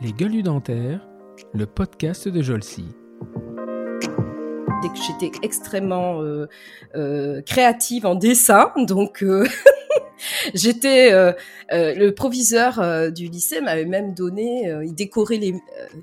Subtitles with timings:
[0.00, 1.06] Les gueules dentaires,
[1.52, 2.86] le podcast de Jolcy.
[4.94, 6.48] J'étais extrêmement euh,
[6.94, 9.46] euh, créative en dessin, donc euh,
[10.54, 11.12] j'étais
[11.70, 15.54] le proviseur du lycée m'avait même donné, il décorait les,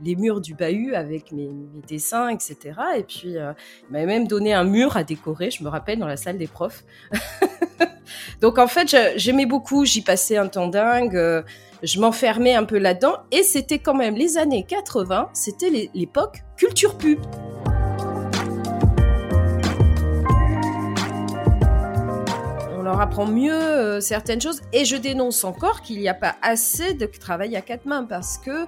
[0.04, 2.80] les, murs du bahut avec mes, mes dessins, etc.
[2.98, 3.56] Et puis il
[3.90, 6.84] m'avait même donné un mur à décorer, je me rappelle, dans la salle des profs.
[8.42, 11.44] donc en fait, j'aimais beaucoup, j'y passais un temps dingue
[11.84, 16.98] je m'enfermais un peu là-dedans et c'était quand même les années 80, c'était l'époque culture
[16.98, 17.20] pub.
[22.88, 26.94] Leur apprend mieux euh, certaines choses et je dénonce encore qu'il n'y a pas assez
[26.94, 28.66] de travail à quatre mains parce que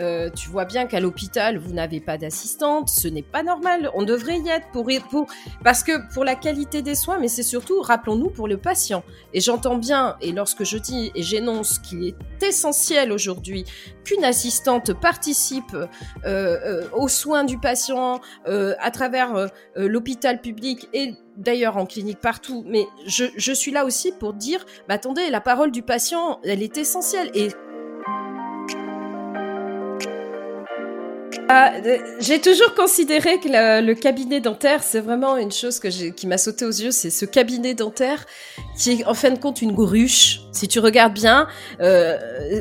[0.00, 2.88] euh, tu vois bien qu'à l'hôpital, vous n'avez pas d'assistante.
[2.88, 3.90] Ce n'est pas normal.
[3.94, 5.26] On devrait y être pour, pour,
[5.64, 9.02] parce que pour la qualité des soins, mais c'est surtout, rappelons-nous, pour le patient.
[9.34, 13.64] Et j'entends bien, et lorsque je dis et j'énonce qu'il est essentiel aujourd'hui
[14.04, 15.76] qu'une assistante participe
[16.24, 22.86] euh, aux soins du patient à travers l'hôpital public et d'ailleurs en clinique partout, mais
[23.06, 27.30] je, suis là aussi pour dire, bah, attendez, la parole du patient, elle est essentielle.
[27.34, 27.48] Et
[31.50, 31.72] Ah,
[32.20, 36.70] j'ai toujours considéré que le, cabinet dentaire, c'est vraiment une chose qui m'a sauté aux
[36.70, 36.90] yeux.
[36.90, 38.26] C'est ce cabinet dentaire
[38.76, 40.40] qui est en fin de compte une ruche.
[40.58, 41.46] Si tu regardes bien,
[41.80, 42.18] euh,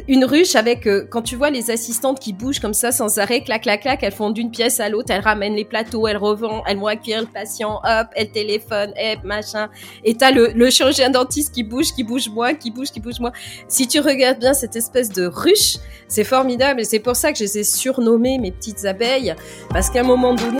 [0.07, 3.41] une ruche avec euh, quand tu vois les assistantes qui bougent comme ça sans arrêt,
[3.41, 6.61] clac clac clac, elles font d'une pièce à l'autre, elles ramènent les plateaux, elles revendent,
[6.67, 9.69] elles vont accueillir le patient, hop, elles téléphonent, hop, machin.
[10.03, 13.19] Et t'as le, le chirurgien dentiste qui bouge, qui bouge moins, qui bouge, qui bouge
[13.19, 13.31] moins.
[13.67, 17.39] Si tu regardes bien cette espèce de ruche, c'est formidable et c'est pour ça que
[17.39, 19.33] je les ai surnommés mes petites abeilles,
[19.71, 20.59] parce qu'à un moment donné...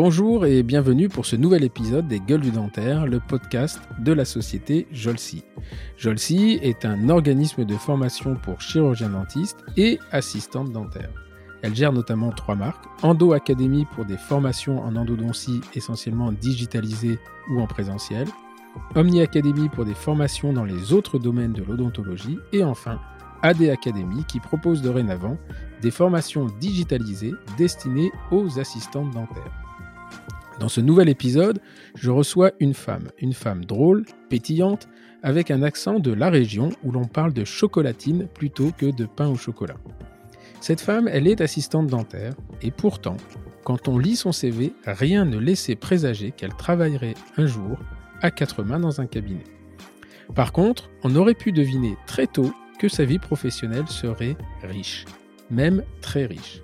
[0.00, 4.24] Bonjour et bienvenue pour ce nouvel épisode des Gueules du Dentaire, le podcast de la
[4.24, 5.42] société Jolsi.
[5.96, 11.10] Jolsi est un organisme de formation pour chirurgiens dentistes et assistantes dentaires.
[11.62, 17.18] Elle gère notamment trois marques Endo Academy pour des formations en endodontie essentiellement digitalisées
[17.50, 18.28] ou en présentiel,
[18.94, 23.00] Omni Academy pour des formations dans les autres domaines de l'odontologie et enfin
[23.42, 25.38] AD Academy qui propose dorénavant
[25.82, 29.57] des formations digitalisées destinées aux assistantes dentaires.
[30.58, 31.60] Dans ce nouvel épisode,
[31.94, 34.88] je reçois une femme, une femme drôle, pétillante,
[35.22, 39.28] avec un accent de la région où l'on parle de chocolatine plutôt que de pain
[39.28, 39.76] au chocolat.
[40.60, 43.16] Cette femme, elle est assistante dentaire et pourtant,
[43.64, 47.78] quand on lit son CV, rien ne laissait présager qu'elle travaillerait un jour
[48.20, 49.44] à quatre mains dans un cabinet.
[50.34, 55.04] Par contre, on aurait pu deviner très tôt que sa vie professionnelle serait riche,
[55.50, 56.62] même très riche.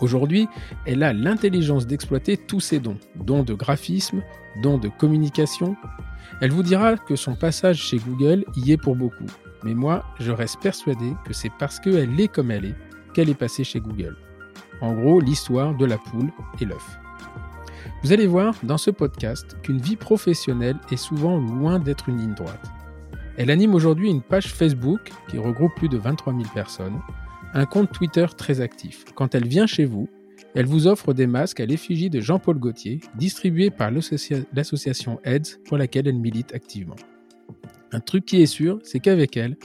[0.00, 0.48] Aujourd'hui,
[0.86, 4.22] elle a l'intelligence d'exploiter tous ses dons, dons de graphisme,
[4.62, 5.76] dons de communication.
[6.40, 9.26] Elle vous dira que son passage chez Google y est pour beaucoup.
[9.62, 12.74] Mais moi, je reste persuadé que c'est parce qu'elle est comme elle est
[13.14, 14.16] qu'elle est passée chez Google.
[14.80, 16.30] En gros, l'histoire de la poule
[16.60, 16.98] et l'œuf.
[18.02, 22.34] Vous allez voir dans ce podcast qu'une vie professionnelle est souvent loin d'être une ligne
[22.34, 22.66] droite.
[23.36, 27.00] Elle anime aujourd'hui une page Facebook qui regroupe plus de 23 000 personnes,
[27.54, 29.04] un compte Twitter très actif.
[29.14, 30.08] Quand elle vient chez vous,
[30.54, 35.78] elle vous offre des masques à l'effigie de Jean-Paul Gaultier, distribués par l'association AIDS pour
[35.78, 36.96] laquelle elle milite activement.
[37.92, 39.56] Un truc qui est sûr, c'est qu'avec elle,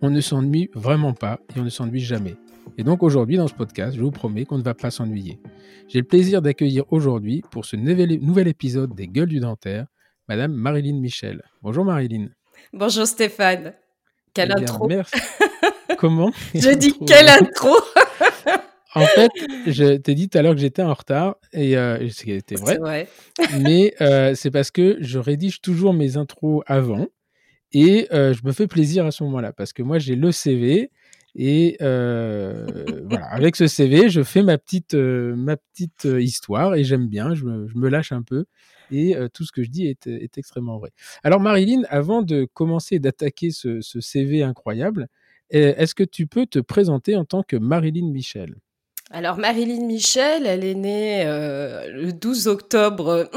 [0.00, 2.36] on ne s'ennuie vraiment pas et on ne s'ennuie jamais.
[2.78, 5.38] Et donc aujourd'hui, dans ce podcast, je vous promets qu'on ne va pas s'ennuyer.
[5.88, 9.86] J'ai le plaisir d'accueillir aujourd'hui, pour ce nouvel épisode des Gueules du Dentaire,
[10.28, 11.42] Madame Marilyn Michel.
[11.62, 12.28] Bonjour Marilyn.
[12.72, 13.74] Bonjour Stéphane.
[14.32, 14.88] Quelle eh intro.
[14.88, 15.18] Merci.
[15.98, 17.70] Comment Je dis quelle intro
[18.94, 19.30] En fait,
[19.66, 22.78] je t'ai dit tout à l'heure que j'étais en retard et euh, c'était vrai.
[22.78, 23.08] vrai.
[23.60, 27.08] Mais euh, c'est parce que je rédige toujours mes intros avant
[27.72, 30.90] et euh, je me fais plaisir à ce moment-là parce que moi j'ai le CV,
[31.34, 37.34] et voilà, avec ce CV, je fais ma petite, ma petite histoire et j'aime bien,
[37.34, 38.44] je me, je me, lâche un peu
[38.92, 40.92] et tout ce que je dis est, est, extrêmement vrai.
[41.24, 45.08] Alors Marilyn, avant de commencer d'attaquer ce, ce, CV incroyable,
[45.58, 48.56] est-ce que tu peux te présenter en tant que Marilyn Michel?
[49.10, 53.28] Alors Marilyn Michel, elle est née le 12 octobre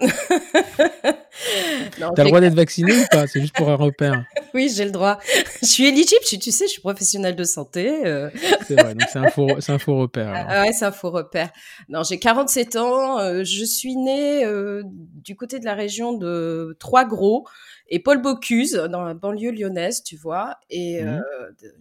[1.98, 3.26] T'as le droit d'être vacciné ou pas?
[3.26, 4.24] C'est juste pour un repère.
[4.54, 5.18] oui, j'ai le droit.
[5.62, 8.06] Je suis éligible, tu sais, je suis professionnelle de santé.
[8.06, 8.30] Euh.
[8.66, 10.46] C'est vrai, donc c'est un faux, c'est un faux repère.
[10.48, 11.50] Ah, ouais, c'est un faux repère.
[11.88, 13.18] Non, j'ai 47 ans.
[13.18, 17.46] Euh, je suis née euh, du côté de la région de Trois-Gros
[17.88, 20.56] et Paul Bocuse dans la banlieue lyonnaise, tu vois.
[20.70, 21.22] Et mmh.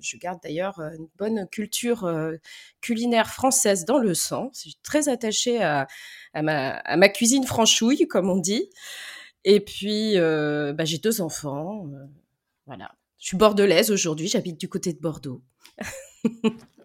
[0.01, 2.11] je garde d'ailleurs une bonne culture
[2.81, 4.50] culinaire française dans le sang.
[4.53, 5.88] Je suis très attachée à,
[6.33, 8.69] à, ma, à ma cuisine franchouille, comme on dit.
[9.45, 11.88] Et puis, euh, bah, j'ai deux enfants.
[11.94, 12.06] Euh,
[12.66, 12.92] voilà.
[13.19, 15.42] Je suis bordelaise aujourd'hui, j'habite du côté de Bordeaux.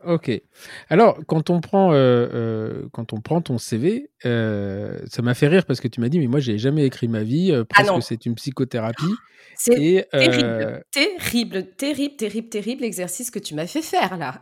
[0.06, 0.40] ok.
[0.88, 5.80] Alors, quand on prend, euh, quand on prend ton CV, ça m'a fait rire parce
[5.80, 8.26] que tu m'as dit, mais moi, j'ai jamais écrit ma vie, parce ah que c'est
[8.26, 9.04] une psychothérapie.
[9.56, 14.38] C'est terrible, terrible, terrible, terrible, terrible exercice que tu m'as fait faire là.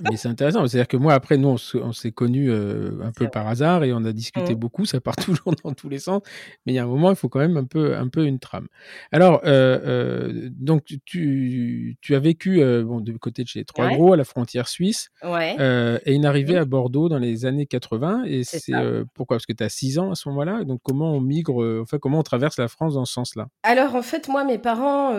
[0.00, 0.66] Mais c'est intéressant.
[0.66, 4.04] C'est-à-dire que moi, après, nous, on, s'est connus euh, un peu par hasard et on
[4.04, 4.58] a discuté mmh.
[4.58, 4.84] beaucoup.
[4.84, 6.22] Ça part toujours dans tous les sens.
[6.64, 8.38] Mais il y a un moment, il faut quand même un peu, un peu une
[8.38, 8.68] trame.
[9.12, 14.12] Alors, euh, euh, donc, tu, tu as vécu bon, du côté de chez Trois Gros,
[14.12, 15.08] à la frontière suisse.
[15.24, 15.56] Ouais.
[16.04, 16.62] et une arrivée mmh.
[16.62, 18.24] à Bordeaux dans les années 80.
[18.26, 18.72] Et c'est
[19.14, 19.36] pourquoi?
[19.36, 20.64] Parce que tu as 6 ans à ce moment-là.
[20.64, 23.48] Donc, comment on migre, enfin, comment on traverse la France dans ce sens-là?
[23.62, 25.12] Alors, en fait, moi, mes parents,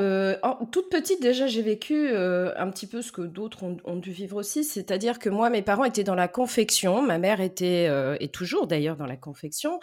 [0.72, 4.38] toute petite, déjà, j'ai vécu un petit peu ce que d'autres ont, ont dû vivre
[4.38, 8.30] aussi c'est-à-dire que moi, mes parents étaient dans la confection, ma mère était euh, et
[8.30, 9.80] toujours d'ailleurs dans la confection,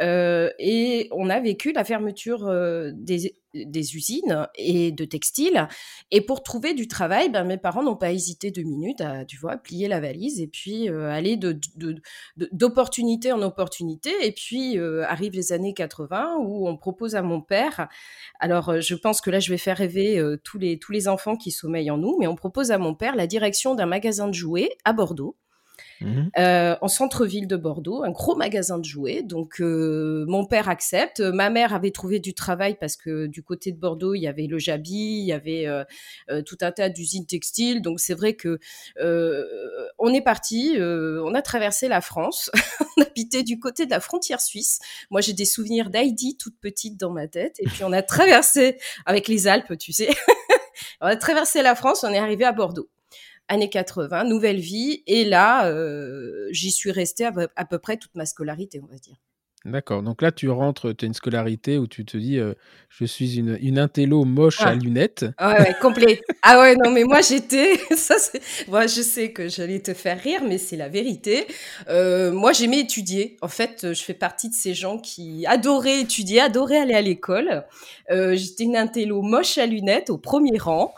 [0.00, 5.68] euh, et on a vécu la fermeture euh, des, des, usines et de textiles.
[6.10, 9.36] Et pour trouver du travail, ben, mes parents n'ont pas hésité deux minutes à, tu
[9.36, 11.58] vois, plier la valise et puis aller de,
[12.52, 14.10] d'opportunité en opportunité.
[14.22, 17.88] Et puis arrivent les années 80 où on propose à mon père,
[18.40, 21.50] alors je pense que là je vais faire rêver tous, les, tous les enfants qui
[21.50, 24.70] sommeillent en nous, mais on propose à mon père la direction d'un magasin de jouets
[24.84, 25.36] à Bordeaux.
[26.04, 29.22] Mmh euh, en centre-ville de Bordeaux, un gros magasin de jouets.
[29.22, 31.20] Donc euh, mon père accepte.
[31.20, 34.46] Ma mère avait trouvé du travail parce que du côté de Bordeaux, il y avait
[34.46, 37.82] le Jabi, il y avait euh, tout un tas d'usines textiles.
[37.82, 38.58] Donc c'est vrai que
[39.98, 42.50] on est parti, on a traversé la France,
[42.96, 44.80] on habitait du côté de la frontière suisse.
[45.10, 47.56] Moi j'ai des souvenirs d'Heidi toute petite dans ma tête.
[47.60, 50.10] Et puis on a traversé avec les Alpes, tu sais.
[51.00, 52.88] on a traversé la France, on est arrivé à Bordeaux
[53.48, 55.02] années 80, nouvelle vie.
[55.06, 59.16] Et là, euh, j'y suis restée à, peu près toute ma scolarité, on va dire.
[59.64, 60.02] D'accord.
[60.02, 62.52] Donc là, tu rentres, tu as une scolarité où tu te dis, euh,
[62.90, 65.24] je suis une, une intello moche à lunettes.
[65.38, 66.20] Ah ouais, complet.
[66.42, 67.78] ah ouais, non, mais moi, j'étais.
[67.96, 68.16] Ça,
[68.68, 71.46] moi, je sais que j'allais te faire rire, mais c'est la vérité.
[71.88, 73.38] Euh, moi, j'aimais étudier.
[73.40, 77.64] En fait, je fais partie de ces gens qui adoraient étudier, adoraient aller à l'école.
[78.10, 80.92] J'étais une intello moche à lunettes au premier rang.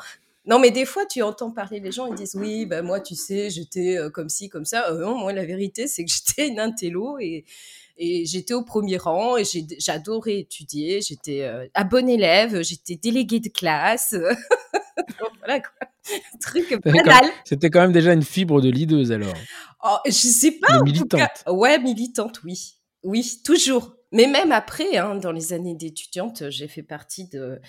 [0.46, 3.16] Non, mais des fois, tu entends parler les gens, ils disent oui, ben moi, tu
[3.16, 4.90] sais, j'étais euh, comme ci, comme ça.
[4.90, 7.44] Euh, non, moi, la vérité, c'est que j'étais une intello et,
[7.98, 9.42] et j'étais au premier rang et
[9.78, 11.00] j'adorais étudier.
[11.00, 14.14] J'étais euh, à bon élève, j'étais déléguée de classe.
[15.38, 15.88] voilà quoi.
[16.40, 17.24] Truc banal.
[17.44, 19.34] C'était quand même déjà une fibre de lideuse alors.
[19.84, 20.80] Oh, je sais pas.
[20.82, 21.44] militante.
[21.48, 22.76] ouais, militante, oui.
[23.02, 23.96] Oui, toujours.
[24.12, 27.60] Mais même après, hein, dans les années d'étudiante, j'ai fait partie de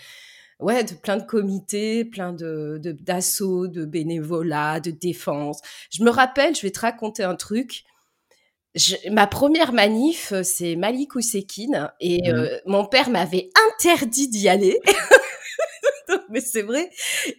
[0.59, 5.61] ouais, de plein de comités, plein de d'assauts, de, bénévolat, de défense.
[5.91, 7.83] Je me rappelle, je vais te raconter un truc.
[9.11, 12.35] ma première manif, c'est Malik Ousekine et mmh.
[12.35, 14.79] euh, mon père m'avait interdit d'y aller.
[16.29, 16.89] mais c'est vrai.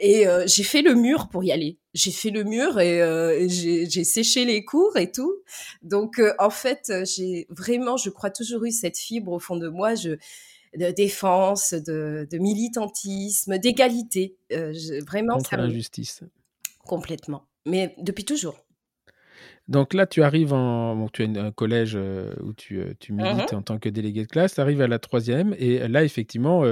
[0.00, 1.78] Et euh, j'ai fait le mur pour y aller.
[1.94, 5.34] J'ai fait le mur et, euh, j'ai séché les cours et tout.
[5.82, 9.94] Donc en fait, j'ai vraiment, je crois toujours eu cette fibre au fond de moi.
[9.94, 10.18] Je
[10.76, 14.36] de défense, de, militantisme, d'égalité.
[14.52, 14.72] Euh,
[15.06, 16.22] vraiment, contre l'injustice.
[16.86, 17.44] Complètement.
[17.66, 18.64] Mais depuis toujours.
[19.68, 20.96] Donc là, tu arrives en.
[20.96, 23.58] Bon, tu as un collège euh, où tu, euh, tu milites mhm.
[23.58, 24.54] en tant que délégué de classe.
[24.54, 25.54] Tu arrives à la troisième.
[25.58, 26.64] Et là, effectivement,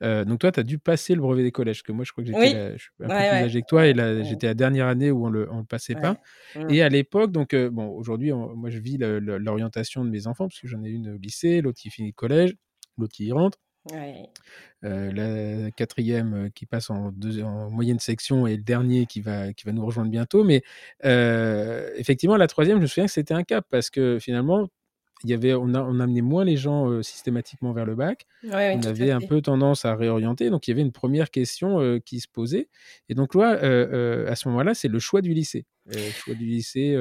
[0.00, 1.78] donc toi, tu as dû passer le brevet des collèges.
[1.78, 3.86] Parce que moi, je crois que j'étais je suis un peu plus âgé que toi.
[3.86, 6.16] Et là, j'étais la dernière année où on le, le passait pas.
[6.56, 6.70] Mmh.
[6.70, 10.48] Et à l'époque, donc, bon, aujourd'hui, moi, je vis l'orientation de mes enfants.
[10.48, 12.56] Parce que j'en ai une au lycée, l'autre qui finit le collège
[12.98, 13.58] l'autre qui y rentre.
[14.82, 17.12] la quatrième qui passe en,
[17.42, 20.44] en, moyenne section et le dernier qui va, qui va nous rejoindre bientôt.
[20.44, 20.62] Mais
[21.02, 24.68] effectivement, la troisième, je me souviens que c'était un cap parce que finalement,
[25.24, 28.26] il y avait, on, a, on amenait moins les gens systématiquement vers le bac.
[28.44, 30.50] on avait un peu tendance à réorienter.
[30.50, 32.68] Donc, il y avait une première question qui se posait.
[33.08, 33.50] Et donc, là,
[34.28, 35.66] à ce moment-là, c'est le choix du lycée.
[35.86, 36.96] le choix du lycée.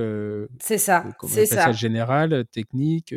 [0.59, 1.05] c'est ça.
[1.27, 1.71] C'est ça.
[1.71, 3.13] Général, technique,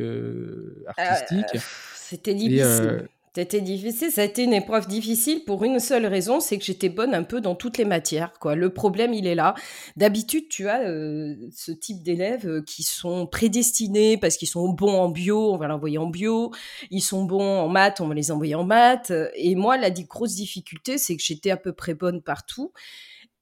[0.87, 1.63] artistique.
[1.95, 3.09] C'était difficile.
[3.37, 6.89] C'était difficile, ça a été une épreuve difficile pour une seule raison, c'est que j'étais
[6.89, 8.33] bonne un peu dans toutes les matières.
[8.41, 8.57] Quoi.
[8.57, 9.55] Le problème, il est là.
[9.97, 14.99] D'habitude, tu as euh, ce type d'élèves euh, qui sont prédestinés parce qu'ils sont bons
[14.99, 16.51] en bio, on va l'envoyer en bio.
[16.91, 19.13] Ils sont bons en maths, on va les envoyer en maths.
[19.37, 22.73] Et moi, la grosse difficulté, c'est que j'étais à peu près bonne partout.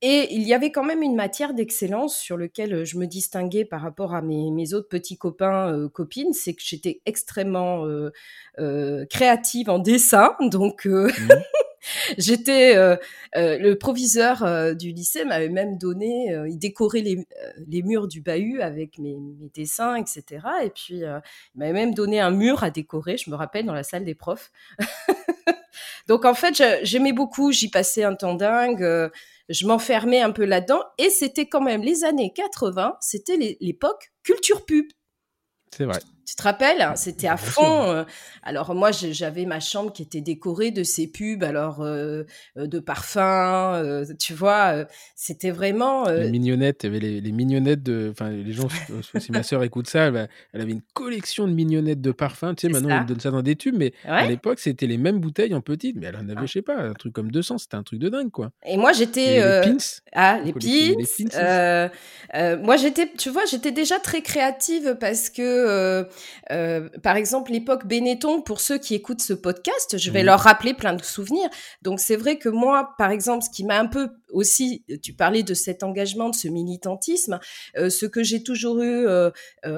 [0.01, 3.65] Et il y avait quand même une matière d'excellence sur laquelle euh, je me distinguais
[3.65, 9.71] par rapport à mes, autres petits copains, euh, copines, c'est que j'étais extrêmement euh, créative
[9.71, 10.37] en dessin.
[10.41, 11.09] Donc, mmh.
[12.19, 12.77] j'étais
[13.35, 19.17] le proviseur du lycée m'avait même donné, il décorait les, murs du bahut avec mes,
[19.17, 20.47] mes dessins, etc.
[20.65, 21.21] Et puis, il
[21.57, 23.17] m'avait même donné un mur à décorer.
[23.17, 24.53] Je me rappelle dans la salle des profs.
[26.07, 27.53] Donc, en fait, j'aimais beaucoup.
[27.53, 29.11] J'y passais un temps dingue
[29.49, 30.83] je m'enfermais un peu là-dedans.
[30.99, 34.87] Et c'était quand même les années 80, c'était l'époque culture pub.
[35.77, 36.01] C'est vrai.
[36.29, 37.91] Tu te rappelles hein, C'était à fond.
[37.91, 38.05] Euh.
[38.43, 42.25] Alors moi, j'avais ma chambre qui était décorée de ces pubs, alors euh,
[42.59, 44.85] euh, de parfums, tu vois.
[45.15, 46.07] C'était vraiment.
[46.11, 48.09] Les mignonnettes, il y avait les, mignonnettes de.
[48.11, 48.69] Enfin, les gens,
[49.19, 52.55] si ma sœur écoute ça, elle, avait une collection de mignonnettes de parfums.
[52.59, 55.21] Tu sais, maintenant, on donne ça dans des tubes, mais à l'époque, c'était les mêmes
[55.21, 56.47] bouteilles en petites, mais elle en avait, ah.
[56.47, 57.57] je sais pas, un truc comme 200.
[57.57, 58.51] C'était un truc de dingue, quoi.
[58.67, 59.37] Et moi, j'étais.
[59.37, 59.79] Les pins.
[60.13, 62.59] Ah, les pins.
[62.63, 66.07] moi, j'étais, tu vois, j'étais déjà très créative parce que
[66.51, 70.75] euh, par exemple, l'époque Benetton, pour ceux qui écoutent ce podcast, je vais leur rappeler
[70.75, 71.49] plein de souvenirs.
[71.83, 75.43] Donc c'est vrai que moi, par exemple, ce qui m'a un peu aussi, tu parlais
[75.43, 77.41] de cet engagement, de ce militantisme,
[77.77, 79.31] euh, ce que j'ai toujours eu euh,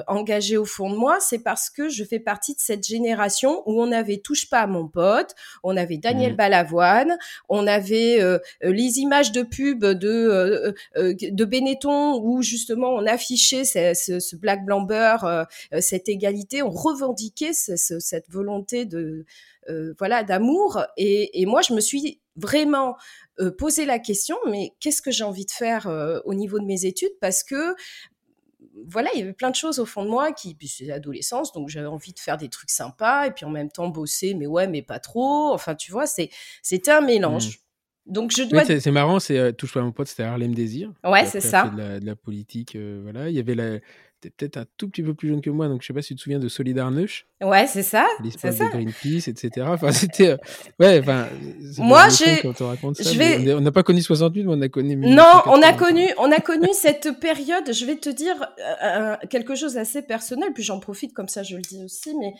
[0.07, 3.81] engagé au fond de moi, c'est parce que je fais partie de cette génération où
[3.81, 6.37] on avait touche pas à mon pote, on avait Daniel mmh.
[6.37, 7.17] Balavoine,
[7.49, 8.19] on avait
[8.61, 14.65] les images de pub de de Benetton où justement on affichait ce, ce, ce black
[14.65, 15.47] blanc beurre,
[15.79, 16.30] cette égalité,
[16.61, 19.25] revendiquer cette volonté de
[19.69, 20.83] euh, voilà d'amour.
[20.97, 22.95] Et, moi, je me suis vraiment
[23.39, 26.65] euh, posé la question, mais qu'est-ce que j'ai envie de faire euh, au niveau de
[26.65, 27.11] mes études?
[27.19, 27.75] Parce que
[28.87, 31.51] voilà, il y avait plein de choses au fond de moi qui, puis c'est l'adolescence,
[31.51, 34.47] donc j'avais envie de faire des trucs sympas et puis en même temps bosser, mais
[34.47, 35.51] ouais, mais pas trop.
[35.51, 36.29] Enfin, tu vois, c'est
[36.61, 37.49] c'était un mélange.
[37.49, 38.11] Mmh.
[38.13, 38.65] Donc je dois.
[38.65, 40.91] c'est marrant, c'est touche pas mon pote, c'était Harlem Désir.
[41.03, 41.67] Ouais, c'est ça.
[41.67, 43.29] De la, de la, politique, voilà.
[43.29, 43.79] Il y avait la,
[44.29, 46.15] peut-être un tout petit peu plus jeune que moi, donc je sais pas si tu
[46.15, 47.25] te souviens de Solidarność.
[47.41, 48.05] Ouais, c'est ça.
[48.23, 49.65] L'histoire de Greenpeace, etc.
[49.67, 50.31] Enfin, c'était.
[50.31, 50.37] Euh,
[50.79, 51.27] ouais, enfin.
[51.77, 52.37] Moi, j'ai.
[52.37, 54.95] Je On n'a pas connu 68, mais on a connu.
[54.95, 57.73] Non, on a connu, on a connu cette période.
[57.73, 58.35] Je vais te dire
[58.83, 62.33] euh, quelque chose assez personnel, puis j'en profite comme ça, je le dis aussi, mais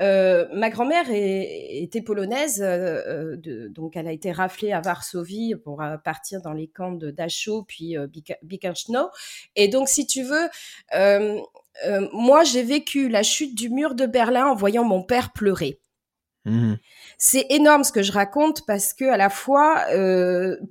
[0.00, 5.82] euh, ma grand-mère était polonaise, euh, de, donc elle a été raflée à Varsovie pour
[6.04, 8.06] partir dans les camps de Dachau puis euh,
[9.56, 10.48] Et donc, si tu veux,
[12.12, 15.80] moi j'ai vécu la chute du mur de Berlin en voyant mon père pleurer.
[16.44, 16.74] Mmh.
[17.18, 19.84] C'est énorme ce que je raconte parce que à la fois,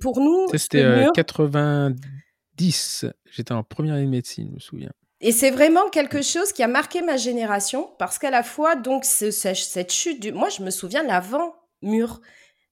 [0.00, 3.06] pour nous, c'était 90.
[3.30, 4.90] J'étais en première année de médecine, je me souviens.
[5.20, 9.04] Et c'est vraiment quelque chose qui a marqué ma génération parce qu'à la fois, donc,
[9.04, 10.32] cette chute du.
[10.32, 12.20] Moi, je me souviens l'avant-mur,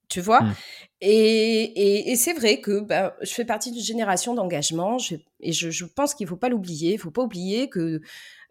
[0.09, 0.43] tu vois?
[0.43, 0.55] Mmh.
[1.01, 4.97] Et, et, c'est vrai que ben, je fais partie d'une génération d'engagement
[5.41, 6.93] et je, je, pense qu'il ne faut pas l'oublier.
[6.93, 8.01] Il ne faut pas oublier que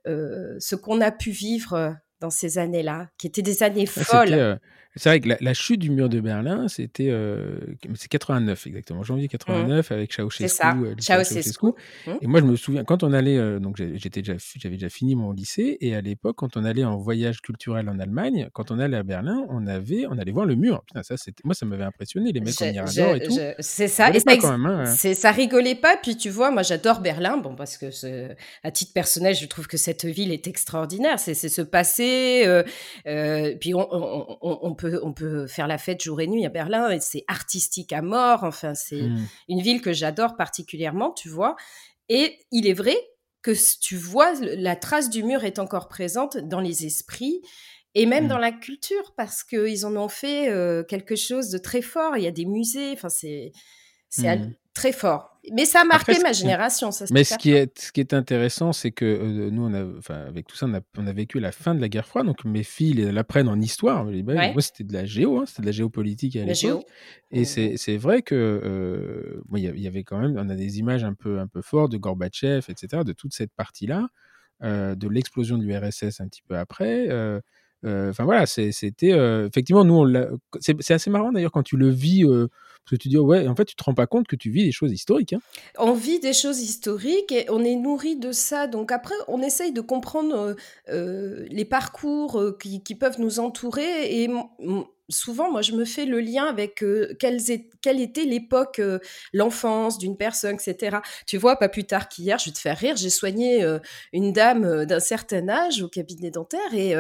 [0.08, 4.60] euh, ce qu'on a pu vivre dans ces années-là, qui étaient des années folles.
[4.98, 7.60] C'est vrai que la, chute du mur de Berlin, c'était euh,
[7.96, 9.94] c'est 89 exactement, janvier 89 mmh.
[9.94, 10.44] avec Ceausescu.
[10.44, 11.68] C'est ça, euh, Ceausescu.
[12.08, 12.12] Mmh.
[12.22, 15.16] Et moi, je me souviens quand on allait, euh, donc j'étais déjà, j'avais déjà fini
[15.16, 18.80] mon lycée, et à l'époque, quand on allait en voyage culturel en Allemagne, quand on
[18.80, 20.82] allait à Berlin, on avait, on allait voir le mur.
[20.88, 23.34] Putain, ça, c'était, moi, ça m'avait impressionné, les mecs en mirador et tout.
[23.60, 24.86] C'est ça, et ça, hein.
[24.86, 25.98] c'est, ça rigolait pas.
[25.98, 27.88] Puis tu vois, moi, j'adore Berlin, bon parce que
[28.64, 31.20] à titre personnel, je trouve que cette ville est extraordinaire.
[31.20, 32.64] C'est, ce passé,
[33.60, 36.90] puis on, on, on peut on peut faire la fête jour et nuit à Berlin
[36.90, 38.44] et c'est artistique à mort.
[38.44, 39.28] Enfin, c'est mmh.
[39.50, 41.56] une ville que j'adore particulièrement, tu vois.
[42.10, 42.96] Et il est vrai
[43.42, 47.42] que tu vois, la trace du mur est encore présente dans les esprits
[47.94, 48.30] et même mmh.
[48.30, 52.18] dans la culture parce qu'ils en ont fait euh, quelque chose de très fort.
[52.18, 53.52] Il y a des musées, enfin, c'est
[54.18, 54.54] mmh.
[54.76, 55.32] Très fort.
[55.54, 56.92] Mais ça a marqué ma génération.
[56.92, 59.86] Ça, mais ce qui, est, ce qui est intéressant, c'est que euh, nous, on a,
[59.98, 62.26] enfin, avec tout ça, on a, on a, vécu la fin de la guerre froide.
[62.26, 64.06] Donc mes filles l'apprennent en histoire.
[64.06, 66.86] Moi, c'était de la géo, hein, c'était de la géopolitique à l'époque.
[67.32, 67.78] Et mmh.
[67.78, 71.40] c'est vrai que euh, il y, avait quand même, on a des images un peu,
[71.40, 74.08] un peu fortes de Gorbatchev, etc., de toute cette partie-là,
[74.64, 77.08] euh, de l'explosion de l'URSS un petit peu après.
[77.84, 79.12] Enfin voilà, c'était
[79.46, 80.12] effectivement nous,
[80.60, 82.26] c'est assez marrant d'ailleurs quand tu le vis
[82.86, 84.64] parce que tu dis, ouais, en fait, tu te rends pas compte que tu vis
[84.64, 85.34] des choses historiques.
[85.34, 85.40] Hein.
[85.80, 88.68] On vit des choses historiques et on est nourri de ça.
[88.68, 90.54] Donc après, on essaye de comprendre euh,
[90.90, 94.22] euh, les parcours euh, qui, peuvent nous entourer.
[94.22, 94.30] Et
[95.10, 96.84] souvent, moi, je me fais le lien avec
[97.20, 97.40] quelle,
[97.82, 98.82] quelle, était l'époque,
[99.34, 100.98] l'enfance d'une personne, etc.
[101.28, 103.66] Tu vois, pas plus tard qu'hier, je vais te faire rire, j'ai soigné
[104.14, 106.96] une dame d'un certain âge au cabinet dentaire et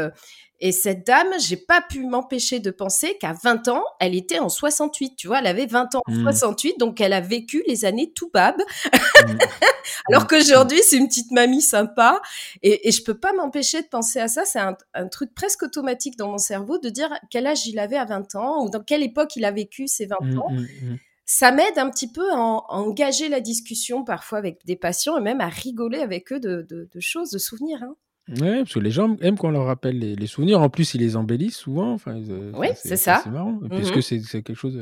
[0.61, 4.47] et cette dame, j'ai pas pu m'empêcher de penser qu'à 20 ans, elle était en
[4.47, 5.15] 68.
[5.17, 6.77] Tu vois, elle avait 20 ans en 68, mmh.
[6.77, 8.55] donc elle a vécu les années tout bab.
[8.57, 9.37] Mmh.
[10.09, 10.27] Alors mmh.
[10.27, 12.21] qu'aujourd'hui, c'est une petite mamie sympa.
[12.63, 14.45] Et, et je peux pas m'empêcher de penser à ça.
[14.45, 14.75] C'est un,
[15.11, 18.65] truc presque automatique dans mon cerveau de dire quel âge il avait à 20 ans
[18.65, 20.51] ou dans quelle époque il a vécu ses 20 ans.
[21.27, 25.41] Ça m'aide un petit peu à, engager la discussion parfois avec des patients et même
[25.41, 27.79] à rigoler avec eux de, de choses, de souvenirs.
[27.81, 27.95] Hein.
[28.27, 30.59] Ouais, parce que les gens aiment qu'on leur rappelle les, souvenirs.
[30.59, 31.91] En plus, ils les embellissent souvent.
[31.93, 32.19] Enfin,
[32.55, 33.21] oui, c'est ça.
[33.23, 33.59] C'est marrant.
[33.69, 34.79] Puisque mmh c'est quelque chose.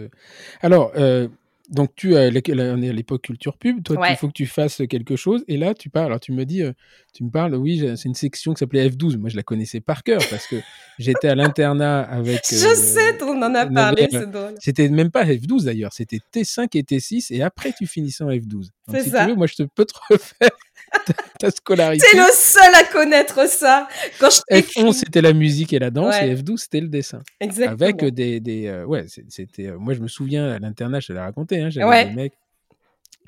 [0.62, 1.28] Alors, euh,
[1.70, 3.84] donc tu as, on est à l'époque culture pub.
[3.84, 5.46] Toi, il faut que tu fasses quelque chose.
[5.48, 6.08] Et là, tu parles.
[6.08, 6.74] Alors, tu me dis, euh,
[7.14, 7.56] tu me parles.
[7.56, 9.18] Oui, c'est une section qui s'appelait F12.
[9.18, 10.58] Moi, je la connaissais par cœur parce que
[11.00, 12.42] j'étais à l'internat avec.
[12.52, 14.08] je euh, sais, on en a parlé.
[14.12, 14.56] C'est drôle.
[14.60, 15.94] C'était même pas F12 d'ailleurs.
[15.94, 17.34] C'était T5 et T6.
[17.34, 18.70] Et après, tu finissais en F12.
[18.92, 19.24] C'est ça.
[19.24, 20.52] Tu veux, moi, je te peux te refaire
[21.40, 22.06] ta scolarité.
[22.10, 23.88] C'est le seul à connaître ça.
[24.20, 27.22] Quand je F11 c'était la musique et la danse et F12 c'était le dessin.
[27.40, 27.74] Exactement.
[27.74, 29.68] Avec des, des euh, ouais, c'était.
[29.68, 31.62] Euh, moi je me souviens à l'internat, je l'ai raconté.
[31.62, 32.34] Hein, J'avais des mecs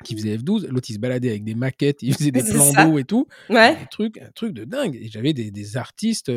[0.04, 0.68] qui faisaient F12.
[0.68, 3.26] L'autre il se baladait avec des maquettes, il faisait des plans d'eau et tout.
[3.48, 3.76] Ouais.
[3.80, 4.96] Un truc, un truc de dingue.
[4.96, 6.30] Et j'avais des, des, artistes.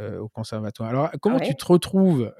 [0.00, 0.88] Euh, au conservatoire.
[0.88, 2.32] Alors, comment tu te retrouves,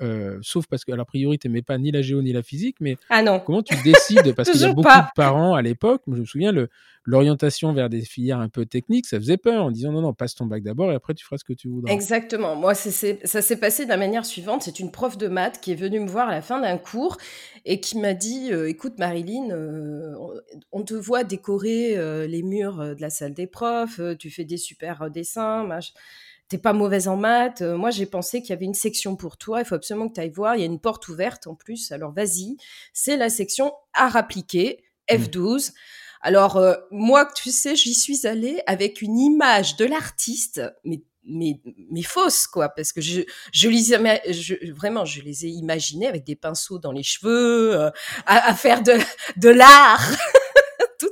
[0.43, 2.97] sauf parce que, a priori, tu n'aimais pas ni la géo ni la physique, mais
[3.09, 3.41] ah non.
[3.41, 6.53] comment tu décides Parce qu'il y a beaucoup de parents à l'époque, je me souviens,
[7.05, 10.35] l'orientation vers des filières un peu techniques, ça faisait peur en disant non, non, passe
[10.35, 11.93] ton bac d'abord et après tu feras ce que tu voudras.
[11.93, 12.57] Exactement.
[12.57, 14.63] Moi, ça s'est passé de la manière suivante.
[14.63, 17.17] C'est une prof de maths qui est venue me voir à la fin d'un cours
[17.65, 20.15] et qui m'a dit euh, écoute, Marilyn, euh,
[20.73, 24.57] on te voit décorer euh, les murs de la salle des profs, tu fais des
[24.57, 25.65] super dessins,
[26.51, 27.63] t'es pas mauvaise en maths.
[27.63, 29.61] moi, j'ai pensé qu'il y avait une section pour toi.
[29.61, 30.57] Il faut absolument que tu ailles voir.
[30.57, 31.93] Il y a une porte ouverte en plus.
[31.93, 32.57] Alors, vas-y.
[32.93, 35.73] C'est la section art appliqué, F12.
[36.21, 41.61] Alors, euh, moi, tu sais, j'y suis allée avec une image de l'artiste, mais mais,
[41.91, 43.21] mais fausse, quoi, parce que je,
[43.53, 47.91] je les je, vraiment, je les ai imaginés avec des pinceaux dans les cheveux, euh,
[48.27, 48.95] à, faire de,
[49.37, 50.11] de l'art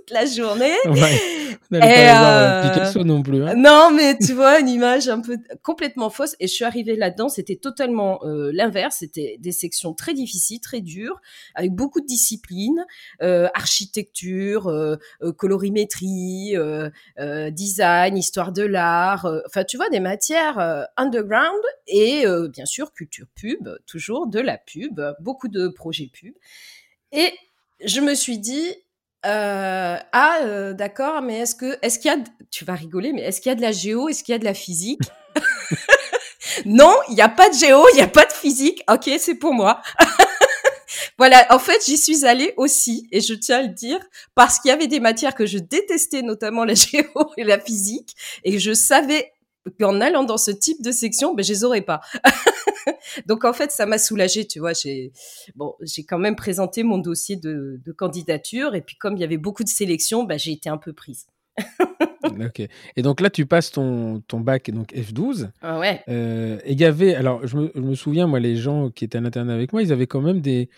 [0.08, 0.74] toute la journée.
[1.72, 3.44] Et, euh, Picasso non plus.
[3.44, 3.54] Hein.
[3.54, 6.34] Non, mais tu vois, une image un peu complètement fausse.
[6.40, 8.96] Et je suis arrivée là-dedans, c'était totalement euh, l'inverse.
[9.00, 11.20] C'était des sections très difficiles, très dures,
[11.54, 12.86] avec beaucoup de disciplines,
[13.22, 16.54] euh, architecture, euh, euh, colorimétrie,
[17.50, 19.30] design, histoire de l'art.
[19.46, 25.00] Enfin, tu vois, des matières underground et bien sûr culture pub, toujours de la pub,
[25.20, 26.34] beaucoup de projets pub.
[27.12, 27.32] Et
[27.84, 28.74] je me suis dit,
[29.26, 32.18] euh, ah, euh, d'accord, mais est-ce que, est-ce qu'il y a,
[32.50, 34.38] tu vas rigoler, mais est-ce qu'il y a de la géo, est-ce qu'il y a
[34.38, 35.00] de la physique?
[36.64, 38.82] Non, il n'y a pas de géo, il n'y a pas de physique.
[38.90, 39.80] Ok, c'est pour moi.
[41.18, 44.00] voilà, en fait, j'y suis allée aussi, et je tiens à le dire,
[44.34, 47.04] parce qu'il y avait des matières que je détestais, notamment la géo
[47.36, 49.32] et la physique, et je savais
[49.78, 52.00] qu'en allant dans ce type de section, ben, je les aurais pas.
[53.26, 54.72] Donc en fait, ça m'a soulagée, tu vois.
[54.72, 55.12] J'ai
[55.56, 59.38] bon, j'ai quand même présenté mon dossier de, candidature et puis comme il y avait
[59.38, 61.26] beaucoup de sélections, ben, j'ai été un peu prise.
[62.24, 62.68] ok.
[62.96, 65.50] Et donc là, tu passes ton, ton bac donc F12.
[65.62, 66.02] Ah ouais.
[66.08, 69.04] Euh, et il y avait, alors je me, je me, souviens, moi, les gens qui
[69.04, 70.68] étaient à l'internat avec moi, ils avaient quand même des,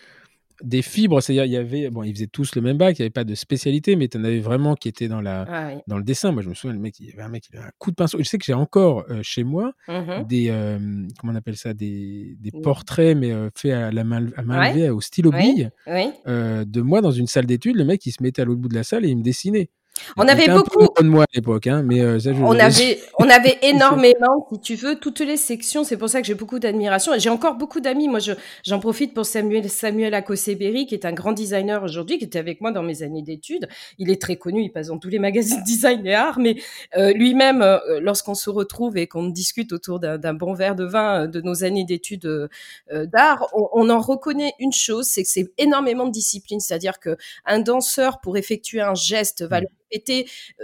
[0.63, 3.05] des fibres, c'est-à-dire il y avait, bon, ils faisaient tous le même bac, il n'y
[3.05, 5.97] avait pas de spécialité, mais tu en avais vraiment qui étaient dans, la, ah dans
[5.97, 6.31] le dessin.
[6.31, 7.91] Moi, je me souviens, le mec, il y avait un mec, il avait un coup
[7.91, 8.17] de pinceau.
[8.19, 10.77] Je sais que j'ai encore euh, chez moi mmh des, euh,
[11.19, 14.69] comment on appelle ça, des, des portraits, mais euh, faits à la main, à main
[14.69, 17.75] levée, au stylo bille, de moi dans une salle d'études.
[17.75, 19.69] Le mec, il se mettait à l'autre bout de la salle et il me dessinait.
[20.17, 20.87] On avait beaucoup.
[20.99, 24.95] de moi à l'époque, hein, mais euh, on avait, on avait énormément, si tu veux,
[24.95, 25.83] toutes les sections.
[25.83, 27.13] C'est pour ça que j'ai beaucoup d'admiration.
[27.17, 28.07] J'ai encore beaucoup d'amis.
[28.07, 28.19] Moi,
[28.63, 32.61] j'en profite pour Samuel Samuel Akoseberi, qui est un grand designer aujourd'hui, qui était avec
[32.61, 33.67] moi dans mes années d'études.
[33.97, 34.63] Il est très connu.
[34.63, 36.39] Il passe dans tous les magazines design et art.
[36.39, 36.55] Mais
[36.97, 41.27] euh, lui-même, euh, lorsqu'on se retrouve et qu'on discute autour d'un bon verre de vin
[41.27, 42.49] de nos années d'études
[42.91, 46.59] d'art, on, on, en reconnaît une chose, c'est que c'est énormément de discipline.
[46.59, 49.67] C'est-à-dire que un danseur pour effectuer un geste va le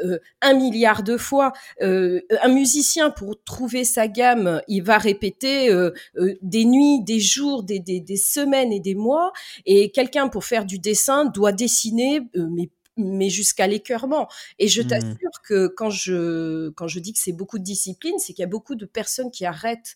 [0.03, 1.53] euh, un milliard de fois.
[1.81, 5.91] Euh, un musicien, pour trouver sa gamme, il va répéter euh,
[6.41, 9.31] des nuits, des jours, des, des, semaines et des mois.
[9.65, 14.27] Et quelqu'un, pour faire du dessin, doit dessiner, mais mais jusqu'à l'écœurement.
[14.57, 14.87] Et je mmh.
[14.87, 18.45] t'assure que quand je quand je dis que c'est beaucoup de discipline, c'est qu'il y
[18.45, 19.95] a beaucoup de personnes qui arrêtent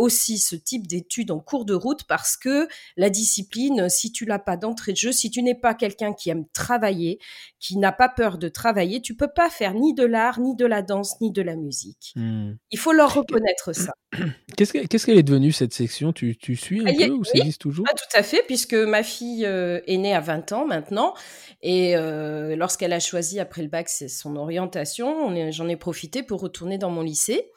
[0.00, 4.38] aussi ce type d'études en cours de route parce que la discipline, si tu l'as
[4.38, 7.18] pas d'entrée de jeu, si tu n'es pas quelqu'un qui aime travailler,
[7.58, 10.64] qui n'a pas peur de travailler, tu peux pas faire ni de l'art, ni de
[10.64, 12.12] la danse, ni de la musique.
[12.16, 12.52] Hmm.
[12.70, 13.92] Il faut leur reconnaître ça.
[14.56, 16.12] Qu'est-ce qu'elle est devenue cette section?
[16.12, 17.84] Tu, tu, suis un peu ou ça existe toujours?
[17.88, 21.14] Ah, Tout à fait, puisque ma fille euh, est née à 20 ans maintenant.
[21.62, 26.78] Et euh, lorsqu'elle a choisi après le bac son orientation, j'en ai profité pour retourner
[26.78, 27.50] dans mon lycée.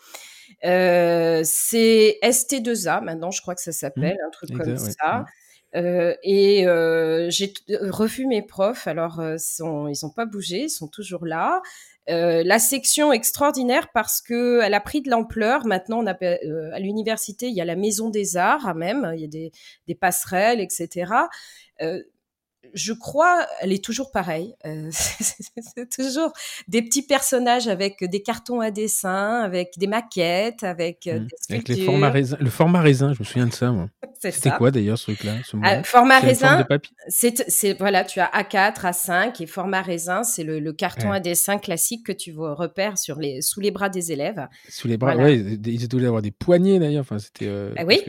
[0.65, 4.28] Euh, c'est ST2A maintenant, je crois que ça s'appelle, mmh.
[4.28, 5.19] un truc comme ça.
[5.19, 5.26] Mmh.
[5.76, 8.88] Euh, et euh, j'ai revu mes profs.
[8.88, 11.62] Alors, sont, ils n'ont pas bougé, ils sont toujours là.
[12.08, 15.65] la section extraordinaire parce que elle a pris de l'ampleur.
[15.65, 19.12] Maintenant, on a, à l'université, il y a la maison des arts, même.
[19.15, 19.52] Il y a des,
[19.88, 21.12] des passerelles, etc
[22.73, 24.56] je crois, elle est toujours pareille.
[24.65, 26.32] Euh, c'est toujours
[26.67, 31.28] des petits personnages avec des cartons à dessin, avec des maquettes, avec euh, mmh.
[31.49, 32.38] des Avec les formats raisin.
[32.39, 33.73] Le format raisin, je me souviens de ça.
[34.19, 36.65] C'était quoi d'ailleurs ce truc-là ce ah, Format raisin,
[37.10, 42.06] c'est voilà, tu as A4, A5 et format raisin, c'est le, carton à dessin classique
[42.06, 44.47] que tu repères sur les, sous les bras des élèves.
[44.69, 45.60] Sous les bras, oui.
[45.65, 47.02] Ils devaient avoir des poignées d'ailleurs.
[47.02, 47.47] Enfin, c'était.
[47.47, 48.02] Euh, ah oui.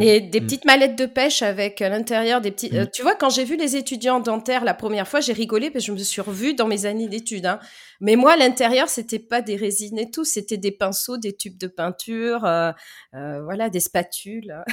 [0.00, 0.44] et des mmh.
[0.44, 2.70] petites mallettes de pêche avec à l'intérieur des petits.
[2.70, 2.88] Mmh.
[2.92, 5.92] tu vois, quand j'ai vu les étudiants dentaire la première fois, j'ai rigolé parce que
[5.92, 7.46] je me suis revue dans mes années d'études.
[7.46, 7.58] Hein.
[8.00, 11.58] Mais moi, à l'intérieur, c'était pas des résines et tout, c'était des pinceaux, des tubes
[11.58, 12.72] de peinture, euh,
[13.14, 14.54] euh, voilà, des spatules.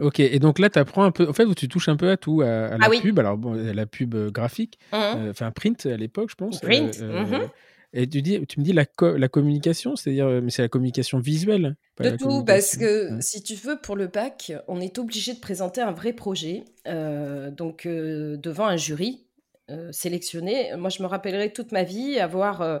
[0.00, 1.28] Ok, et donc là, tu apprends un peu.
[1.28, 3.18] En fait, tu touches un peu à tout, à, la ah pub.
[3.18, 5.28] Alors, bon, la pub euh, graphique, mmh.
[5.30, 6.60] enfin, print à l'époque, je pense.
[6.60, 6.98] Print.
[7.00, 7.48] Mmh
[7.94, 11.76] et tu, dis, tu me dis la, la communication, c'est-à-dire, mais c'est la communication visuelle.
[12.00, 15.82] de tout, parce que si tu veux, pour le bac, on est obligé de présenter
[15.82, 19.26] un vrai projet, euh, donc euh, devant un jury
[19.70, 20.74] euh, sélectionné.
[20.76, 22.80] Moi, je me rappellerai toute ma vie avoir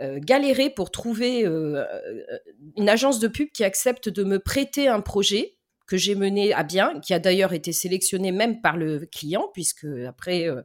[0.00, 5.57] galéré pour trouver une agence de pub qui accepte de me prêter un projet
[5.88, 9.86] que j'ai mené à bien, qui a d'ailleurs été sélectionné même par le client, puisque
[10.06, 10.60] après euh,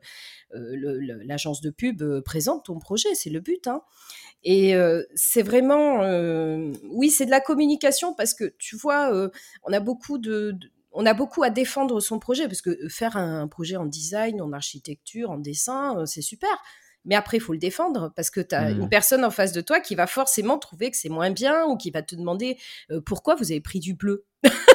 [0.54, 3.68] euh, l'agence de pub euh, présente ton projet, c'est le but.
[3.68, 3.82] Hein.
[4.44, 4.76] Et
[5.16, 6.02] c'est vraiment,
[6.90, 9.30] oui, c'est de la communication parce que tu vois,
[9.64, 10.54] on a beaucoup de,
[10.92, 14.52] on a beaucoup à défendre son projet parce que faire un projet en design, en
[14.52, 16.52] architecture, en dessin, c'est super.
[17.06, 18.90] Mais après, il faut le défendre parce que tu as une mmh.
[18.90, 21.90] personne en face de toi qui va forcément trouver que c'est moins bien ou qui
[21.90, 22.58] va te demander
[23.06, 24.26] pourquoi vous avez pris du bleu?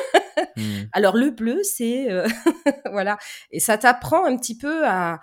[0.57, 0.63] Mmh.
[0.93, 2.27] Alors le bleu, c'est euh,
[2.93, 3.19] voilà,
[3.51, 5.21] et ça t'apprend un petit peu à,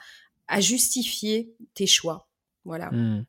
[0.59, 2.27] justifier tes choix,
[2.63, 2.91] voilà.
[2.91, 3.25] Mmh.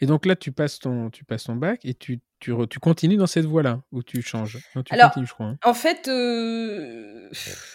[0.00, 3.16] Et donc là, tu passes ton, tu passes ton bac et tu, tu, tu continues
[3.16, 4.58] dans cette voie-là ou tu changes?
[4.74, 5.46] Tu Alors, je crois.
[5.46, 5.58] Hein.
[5.64, 7.28] En fait, euh,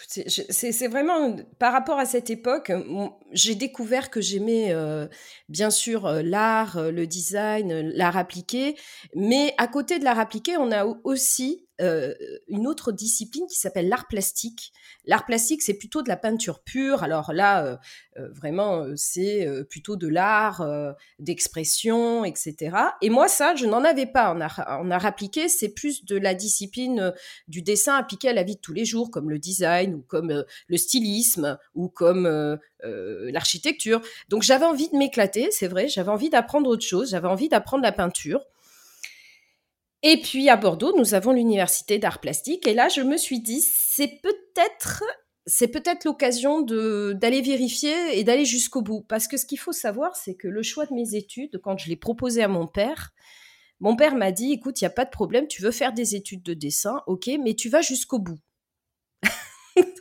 [0.06, 2.72] c'est vraiment par rapport à cette époque,
[3.32, 5.06] j'ai découvert que j'aimais euh,
[5.48, 8.76] bien sûr l'art, le design, l'art appliqué,
[9.14, 12.14] mais à côté de l'art appliqué, on a aussi euh,
[12.48, 14.72] une autre discipline qui s'appelle l'art plastique.
[15.04, 17.04] L'art plastique, c'est plutôt de la peinture pure.
[17.04, 17.76] Alors là, euh,
[18.18, 20.66] euh, vraiment, c'est plutôt de l'art
[21.18, 22.76] d'expression, etc.
[23.00, 25.48] Et moi, ça, je n'en avais pas en art, en art appliqué.
[25.48, 27.12] C'est plus de la discipline
[27.46, 30.44] du dessin appliqué à la vie de tous les jours, comme le design ou comme
[30.66, 34.00] le stylisme ou comme l'architecture.
[34.28, 35.88] Donc j'avais envie de m'éclater, c'est vrai.
[35.88, 37.10] J'avais envie d'apprendre autre chose.
[37.10, 38.44] J'avais envie d'apprendre la peinture.
[40.02, 42.66] Et puis à Bordeaux, nous avons l'université d'art plastique.
[42.66, 45.02] Et là, je me suis dit, c'est peut-être,
[45.46, 49.04] c'est peut-être l'occasion de d'aller vérifier et d'aller jusqu'au bout.
[49.08, 51.88] Parce que ce qu'il faut savoir, c'est que le choix de mes études, quand je
[51.88, 53.12] l'ai proposé à mon père,
[53.80, 56.14] mon père m'a dit, écoute, il n'y a pas de problème, tu veux faire des
[56.14, 58.38] études de dessin, ok, mais tu vas jusqu'au bout.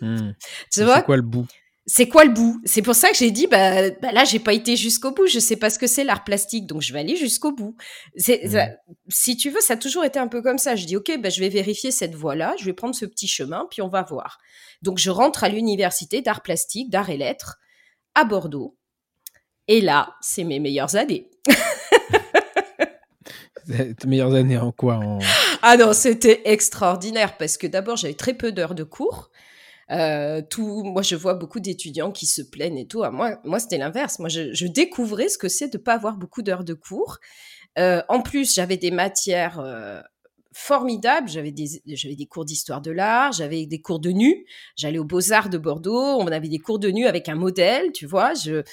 [0.02, 0.32] Hmm.
[0.72, 1.48] tu vois quoi le bout?
[1.90, 2.62] C'est quoi le bout?
[2.66, 5.26] C'est pour ça que j'ai dit, bah, bah là, j'ai pas été jusqu'au bout.
[5.26, 7.78] Je sais pas ce que c'est l'art plastique, donc je vais aller jusqu'au bout.
[8.18, 8.76] C'est, mmh.
[9.08, 10.76] si tu veux, ça a toujours été un peu comme ça.
[10.76, 13.68] Je dis, ok, bah, je vais vérifier cette voie-là, je vais prendre ce petit chemin,
[13.72, 14.38] puis on va voir.
[14.82, 17.58] Donc je rentre à l'université d'art plastique, d'art et lettres,
[18.16, 18.76] à Bordeaux.
[19.70, 21.32] Et là, c'est mes meilleures années.
[23.68, 25.00] Tes meilleures années en quoi
[25.62, 29.32] Ah non, c'était extraordinaire parce que d'abord, j'avais très peu d'heures de cours.
[29.92, 33.04] Euh, tout, moi, je vois beaucoup d'étudiants qui se plaignent et tout.
[33.04, 34.20] Ah, moi, moi c'était l'inverse.
[34.20, 37.20] Moi, je, je, découvrais ce que c'est de pas avoir beaucoup d'heures de cours.
[37.80, 40.02] Euh, en plus, j'avais des matières euh,
[40.52, 41.30] formidables.
[41.30, 44.46] J'avais des, j'avais des cours d'histoire de l'art, j'avais des cours de nu.
[44.76, 48.06] J'allais aux Beaux-Arts de Bordeaux, on avait des cours de nu avec un modèle, tu
[48.06, 48.34] vois.
[48.34, 48.64] Je,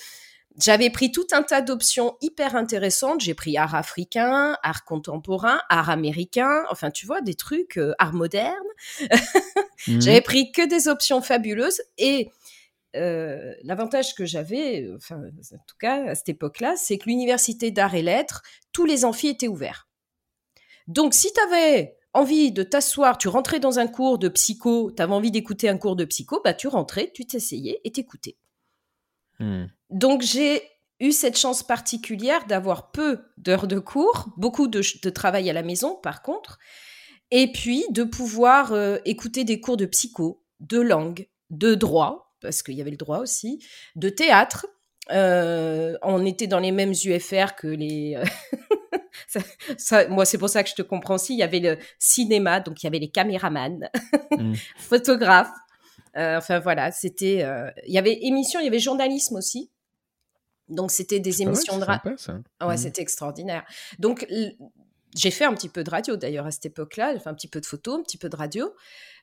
[0.56, 3.20] j'avais pris tout un tas d'options hyper intéressantes.
[3.20, 8.14] J'ai pris art africain, art contemporain, art américain, enfin tu vois, des trucs, euh, art
[8.14, 8.54] moderne.
[9.86, 10.00] Mhm.
[10.00, 12.30] J'avais pris que des options fabuleuses et
[12.96, 17.94] euh, l'avantage que j'avais, enfin en tout cas à cette époque-là, c'est que l'université d'art
[17.94, 19.88] et lettres, tous les amphis étaient ouverts.
[20.86, 25.02] Donc si tu avais envie de t'asseoir, tu rentrais dans un cours de psycho, tu
[25.02, 28.36] avais envie d'écouter un cours de psycho, bah tu rentrais, tu t'essayais et t'écoutais.
[29.40, 29.64] Hmm.
[29.90, 30.62] Donc j'ai
[31.00, 35.96] eu cette chance particulière d'avoir peu d'heures de cours, beaucoup de, travail à la maison
[36.02, 36.58] par contre,
[37.30, 42.62] et puis de pouvoir euh, écouter des cours de psycho, de langue, de droit, parce
[42.62, 43.64] qu'il y avait le droit aussi,
[43.96, 44.66] de théâtre.
[45.10, 48.16] Euh, on était dans les mêmes UFR que les...
[49.76, 51.34] ça, moi, c'est pour ça que je te comprends aussi.
[51.34, 53.88] Il y avait le cinéma, donc il y avait les caméramans,
[54.30, 54.54] mm.
[54.76, 55.52] photographes.
[56.16, 57.44] Euh, enfin voilà, c'était.
[57.86, 59.70] il y avait émission, il y avait journalisme aussi.
[60.68, 62.12] Donc c'était des émissions de radio.
[62.58, 62.78] Ah ouais, mmh.
[62.78, 63.64] c'était extraordinaire.
[63.98, 64.26] Donc
[65.14, 67.48] j'ai fait un petit peu de radio d'ailleurs à cette époque-là, j'ai fait un petit
[67.48, 68.74] peu de photo, un petit peu de radio.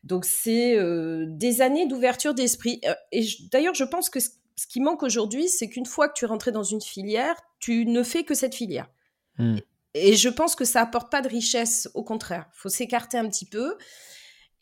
[0.03, 2.81] Donc c'est euh, des années d'ouverture d'esprit.
[2.85, 4.29] Euh, et d'ailleurs, je pense que ce,
[4.69, 8.03] qui manque aujourd'hui, c'est qu'une fois que tu es rentré dans une filière, tu ne
[8.03, 8.89] fais que cette filière.
[9.37, 9.57] Mmh.
[9.93, 12.45] Et je pense que ça apporte pas de richesse, au contraire.
[12.53, 13.77] Il faut s'écarter un petit peu.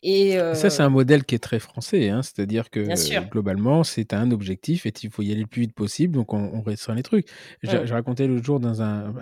[0.02, 2.80] Et Ça, c'est un modèle qui est très français, hein, c'est-à-dire que
[3.30, 6.50] globalement, c'est un objectif et il faut y aller le plus vite possible, donc on,
[6.54, 7.26] on restreint les trucs.
[7.62, 9.14] J'ai raconté l'autre jour dans un,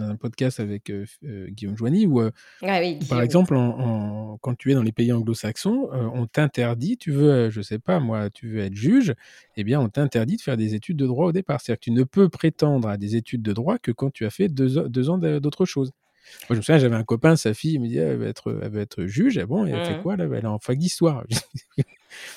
[0.00, 4.92] un, podcast avec Guillaume Joigny où, ah par exemple, en, quand tu es dans les
[4.92, 9.14] pays anglo-saxons, on t'interdit, tu veux, je sais pas, moi, tu veux être juge,
[9.56, 11.60] eh bien, on t'interdit de faire des études de droit au départ.
[11.60, 14.30] C'est-à-dire que tu ne peux prétendre à des études de droit que quand tu as
[14.30, 15.92] fait deux, deux ans d'autre chose.
[16.48, 18.58] Moi, je me souviens, j'avais un copain, sa fille, il me dit, elle va être,
[18.62, 19.38] elle va être juge.
[19.38, 20.02] Ah bon, et elle fait mmh.
[20.02, 20.24] quoi là?
[20.24, 21.24] Elle est en fac d'histoire.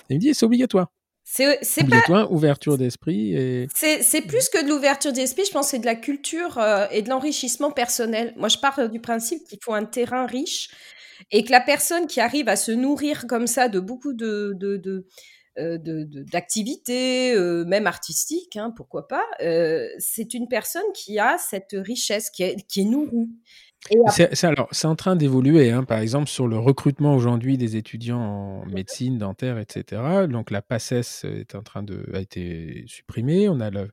[0.10, 0.88] il me dit, c'est obligatoire.
[1.26, 2.34] C'est obligatoire, pas...
[2.34, 3.34] ouverture d'esprit.
[3.34, 3.67] Et...
[3.74, 7.02] C'est plus que de l'ouverture d'esprit, je pense que c'est de la culture euh, et
[7.02, 8.34] de l'enrichissement personnel.
[8.36, 10.69] Moi, je pars du principe qu'il faut un terrain riche
[11.32, 14.78] et que la personne qui arrive à se nourrir comme ça de beaucoup de, de,
[14.78, 15.08] de
[15.58, 19.24] euh, d'activités, euh, même artistiques, hein, pourquoi pas,
[20.00, 23.30] c'est une personne qui a cette richesse, qui est, qui est nourrie.
[24.10, 25.84] C'est alors, c'est en train d'évoluer, hein.
[25.84, 30.02] Par exemple, sur le recrutement aujourd'hui des étudiants en médecine, dentaire, etc.
[30.30, 33.50] Donc la PACES est en train de a été supprimée.
[33.50, 33.89] On a le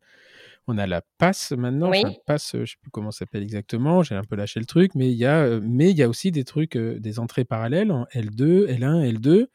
[0.68, 2.04] on a la passe maintenant, oui.
[2.26, 5.10] passe, je sais plus comment ça s'appelle exactement, j'ai un peu lâché le truc, mais
[5.10, 8.66] il y a, mais il y a aussi des trucs, des entrées parallèles en L2,
[8.68, 9.46] L1, L2.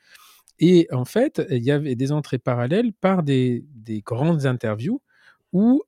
[0.59, 5.01] Et en fait, il y avait des entrées parallèles par des, des grandes interviews
[5.55, 5.81] où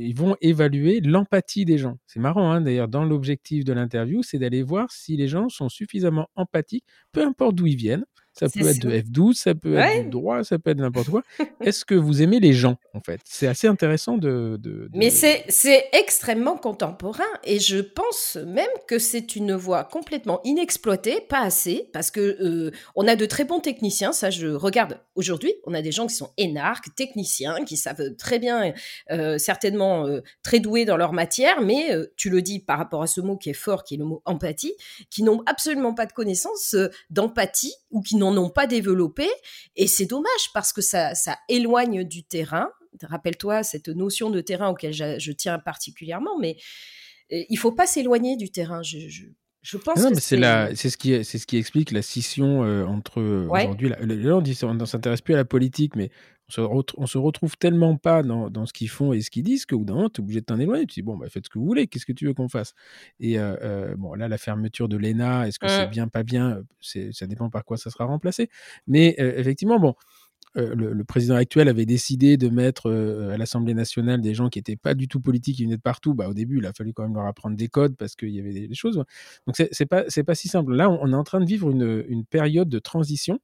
[0.00, 1.98] ils vont évaluer l'empathie des gens.
[2.06, 5.68] C'est marrant, hein, d'ailleurs, dans l'objectif de l'interview, c'est d'aller voir si les gens sont
[5.68, 8.04] suffisamment empathiques, peu importe d'où ils viennent,
[8.38, 11.22] ça peut être de F12, ça peut être du droit, ça peut être n'importe quoi.
[11.60, 13.20] Est-ce que vous aimez les gens, en fait?
[13.24, 14.58] C'est assez intéressant de...
[14.94, 21.40] Mais c'est extrêmement contemporain et je pense même que c'est une voie complètement inexploitée, pas
[21.40, 25.74] assez, parce que euh, on a de très bons techniciens, ça je regarde aujourd'hui, on
[25.74, 28.72] a des gens qui sont énarques, techniciens, qui savent très bien,
[29.10, 33.06] euh, certainement euh, très doués dans leur matière, mais tu le dis par rapport à
[33.06, 34.74] ce mot qui est fort, qui est le mot empathie,
[35.10, 36.76] qui n'ont absolument pas de connaissance
[37.10, 39.28] d'empathie ou qui n'ont n'ont pas développé.
[39.76, 42.68] Et c'est dommage parce que ça, ça éloigne du terrain.
[43.02, 46.56] Rappelle-toi cette notion de terrain auquel je, tiens particulièrement, mais
[47.32, 48.82] euh, il faut pas s'éloigner du terrain.
[48.82, 48.98] Je,
[49.62, 52.64] je, pense non, que c'est la, c'est ce qui, c'est ce qui explique la scission
[52.64, 53.92] euh, entre aujourd'hui.
[54.00, 56.10] Les gens disent, on ne s'intéresse plus à la politique, mais
[56.56, 59.66] on se, se retrouve tellement pas dans, dans ce qu'ils font et ce qu'ils disent
[59.66, 60.86] qu'au bout d'un moment, tu es obligé de t'en éloigner.
[60.86, 62.74] Tu dis, bon, bah, faites ce que vous voulez, qu'est-ce que tu veux qu'on fasse?
[63.20, 65.90] Et euh, euh, bon, là, la fermeture de l'ENA, est-ce que c'est mmh.
[65.90, 66.62] bien, pas bien?
[66.80, 68.48] Ça dépend par quoi ça sera remplacé.
[68.86, 69.94] Mais euh, effectivement, bon,
[70.54, 74.94] le, président actuel avait décidé de mettre à l'Assemblée nationale des gens qui n'étaient pas
[74.94, 76.14] du tout politiques, qui venaient de partout.
[76.14, 78.40] Bah, au début, il a fallu quand même leur apprendre des codes parce qu'il y
[78.40, 79.04] avait des, choses.
[79.46, 80.74] Donc, c'est pas, pas si simple.
[80.74, 83.38] Là, on, est en train de vivre une, une période de transition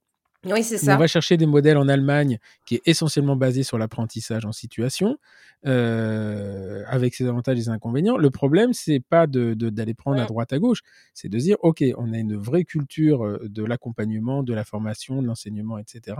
[0.45, 0.95] oui, c'est ça.
[0.95, 5.17] On va chercher des modèles en Allemagne qui est essentiellement basé sur l'apprentissage en situation,
[5.65, 8.17] euh, avec ses avantages et ses inconvénients.
[8.17, 10.81] Le problème, c'est pas d'aller de, prendre à droite à gauche,
[11.13, 15.21] c'est de dire, OK, on a une vraie culture euh, de l'accompagnement, de la formation,
[15.21, 16.17] de l'enseignement, etc.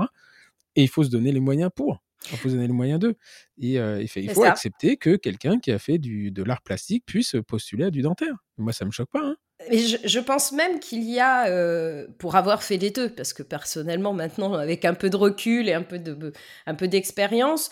[0.76, 2.02] Et il faut se donner les moyens pour.
[2.32, 3.16] Il faut se donner les moyens d'eux.
[3.60, 7.36] Et euh, il faut, accepter que quelqu'un qui a fait du, de l'art plastique puisse
[7.48, 8.45] postuler à du dentaire.
[8.58, 9.22] Moi, ça me choque pas.
[9.22, 9.36] Hein.
[9.72, 13.42] Mais je, pense même qu'il y a, euh, pour avoir fait les deux, parce que
[13.42, 16.34] personnellement, maintenant, avec un peu de recul et un peu, de,
[16.68, 17.70] un peu d'expérience,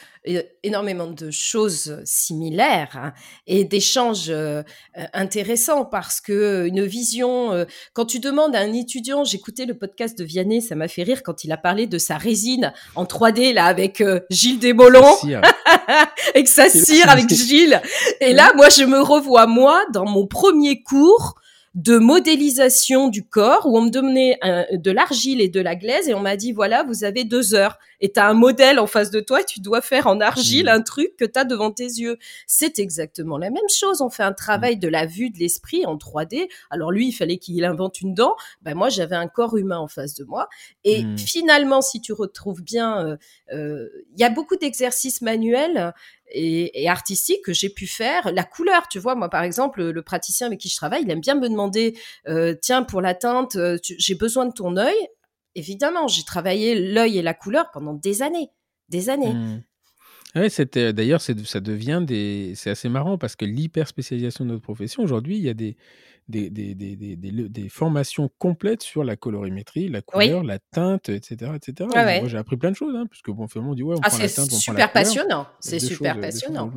[0.63, 3.13] énormément de choses similaires hein,
[3.47, 4.63] et d'échanges euh,
[5.11, 10.17] intéressants, parce que une vision, euh, quand tu demandes à un étudiant, j'écoutais le podcast
[10.17, 13.53] de Vianney, ça m'a fait rire quand il a parlé de sa résine en 3D,
[13.53, 15.17] là, avec Gilles Desbolons,
[16.33, 17.81] avec sa cire, avec Gilles.
[18.21, 21.35] Et là, moi, je me revois, moi, dans mon premier cours,
[21.75, 24.37] de modélisation du corps où on me donnait
[24.71, 27.79] de l'argile et de la glaise et on m'a dit voilà vous avez deux heures
[28.03, 30.65] et tu as un modèle en face de toi et tu dois faire en argile
[30.65, 30.75] mmh.
[30.75, 32.17] un truc que tu as devant tes yeux.
[32.47, 34.01] C'est exactement la même chose.
[34.01, 36.49] On fait un travail de la vue, de l'esprit en 3D.
[36.69, 38.35] Alors lui, il fallait qu'il invente une dent.
[38.61, 40.49] Ben moi, j'avais un corps humain en face de moi.
[40.83, 41.17] Et mmh.
[41.17, 43.17] finalement, si tu retrouves bien, euh,
[43.53, 45.93] euh, il y a beaucoup d'exercices manuels
[46.33, 48.31] et, artistiques que j'ai pu faire.
[48.33, 51.21] La couleur, tu vois, moi par exemple, le praticien avec qui je travaille, il aime
[51.21, 54.97] bien me demander, euh, tiens, pour la teinte, j'ai besoin de ton œil.
[55.55, 58.49] Évidemment, j'ai travaillé l'œil et la couleur pendant des années,
[58.89, 59.33] des années.
[59.33, 59.63] Mmh.
[60.35, 64.63] Ouais, c'était d'ailleurs ça devient des c'est assez marrant parce que l'hyper spécialisation de notre
[64.63, 65.77] profession aujourd'hui, il y a des
[66.27, 71.51] des, des, des, des, des formations complètes sur la colorimétrie, la couleur, la teinte, etc.
[71.55, 71.89] etc.
[71.93, 74.01] Moi, j'ai appris plein de choses, hein, parce que bon, finalement, on dit ouais, on
[74.03, 75.47] ah, prend la teinte, on super passionnant.
[75.59, 76.71] C'est super passionnant.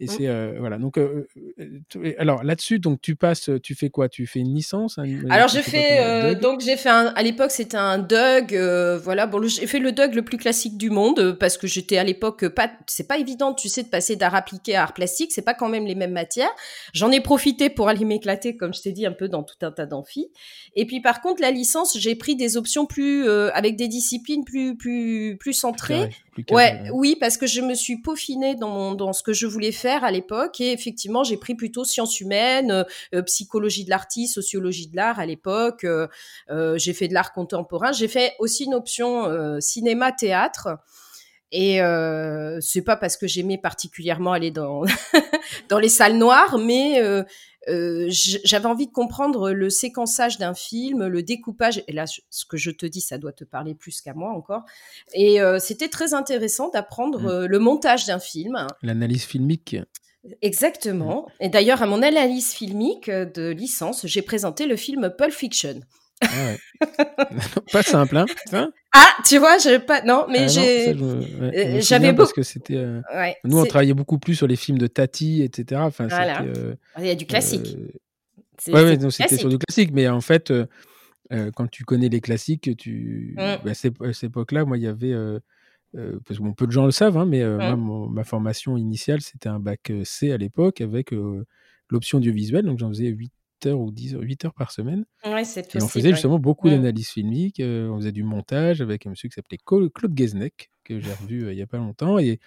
[0.00, 0.08] Et mmh.
[0.08, 0.78] c'est euh, voilà.
[0.78, 1.26] Donc, euh,
[1.60, 4.08] euh, alors là-dessus, donc tu passes, tu fais quoi?
[4.08, 4.98] Tu fais une licence
[5.30, 8.54] Alors j'ai fait, donc j'ai fait un, à l'époque c'était un Doug,
[9.02, 9.26] voilà.
[9.26, 12.48] Bon, j'ai fait le Doug le plus classique du monde parce que j'étais à l'époque
[12.48, 15.54] pas, c'est pas évident, tu sais, de passer d'art appliqué à art plastique, c'est pas
[15.54, 16.50] quand même les mêmes matières.
[16.92, 19.70] J'en ai profité pour aller m'éclater comme je t'ai dit, un peu dans tout un
[19.70, 20.30] tas d'amphis.
[20.74, 24.44] Et puis par contre, la licence, j'ai pris des options plus euh, avec des disciplines
[24.44, 26.10] plus plus plus centrées.
[26.50, 30.04] ouais, oui, parce que je me suis peaufinée dans dans ce que je voulais faire
[30.04, 34.96] à l'époque et effectivement, j'ai pris plutôt sciences humaines, euh, psychologie de l'artiste, sociologie de
[34.96, 35.84] l'art à l'époque.
[35.84, 36.08] Euh,
[36.78, 37.92] j'ai fait de l'art contemporain.
[37.92, 39.26] J'ai fait aussi une option
[39.60, 40.78] cinéma théâtre.
[41.52, 44.82] Et euh, c'est pas parce que j'aimais particulièrement aller dans
[45.68, 47.22] dans les salles noires, mais euh,
[47.68, 51.82] euh, j'avais envie de comprendre le séquençage d'un film, le découpage.
[51.88, 54.62] Et là, ce que je te dis, ça doit te parler plus qu'à moi encore.
[55.14, 57.28] Et euh, c'était très intéressant d'apprendre mmh.
[57.28, 58.66] euh, le montage d'un film.
[58.82, 59.76] L'analyse filmique.
[60.42, 61.28] Exactement.
[61.40, 65.80] Et d'ailleurs, à mon analyse filmique de licence, j'ai présenté le film Pulp Fiction.
[66.22, 66.58] Ah ouais.
[67.72, 68.26] pas simple, hein,
[68.92, 70.02] Ah, tu vois, je pas.
[70.02, 70.94] Non, mais ah j'ai.
[70.94, 72.16] Euh, j'avais beaucoup.
[72.18, 72.76] Parce que c'était.
[72.76, 73.00] Euh,
[73.44, 75.80] nous, on travaillait beaucoup plus sur les films de Tati, etc.
[75.84, 77.76] Enfin, euh, Il y a du classique.
[78.68, 80.52] Ouais, ouais, c'était sur du classique, mais en fait,
[81.30, 83.34] quand tu connais les classiques, tu.
[83.36, 83.56] Mm.
[83.64, 85.14] Bah, à cette époque-là, moi, il y avait.
[85.92, 88.12] parce que bon, peu de gens le savent, hein, mais moi, mm.
[88.12, 91.10] ma formation initiale, c'était un bac C à l'époque avec
[91.90, 93.32] l'option audiovisuelle, donc j'en faisais 8
[93.64, 95.06] heures ou 10 8 heures par semaine.
[95.24, 96.72] Ouais, c'est on faisait justement beaucoup mmh.
[96.72, 97.62] d'analyses filmiques.
[97.64, 101.56] on faisait du montage avec un monsieur qui s'appelait Claude Guesnec, que j'ai revu il
[101.56, 102.18] n'y a pas longtemps.
[102.18, 102.40] Et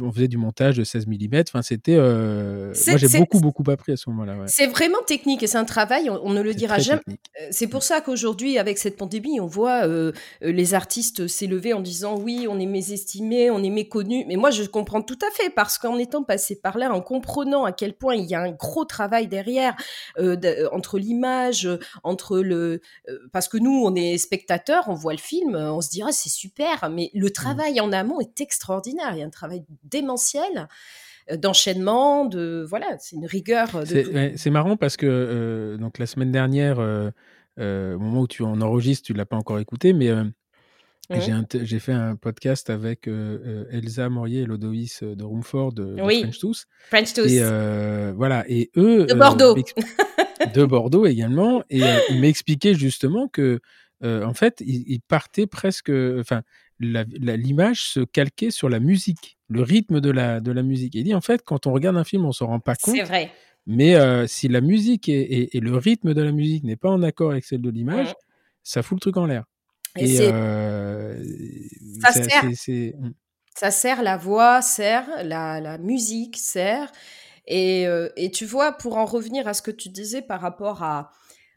[0.00, 1.42] on faisait du montage de 16 mm.
[1.48, 1.96] Enfin, c'était.
[1.96, 4.34] Euh, moi, j'ai beaucoup, beaucoup appris à ce moment-là.
[4.46, 7.00] C'est vraiment technique et c'est un travail, on, ne le dira jamais.
[7.08, 11.80] Euh, c'est pour ça qu'aujourd'hui, avec cette pandémie, on voit euh, les artistes s'élever en
[11.80, 14.24] disant oui, on est mésestimé, on est méconnu.
[14.28, 17.64] Mais moi, je comprends tout à fait parce qu'en étant passé par là, en comprenant
[17.64, 19.76] à quel point il y a un gros travail derrière
[20.72, 21.68] entre l'image,
[22.02, 22.80] entre le.
[23.32, 26.90] parce que nous, on est spectateurs, on voit le film, on se dirait c'est super,
[26.90, 27.32] mais le mmh.
[27.32, 29.10] travail en amont est extraordinaire.
[29.12, 30.68] Il y a un travail démentiel
[31.30, 33.68] euh, d'enchaînement, de voilà, c'est une rigueur.
[33.84, 37.10] C'est marrant parce que euh, donc la semaine dernière, euh,
[37.58, 40.10] au moment où tu en enregistres, tu l'as pas encore écouté, mais
[41.10, 43.08] j'ai fait un podcast avec
[43.70, 46.66] Elsa Morier et Lodoïs de Roomford de, French Tooth.
[46.88, 47.30] French Tooth.
[47.30, 47.40] Et
[48.14, 49.56] voilà, et eux de Bordeaux,
[50.54, 53.60] de Bordeaux également, et ils m'expliquaient justement que
[54.02, 56.42] en fait, ils, partaient presque, enfin,
[56.78, 60.94] l'image se calquait sur la musique, le rythme de la, de la musique.
[60.94, 62.94] Il dit en fait, quand on regarde un film, on s'en rend pas compte.
[62.94, 63.32] C'est vrai.
[63.66, 67.32] Mais euh, si la musique et, le rythme de la musique n'est pas en accord
[67.32, 68.14] avec celle de l'image, mmh.
[68.62, 69.44] ça fout le truc en l'air.
[69.96, 71.22] Et, euh,
[72.00, 72.44] ça, sert.
[72.44, 73.12] Mmh.
[73.54, 76.90] ça sert la voix, sert la, la musique, sert.
[77.46, 80.84] Et, euh, et, tu vois, pour en revenir à ce que tu disais par rapport
[80.84, 81.10] à,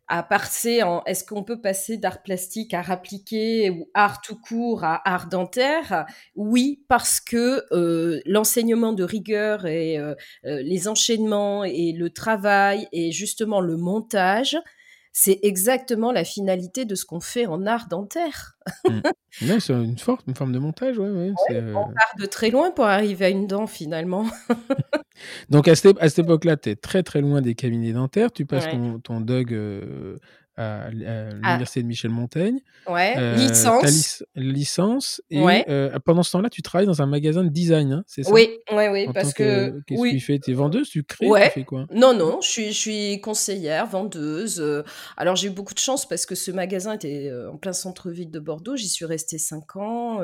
[0.08, 4.84] à passer en est-ce qu'on peut passer d'art plastique à appliqué ou art tout court
[4.84, 6.06] à art dentaire?
[6.36, 12.88] Oui, parce que euh, l'enseignement de rigueur et euh, euh, les enchaînements et le travail
[12.92, 14.58] et justement le montage,
[15.16, 18.58] c'est exactement la finalité de ce qu'on fait en art dentaire.
[18.86, 19.00] Mmh.
[19.60, 19.96] c'est une,
[20.28, 23.46] une forme de montage, ouais, ouais, On part de très loin pour arriver à une
[23.46, 24.26] dent finalement.
[25.50, 28.48] Donc à cette, à cette époque-là, tu es très très loin des cabinets dentaires, tu
[28.48, 30.18] passes ton, ton Doug euh,
[30.56, 32.60] à, l'université de Michel Montaigne.
[32.88, 34.24] Ouais, licence.
[34.36, 35.22] licence.
[35.30, 35.42] Et
[36.06, 38.32] pendant ce temps-là, tu travailles dans un magasin de design, hein, c'est ça?
[38.32, 39.08] Oui, oui, oui.
[39.14, 39.82] parce que.
[39.88, 40.40] Qu'est-ce que tu fais?
[40.40, 41.48] Tu es vendeuse Tu crées ouais.
[41.48, 41.86] Tu fais quoi?
[41.92, 44.64] Non, non, je suis, je suis conseillère, vendeuse.
[45.18, 48.40] alors, j'ai eu beaucoup de chance parce que ce magasin était en plein centre-ville de
[48.40, 48.76] Bordeaux.
[48.76, 50.20] J'y suis restée cinq ans.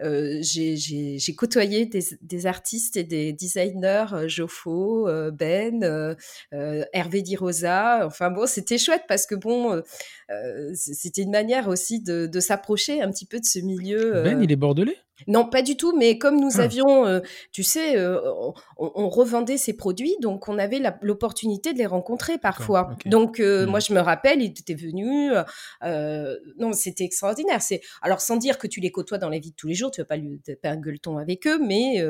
[0.00, 6.16] j'ai côtoyé des, des, artistes et des designers, Joffo, Ben,
[6.52, 8.06] Hervé Di Rosa.
[8.06, 9.82] Enfin, bon, c'était chouette parce que, bon, euh,
[10.30, 14.22] euh, c'était une manière aussi de, s'approcher un petit peu de ce milieu.
[14.22, 14.96] Ben, il est bordelais
[15.28, 16.62] non, pas du tout, mais comme nous ah.
[16.62, 17.22] avions,
[17.52, 17.94] tu sais,
[18.76, 22.96] on, revendait ces produits, donc on avait l'opportunité de les rencontrer parfois.
[23.06, 23.66] Donc mmh.
[23.66, 25.30] moi, je me rappelle, il était venu,
[26.58, 27.62] non, c'était extraordinaire.
[27.62, 29.92] C'est alors sans dire que tu les côtoies dans la vie de tous les jours,
[29.92, 32.04] tu vas pas lui pas un gueuleton avec eux, mais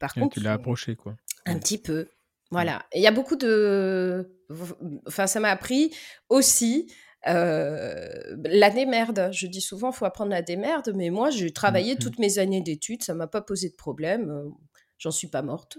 [0.00, 1.14] par contre, tu l'as approché quoi.
[1.46, 2.08] Un petit peu.
[2.52, 2.84] Voilà.
[2.94, 4.30] Il y a beaucoup de.
[5.06, 5.90] Enfin, ça m'a appris
[6.28, 6.92] aussi
[7.26, 9.30] euh, la démerde.
[9.32, 12.00] Je dis souvent, faut apprendre la démerde, mais moi, j'ai travaillé mmh, mmh.
[12.00, 14.52] toutes mes années d'études, ça m'a pas posé de problème.
[15.02, 15.78] Euh, j'en suis pas morte.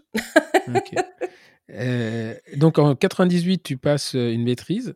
[1.70, 4.96] Euh, donc en 98, tu passes une maîtrise,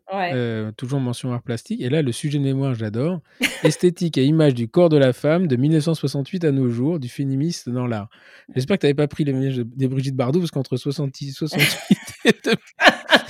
[0.76, 1.82] toujours mention art plastique.
[1.82, 3.22] Et là, le sujet de mémoire, j'adore.
[3.64, 7.70] Esthétique et image du corps de la femme de 1968 à nos jours, du féministe
[7.70, 8.10] dans l'art.
[8.54, 11.44] J'espère que tu n'avais pas pris les des Brigitte Bardot, parce qu'entre 68
[12.26, 12.34] et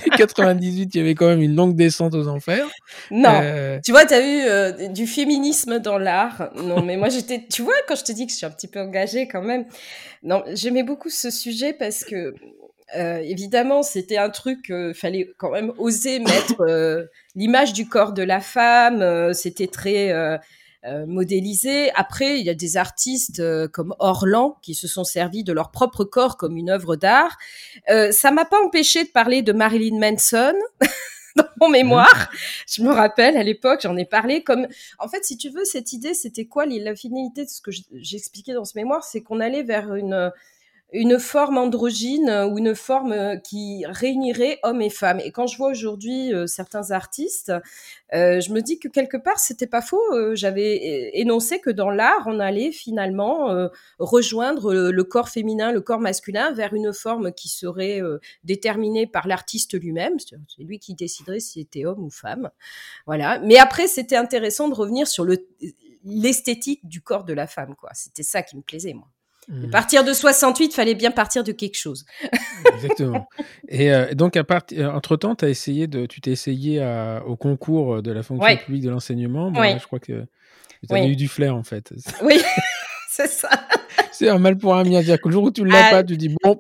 [0.18, 2.68] 98, il y avait quand même une longue descente aux enfers.
[3.12, 3.42] Non,
[3.84, 6.50] tu vois, tu as eu du féminisme dans l'art.
[6.56, 8.68] Non, mais moi j'étais, tu vois, quand je te dis que je suis un petit
[8.68, 9.66] peu engagée quand même,
[10.24, 12.34] non, j'aimais beaucoup ce sujet parce que
[12.96, 18.14] euh, évidemment, c'était un truc, euh, fallait quand même oser mettre euh, l'image du corps
[18.14, 19.02] de la femme.
[19.02, 20.40] Euh, c'était très
[21.08, 21.92] modélisé.
[21.96, 26.04] Après, il y a des artistes comme Orlan qui se sont servis de leur propre
[26.04, 27.38] corps comme une œuvre d'art.
[28.12, 30.54] ça m'a pas empêché de parler de Marilyn Manson.
[31.38, 32.30] dans mon mémoire.
[32.68, 34.68] Je me rappelle à l'époque, j'en ai parlé comme,
[35.00, 38.54] en fait, si tu veux, cette idée, c'était quoi la finalité de ce que j'expliquais
[38.54, 40.32] dans ce mémoire, c'est qu'on allait vers une
[40.94, 45.20] une forme androgyne euh, ou une forme euh, qui réunirait hommes et femmes.
[45.20, 47.52] Et quand je vois aujourd'hui euh, certains artistes,
[48.14, 50.02] je me dis que quelque part c'était pas faux.
[50.34, 53.70] J'avais énoncé que dans l'art, on allait finalement
[54.00, 58.00] rejoindre le corps féminin, le corps masculin vers une forme qui serait
[58.46, 60.14] déterminée par l'artiste lui-même.
[60.20, 62.50] C'est lui qui déciderait si c'était homme ou femme.
[63.06, 63.40] Voilà.
[63.40, 65.46] Mais après, c'était intéressant de revenir sur le
[66.06, 67.76] l'esthétique du corps de la femme.
[67.76, 67.90] quoi.
[67.94, 69.10] C'était ça qui me plaisait moi.
[69.50, 72.06] À partir de 68, fallait bien partir de quelque chose.
[72.74, 73.28] Exactement.
[73.70, 76.86] Et euh, donc, à part, euh, entre-temps, as essayé de, tu t'es essayé
[77.26, 79.54] au concours de la fonction publique de l'enseignement.
[79.54, 80.26] je crois que
[80.88, 81.94] tu as eu du flair, en fait.
[82.22, 82.42] Oui,
[83.10, 83.50] c'est ça.
[84.12, 85.02] c'est un mal pour un bien.
[85.02, 86.60] dire que le jour où tu ne l'as ah, pas, tu dis bon.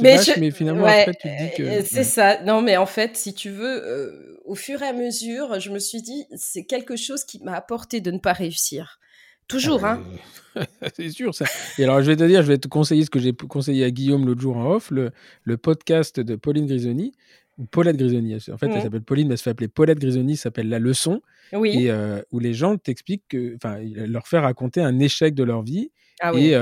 [0.00, 1.62] mais, mais, finalement, après, tu dis que.
[1.62, 2.42] Euh, c'est ça.
[2.42, 6.02] Non, mais en fait, si tu veux, au fur et à mesure, je me suis
[6.02, 8.98] dit, c'est quelque chose qui m'a apporté de ne pas réussir.
[9.48, 10.02] Toujours, hein.
[10.94, 11.44] c'est sûr, ça.
[11.78, 13.90] Et alors, je vais te dire, je vais te conseiller ce que j'ai conseillé à
[13.90, 15.10] Guillaume l'autre jour en off, le,
[15.44, 17.12] le podcast de Pauline Grisoni,
[17.58, 18.36] ou Paulette Grisoni.
[18.52, 21.20] En fait, elle s'appelle Pauline, mais elle se fait appeler Paulette Grisoni, s'appelle La Leçon.
[21.52, 21.84] Oui.
[21.84, 25.90] Et euh, où les gens t'expliquent enfin, leur fait raconter un échec de leur vie
[26.20, 26.54] ah et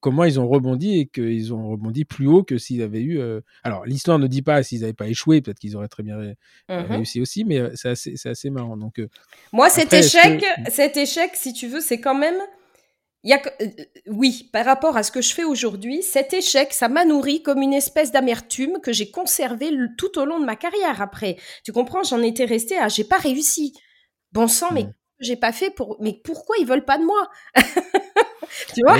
[0.00, 3.20] comment ils ont rebondi et qu'ils ont rebondi plus haut que s'ils avaient eu.
[3.62, 6.34] Alors, l'histoire ne dit pas s'ils n'avaient pas échoué, peut-être qu'ils auraient très bien mmh
[6.68, 8.76] réussi aussi, mais c'est assez, assez, marrant.
[8.76, 9.00] Donc,
[9.52, 12.36] Moi, cet échec, cet échec, si tu veux, c'est quand même.
[13.24, 13.42] Y a,
[14.08, 17.62] oui, par rapport à ce que je fais aujourd'hui, cet échec, ça m'a nourri comme
[17.62, 21.00] une espèce d'amertume que j'ai conservée tout au long de ma carrière.
[21.00, 23.74] Après, tu comprends, j'en étais restée à j'ai pas réussi.
[24.32, 24.94] Bon sang, mais mmh.
[25.20, 27.30] j'ai pas fait pour, mais pourquoi ils veulent pas de moi?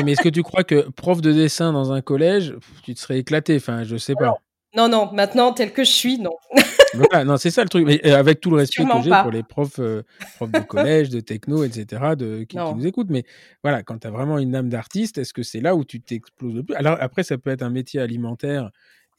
[0.05, 3.18] mais est-ce que tu crois que prof de dessin dans un collège, tu te serais
[3.18, 3.57] éclaté?
[3.57, 4.34] Enfin, je sais pas.
[4.74, 6.32] Non, non, maintenant, tel que je suis, non.
[6.94, 7.86] voilà, non, c'est ça le truc.
[7.86, 10.03] Mais euh, avec tout le respect que j'ai pour les profs, euh,
[10.36, 13.11] profs de collège, de techno, etc., de, qui, nous écoutent.
[13.11, 13.24] Mais
[13.62, 16.55] voilà, quand tu as vraiment une âme d'artiste, est-ce que c'est là où tu t'exploses
[16.55, 16.74] le plus?
[16.74, 18.70] Alors après, ça peut être un métier alimentaire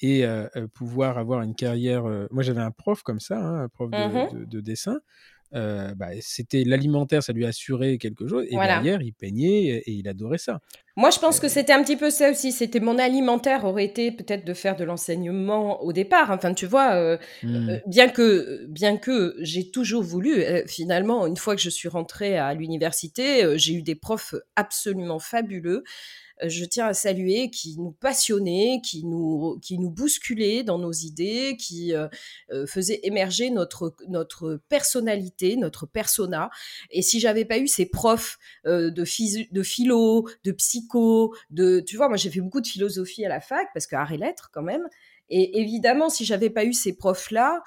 [0.01, 2.03] et euh, pouvoir avoir une carrière.
[2.31, 4.97] moi, j'avais un prof comme ça, hein, un prof mmh de dessin.
[5.55, 8.45] Euh, bah, c'était l'alimentaire, ça lui assurait quelque chose.
[8.49, 10.59] Et derrière, il peignait et, il adorait ça.
[10.95, 12.51] Moi, je pense que euh, c'était un petit peu ça aussi.
[12.51, 16.31] C'était mon alimentaire aurait été peut-être de faire de l'enseignement au départ.
[16.31, 17.77] Enfin, tu vois, euh, mmh.
[17.87, 20.43] bien que bien que j'ai toujours voulu.
[20.67, 25.83] finalement, une fois que je suis rentrée à l'université, j'ai eu des profs absolument fabuleux.
[26.41, 30.91] Euh, je tiens à saluer, qui nous passionnaient, qui nous, qui nous bousculaient dans nos
[30.91, 32.07] idées, qui euh,
[32.51, 36.49] euh, faisaient émerger notre, notre personnalité, notre persona.
[36.89, 42.07] Et si j'avais pas eu ces profs de, de philo, de psycho, de, tu vois,
[42.07, 44.63] moi j'ai fait beaucoup de philosophie à la fac, parce que art et lettres quand
[44.63, 44.87] même.
[45.29, 47.63] Et évidemment, si j'avais pas eu ces profs-là,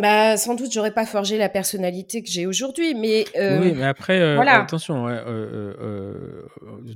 [0.00, 3.84] bah, sans doute, j'aurais pas forgé la personnalité que j'ai aujourd'hui, mais euh, Oui, mais
[3.84, 4.60] après, euh, voilà.
[4.62, 6.42] attention, euh, euh, euh,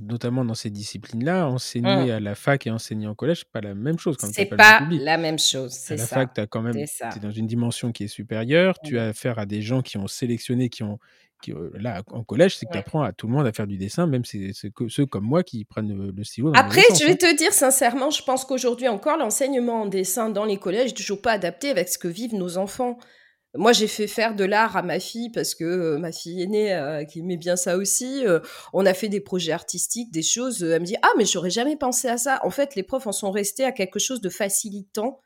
[0.01, 2.09] notamment dans ces disciplines-là, enseigner Hum.
[2.11, 5.17] à la fac et enseigner en collège, c'est pas la même chose C'est pas la
[5.17, 8.79] même chose, c'est la fac, as quand même, es dans une dimension qui est supérieure,
[8.83, 9.01] tu Ouais.
[9.01, 10.99] as affaire à des gens qui ont sélectionné, qui ont,
[11.41, 12.83] qui, euh, là, en collège, c'est que tu Ouais.
[12.85, 15.43] apprends à tout le monde à faire du dessin, même c'est que ceux comme moi
[15.43, 17.15] qui prennent le, le stylo dans Après, je vais hein.
[17.15, 21.21] te dire sincèrement, je pense qu'aujourd'hui encore, l'enseignement en dessin dans les collèges n'est toujours
[21.21, 22.97] pas adapté avec ce que vivent nos enfants.
[23.55, 26.71] Moi, j'ai fait faire de l'art à ma fille parce que euh, ma fille aînée,
[26.71, 28.39] euh, qui aimait bien ça aussi, euh,
[28.73, 30.63] on a fait des projets artistiques, des choses.
[30.63, 32.39] euh, elle me dit Ah, mais j'aurais jamais pensé à ça.
[32.43, 35.19] En fait, les profs en sont restés à quelque chose de facilitant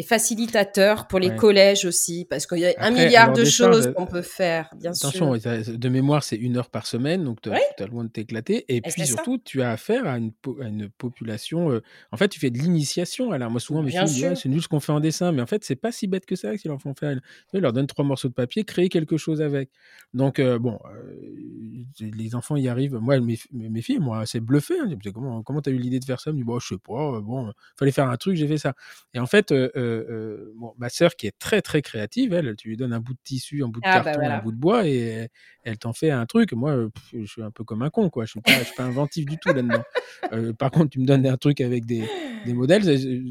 [0.00, 1.36] et facilitateur pour les Ouais.
[1.36, 5.34] collèges aussi, parce qu'il y a un milliard de choses qu'on peut faire, bien Attention,
[5.34, 5.42] sûr.
[5.42, 8.64] t'as- de mémoire, c'est une heure par semaine, donc tu Oui, as, loin de t'éclater.
[8.68, 9.04] Et et puis ça.
[9.04, 11.70] surtout, tu as affaire à une, po- à une population.
[11.70, 11.82] euh,
[12.12, 13.30] en fait, tu fais de l'initiation.
[13.30, 14.42] Alors, moi, souvent, mes Bien filles me disent Ouais, sûr.
[14.42, 15.32] c'est nul ce qu'on fait en dessin.
[15.32, 17.18] Mais en fait, c'est pas si bête que ça qu'ils leur font faire.
[17.52, 19.68] Ils leur donnent trois morceaux de papier, créer quelque chose avec.
[20.14, 22.94] Donc, euh, bon, euh, les enfants y arrivent.
[22.96, 23.36] Moi, mes,
[23.82, 24.74] filles, moi, c'est bluffé.
[24.80, 24.88] Hein.
[24.90, 26.30] Ils comment tu as eu l'idée de faire ça?
[26.30, 27.20] Je me Bon, je sais pas.
[27.20, 28.74] Bon, fallait faire un truc, j'ai fait ça.
[29.14, 32.68] Et en fait, euh, euh, bon, ma sœur, qui est très, très créative, elle, tu
[32.68, 34.56] lui donnes un bout de tissu, un bout de Ah, bah carton, un bout de
[34.56, 35.28] bois, et
[35.64, 36.52] elle, t'en fait un truc.
[36.52, 38.24] Moi, euh, pff, je suis un peu comme un con, quoi.
[38.24, 39.82] Je suis pas, je suis pas inventif du tout là-dedans.
[40.32, 42.02] Euh, par contre, tu me donnes un truc avec des,
[42.44, 42.82] des modèles,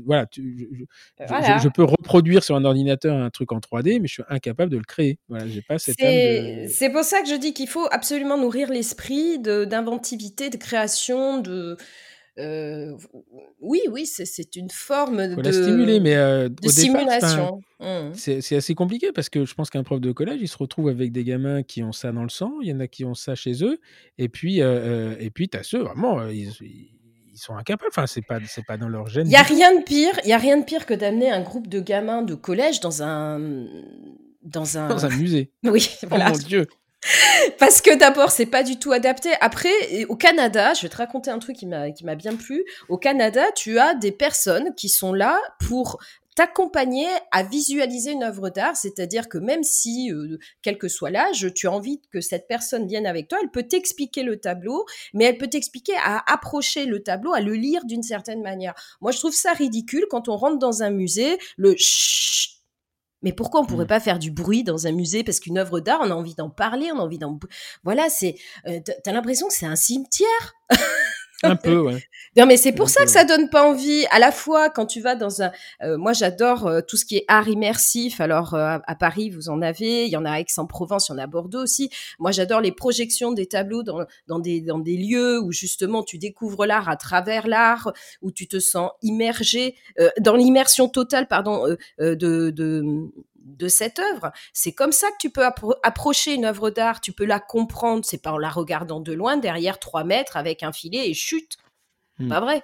[0.05, 0.83] voilà, tu- je, je- je-
[1.21, 1.57] je- Voilà.
[1.57, 4.77] je peux reproduire sur un ordinateur un truc en 3D, mais je suis incapable de
[4.77, 5.19] le créer.
[5.29, 6.67] Voilà, j'ai pas cette C'est de.
[6.67, 11.39] c'est pour ça que je dis qu'il faut absolument nourrir l'esprit de- d'inventivité, de, création,
[11.39, 11.77] de...
[12.39, 12.95] euh,
[13.59, 17.61] oui, oui, c'est- une forme Faut la stimuler, de, mais euh, de au stimulation.
[17.79, 18.13] Mmh.
[18.13, 21.11] c'est assez compliqué parce que je pense qu'un prof de collège, il se retrouve avec
[21.11, 23.35] des gamins qui ont ça dans le sang, il y en a qui ont ça
[23.35, 23.79] chez eux,
[24.17, 28.07] et puis, euh, euh, et puis tu as ceux, vraiment, ils, ils sont incapables, enfin,
[28.07, 30.33] c'est pas, c'est pas dans leur gène Il y a rien de pire, il y
[30.33, 33.39] a rien de pire que d'amener un groupe de gamins de collège dans un
[34.41, 35.51] dans Dans un musée.
[35.63, 36.31] oui, Oh voilà.
[36.31, 36.67] mon Dieu!
[37.59, 39.29] Parce que d'abord, c'est pas du tout adapté.
[39.41, 39.71] Après,
[40.09, 42.65] au Canada, je vais te raconter un truc qui m'a qui m'a bien plu.
[42.89, 45.99] Au Canada, tu as des personnes qui sont là pour
[46.39, 51.51] t'accompagner à visualiser une œuvre d'art, c'est-à-dire que même si, euh, quel que soit l'âge,
[51.53, 55.25] tu as envie que cette personne vienne avec toi, elle peut t'expliquer le tableau, mais
[55.25, 58.73] elle peut t'expliquer à approcher le tableau, à le lire d'une certaine manière.
[59.01, 61.75] Moi, je trouve ça ridicule quand on rentre dans un musée, le.
[63.21, 63.87] Mais pourquoi on pourrait Hmm.
[63.87, 66.49] pas faire du bruit dans un musée Parce qu'une œuvre d'art, on a envie d'en
[66.49, 67.37] parler, on a envie d'en...
[67.83, 68.35] Voilà, c'est...
[68.67, 70.53] euh, T'as l'impression que c'est un cimetière?
[71.43, 72.03] Un peu, ouais.
[72.37, 74.05] non, mais c'est pour Un ça peu, que ça donne pas envie.
[74.11, 75.51] À la fois, quand tu vas dans un,
[75.83, 78.19] euh, moi j'adore euh, tout ce qui est art immersif.
[78.21, 80.05] Alors euh, à, Paris, vous en avez.
[80.05, 81.89] Il y en a à Aix-en-Provence, il y en a à Bordeaux aussi.
[82.19, 86.17] Moi, j'adore les projections des tableaux dans, dans des dans des lieux où justement tu
[86.17, 91.65] découvres l'art à travers l'art, où tu te sens immergé euh, dans l'immersion totale, pardon,
[91.67, 92.83] euh, euh, de, de
[93.57, 94.31] de cette œuvre.
[94.53, 97.01] C'est comme ça que tu peux appro- approcher une œuvre d'art.
[97.01, 98.03] Tu peux la comprendre.
[98.05, 101.57] C'est pas en la regardant de loin, derrière trois mètres, avec un filet et chute.
[102.19, 102.29] Hmm.
[102.29, 102.61] Pas vrai.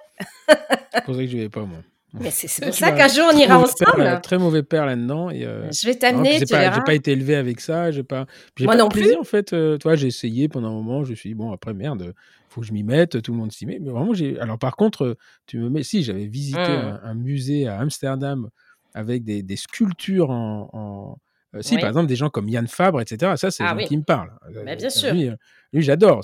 [0.92, 1.78] C'est pour ça que je vais pas, moi.
[2.14, 4.02] Mais c'est Je pour ça un qu'un jour on ira père, ensemble.
[4.04, 5.28] là, très mauvais père là-dedans.
[5.32, 7.90] Euh, Je vais t'amener, j'ai tu pas, été élevé avec ça.
[7.90, 8.26] J'ai pas,
[8.60, 9.20] Moi pas non plaisir plus.
[9.20, 9.52] en fait.
[9.52, 11.04] Euh, toi, j'ai essayé pendant un moment.
[11.04, 12.14] Je me suis dit, bon, après merde,
[12.48, 13.20] faut que je m'y mette.
[13.22, 13.78] Tout le monde s'y met.
[13.80, 14.38] Mais vraiment, j'ai.
[14.40, 15.14] Alors par contre, euh,
[15.46, 15.82] tu me mets.
[15.82, 16.98] Si j'avais visité Hmm.
[17.04, 18.48] un, un musée à Amsterdam
[18.96, 20.70] avec des, des sculptures en.
[20.72, 21.18] en-
[21.54, 23.32] euh, si, par exemple, des gens comme Yann Fabre, etc.
[23.36, 23.84] Ça, c'est Ah gens oui.
[23.86, 24.32] qui me parlent.
[24.54, 25.14] Euh, Mais bien euh, sûr.
[25.14, 25.30] Lui,
[25.72, 26.22] lui j'adore.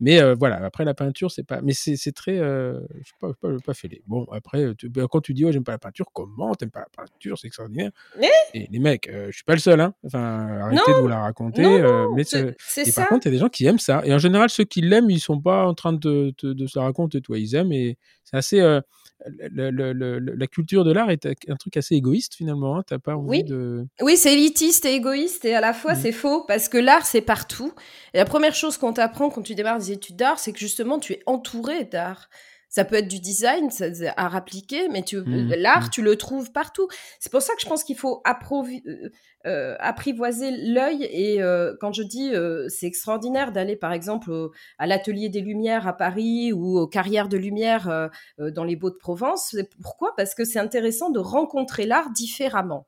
[0.00, 1.60] Mais euh, voilà, après la peinture, c'est pas.
[1.62, 2.38] Mais c'est, c'est très.
[2.38, 4.02] euh, Je sais pas, je sais pas, fêlé.
[4.06, 6.80] Bon, après, tu- ben, quand tu dis, oh, j'aime pas la peinture, comment t'aimes pas
[6.80, 7.90] la peinture C'est extraordinaire.
[8.18, 9.94] Mais Et les mecs, je suis pas le seul, hein.
[10.04, 11.62] Enfin, arrêtez non, de vous la raconter.
[11.62, 12.54] non, non, mais c'est
[12.94, 14.02] par contre, il y a des gens qui aiment ça.
[14.04, 17.20] Et en général, ceux qui l'aiment, ils sont pas en train de, se la raconter,
[17.22, 17.38] toi.
[17.38, 17.72] Ils aiment.
[17.72, 18.80] Et c'est assez.
[19.26, 22.78] le- le- le- le- la culture de l'art est un truc assez égoïste finalement.
[22.78, 22.82] Hein.
[22.86, 23.44] T'as pas envie Oui.
[23.44, 23.86] de.
[24.00, 25.98] Oui, c'est élitiste et égoïste et à la fois Mm.
[26.02, 27.72] c'est faux parce que l'art c'est partout.
[28.14, 30.98] Et la première chose qu'on t'apprend quand tu démarres des études d'art, c'est que justement
[30.98, 32.28] tu es entouré d'art.
[32.72, 35.90] Ça peut être du design, ça, c'est art appliqué, mais tu, Mm, l'art, mm.
[35.90, 36.86] tu le trouves partout.
[37.18, 39.08] C'est pour ça que je pense qu'il faut euh,
[39.46, 41.02] euh, apprivoiser l'œil.
[41.10, 45.40] Et euh, quand je dis euh, c'est extraordinaire d'aller par exemple au- à l'atelier des
[45.40, 48.06] Lumières à Paris ou aux carrières de Lumière euh,
[48.40, 50.14] euh, dans les Beaux-de-Provence, c'est pourquoi?
[50.16, 52.86] Parce que c'est intéressant de rencontrer l'art différemment.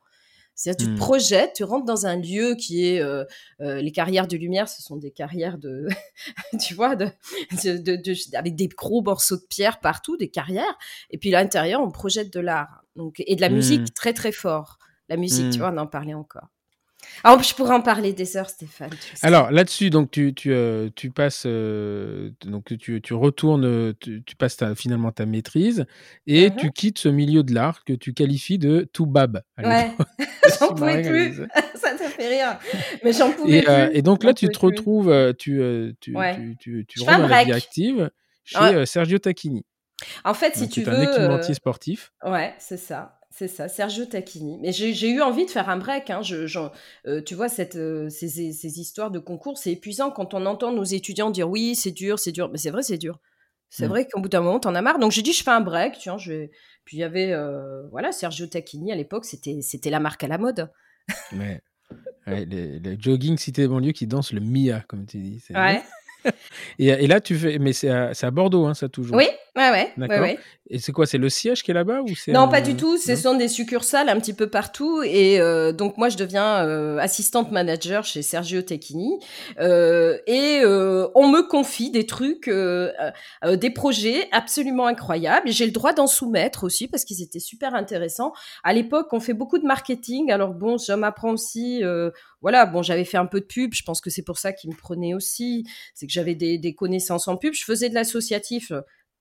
[0.54, 0.98] C'est-à-dire, tu te Mm.
[0.98, 3.24] projettes, tu rentres dans un lieu qui est euh,
[3.60, 5.86] euh, les carrières de lumière, ce sont des carrières de,
[6.60, 7.06] tu vois, de,
[7.64, 10.76] de, de- avec des gros morceaux de pierre partout, des carrières.
[11.10, 14.32] Et puis à l'intérieur, on projette de l'art, donc et de la musique très très
[14.32, 14.78] fort.
[15.08, 15.60] La musique, tu Mm.
[15.62, 16.48] vois, on en parlait encore.
[17.24, 18.90] Ah, je pourrais en parler des heures, Stéphane.
[19.22, 24.58] Alors là-dessus, donc tu, tu, euh, tu passes, euh, donc tu, tu retournes, tu, passes
[24.76, 25.84] finalement ta maîtrise
[26.26, 26.56] et mm-hmm.
[26.56, 29.42] tu quittes ce milieu de l'art que tu qualifies de tout bab.
[29.58, 29.92] Ouais,
[30.60, 31.42] j'en pouvais plus.
[31.74, 32.58] Ça te fait rire,
[33.04, 33.90] mais j'en pouvais et, plus.
[33.92, 35.60] et donc là, tu te retrouves, tu,
[36.00, 36.16] tu,
[36.58, 38.10] tu, tu, rentres dans la vie active
[38.44, 39.64] chez Sergio Tacchini.
[40.24, 40.92] En fait, si tu veux.
[40.92, 42.12] un équipementier sportif.
[42.24, 43.20] Ouais, c'est ça.
[43.34, 44.58] C'est ça, Sergio Tacchini.
[44.60, 46.10] Mais j'ai eu envie de faire un break.
[46.10, 46.20] Hein.
[46.20, 46.46] Je,
[47.06, 50.70] euh, tu vois, cette, euh, ces, ces, histoires de concours, c'est épuisant quand on entend
[50.70, 52.50] nos étudiants dire oui, c'est dur, c'est dur.
[52.50, 53.18] Mais c'est vrai, c'est dur.
[53.70, 53.88] C'est mm.
[53.88, 54.98] vrai qu'au bout d'un moment, t'en as marre.
[54.98, 55.98] Donc j'ai dit, je fais un break.
[55.98, 56.48] Tu vois, je
[56.84, 60.36] Puis il y avait, euh, voilà, Sergio Tacchini à l'époque, c'était la marque à la
[60.36, 60.70] mode.
[61.32, 61.62] Mais
[62.26, 65.42] le, jogging cité banlieue qui danse le Mia, comme tu dis.
[65.54, 65.82] Ouais.
[66.78, 69.16] et, et, là, tu fais, mais c'est à, à, Bordeaux, hein, ça toujours.
[69.16, 69.92] Oui, Ouais, ouais.
[69.98, 70.26] D'accord.
[70.70, 72.96] Et c'est quoi C'est le siège qui est là-bas ou c'est Non, pas du tout.
[72.96, 75.02] Ce sont des succursales un petit peu partout.
[75.02, 79.18] Et euh, donc moi, je deviens euh, assistante manager chez Sergio Tecchini.
[79.60, 82.90] Euh, et euh, on me confie des trucs, euh,
[83.44, 85.50] euh, des projets absolument incroyables.
[85.50, 88.32] Et j'ai le droit d'en soumettre aussi parce qu'ils étaient super intéressants.
[88.64, 90.32] À l'époque, on fait beaucoup de marketing.
[90.32, 91.82] Alors bon, je m'apprends aussi.
[92.40, 93.74] voilà, bon, j'avais fait un peu de pub.
[93.74, 95.66] Je pense que c'est pour ça qu'ils me prenaient aussi.
[95.92, 97.52] C'est que j'avais des, des connaissances en pub.
[97.52, 98.72] Je faisais de l'associatif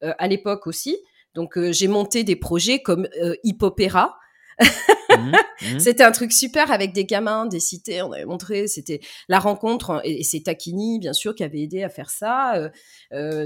[0.02, 0.98] à l'époque aussi.
[1.34, 4.18] Donc euh, j'ai monté des projets comme euh, Hip Opéra.
[4.60, 5.32] Mmh,
[5.74, 5.80] mmh.
[5.80, 8.02] C'était un truc super avec des gamins des cités.
[8.02, 11.90] On avait montré, c'était la rencontre et, c'est Takini bien sûr qui avait aidé à
[11.90, 12.70] faire ça.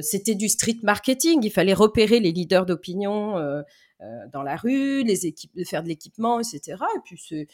[0.02, 1.40] c'était du street marketing.
[1.44, 3.36] Il fallait repérer les leaders d'opinion
[4.34, 6.78] dans la rue, les équipes, faire de l'équipement, etc.
[6.96, 7.48] Et puis c'est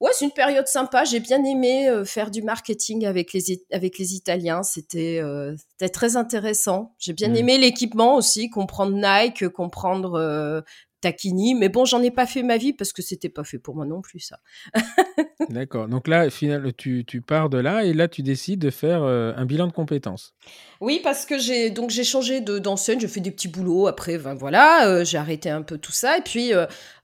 [0.00, 1.04] Ouais, c'est une période sympa.
[1.04, 4.62] J'ai bien aimé euh, faire du marketing avec les, avec les Italiens.
[4.62, 5.54] C'était euh,
[5.92, 6.94] très intéressant.
[6.98, 7.36] J'ai bien mmh.
[7.36, 10.60] aimé l'équipement aussi, comprendre Nike, comprendre euh,
[11.00, 11.54] Takini.
[11.54, 13.86] Mais bon, j'en ai pas fait ma vie parce que c'était pas fait pour moi
[13.86, 14.40] non plus, ça.
[15.48, 15.86] D'accord.
[15.86, 19.44] Donc là, final, tu, tu, pars de là et là, tu décides de faire un
[19.44, 20.34] bilan de compétences.
[20.80, 23.86] Oui, parce que j'ai donc j'ai changé de d'enseigne, je fais des petits boulots.
[23.86, 26.52] Après, ben voilà, j'ai arrêté un peu tout ça et puis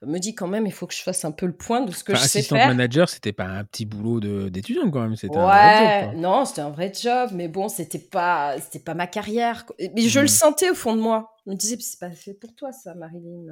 [0.06, 2.02] me dit quand même, il faut que je fasse un peu le point de ce
[2.04, 2.56] que je sais faire.
[2.56, 6.20] Assistant manager, c'était pas un petit boulot d'étudiant quand même, c'était ouais, un vrai job.
[6.20, 9.66] Non, c'était un vrai job, mais bon, c'était pas c'était pas ma carrière.
[9.78, 10.28] Mais je le mmh.
[10.28, 11.34] sentais au fond de moi.
[11.44, 13.44] Je me disais, c'est pas fait pour toi ça, Marilyn.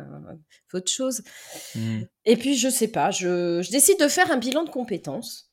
[0.69, 1.23] Faut autre chose.
[1.75, 2.01] Mmh.
[2.25, 5.49] Et puis je sais pas, je, je décide de faire un bilan de compétences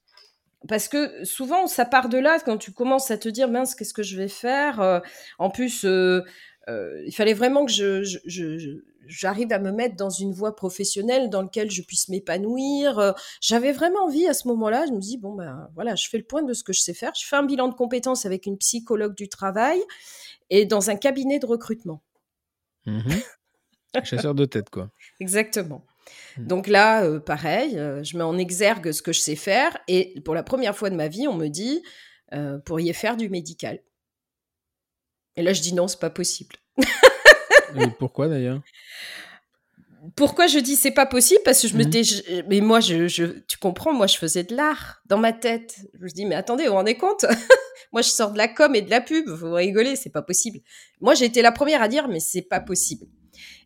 [0.68, 3.94] parce que souvent ça part de là quand tu commences à te dire mince qu'est-ce
[3.94, 5.00] que je vais faire euh,
[5.38, 6.22] en plus euh,
[6.70, 11.30] euh, il fallait vraiment que je, je, j'arrive à me mettre dans une voie professionnelle
[11.30, 13.14] dans laquelle je puisse m'épanouir.
[13.42, 16.24] J'avais vraiment envie à ce moment-là je me dis bon ben voilà je fais le
[16.24, 17.14] point de ce que je sais faire.
[17.16, 19.80] Je fais un bilan de compétences avec une psychologue du travail
[20.50, 22.02] et dans un cabinet de recrutement.
[22.86, 23.02] Mmh
[24.04, 24.90] chasseur de tête quoi.
[25.22, 25.86] Exactement.
[26.38, 26.48] Mmh.
[26.48, 30.20] Donc là, euh, pareil, euh, je mets en exergue ce que je sais faire et
[30.26, 31.82] pour la première fois de ma vie, on me dit
[32.34, 33.80] euh, pourriez faire du médical.
[35.38, 36.56] Et là, je dis non, c'est pas possible.
[36.78, 38.62] et pourquoi d'ailleurs?
[40.16, 41.42] Pourquoi je dis c'est pas possible?
[41.44, 42.44] Parce que je me mmh.
[42.48, 45.78] mais moi, je, tu comprends, moi, je faisais de l'art dans ma tête.
[45.96, 47.26] Je me dis, mais attendez, vous vous rendez compte?
[47.92, 50.60] Moi, je sors de la com et de la pub, vous rigolez, c'est pas possible.
[51.00, 53.06] Moi, j'ai été la première à dire, mais c'est pas possible.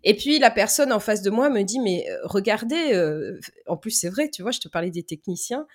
[0.03, 3.77] Et puis la personne en face de moi me dit mais euh, regardez, euh, en
[3.77, 5.67] plus c'est vrai, tu vois, je te parlais des techniciens,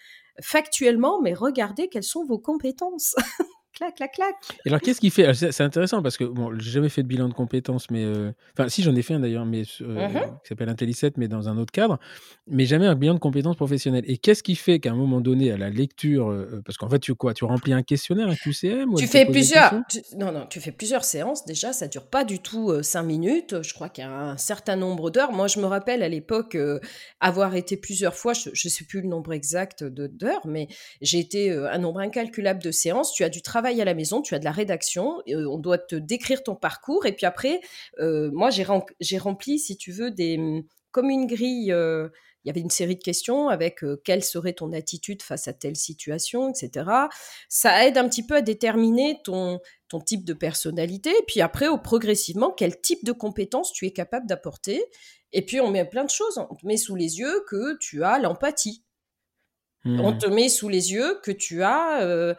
[0.42, 3.14] factuellement, mais regardez quelles sont vos compétences.
[3.74, 4.34] clac, clac, clac.
[4.64, 7.28] Et alors, qu'est-ce qui fait C'est intéressant parce que bon, j'ai jamais fait de bilan
[7.28, 10.48] de compétences, mais euh, enfin, si j'en ai fait un d'ailleurs, mais euh, mmh qui
[10.48, 11.98] s'appelle Intelli7, mais dans un autre cadre,
[12.46, 14.04] mais jamais un bilan de compétences professionnelles.
[14.06, 16.98] Et qu'est-ce qui fait qu'à un moment donné, à la lecture, euh, parce qu'en fait,
[16.98, 19.74] tu quoi Tu remplis un questionnaire, un QCM Tu fais plusieurs.
[20.16, 21.44] non, non, tu fais plusieurs séances.
[21.44, 23.62] Déjà, ça dure pas du tout cinq minutes.
[23.62, 25.32] Je crois qu'il y a un certain nombre d'heures.
[25.32, 26.56] Moi, je me rappelle à l'époque
[27.20, 28.32] avoir été plusieurs fois.
[28.34, 30.68] Je, ne sais plus le nombre exact d'heures, mais
[31.00, 33.12] j'ai été un nombre incalculable de séances.
[33.12, 35.78] Tu as du travail à la maison, tu as de la rédaction, euh, on doit
[35.78, 37.06] te décrire ton parcours.
[37.06, 37.60] Et puis après,
[37.98, 41.72] euh, moi, j'ai rempli, si tu veux, des, hum, comme une grille.
[41.72, 42.08] Euh,
[42.44, 45.76] il y avait une série de questions avec quelle serait ton attitude face à telle
[45.76, 46.90] situation, etc.
[47.48, 51.08] Ça aide un petit peu à déterminer ton, ton type de personnalité.
[51.08, 54.84] Et puis après, au, progressivement, quel type de compétences tu es capable d'apporter.
[55.32, 56.36] Et puis, on met plein de choses.
[56.36, 58.84] On te met sous les yeux que tu as l'empathie.
[59.84, 60.18] On mmh.
[60.18, 62.34] te met sous les yeux que tu as euh,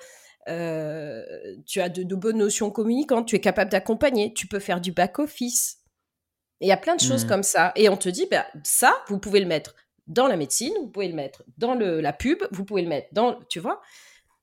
[0.45, 5.79] tu as de, bonnes notions communicantes, tu es capable d'accompagner, tu peux faire du back-office.
[6.61, 7.27] Il y a plein de choses mmh.
[7.27, 7.71] comme ça.
[7.75, 9.75] Et on te dit, bah, ça, vous pouvez le mettre
[10.07, 13.09] dans la médecine, vous pouvez le mettre dans le, la pub, vous pouvez le mettre
[13.11, 13.81] dans, tu vois.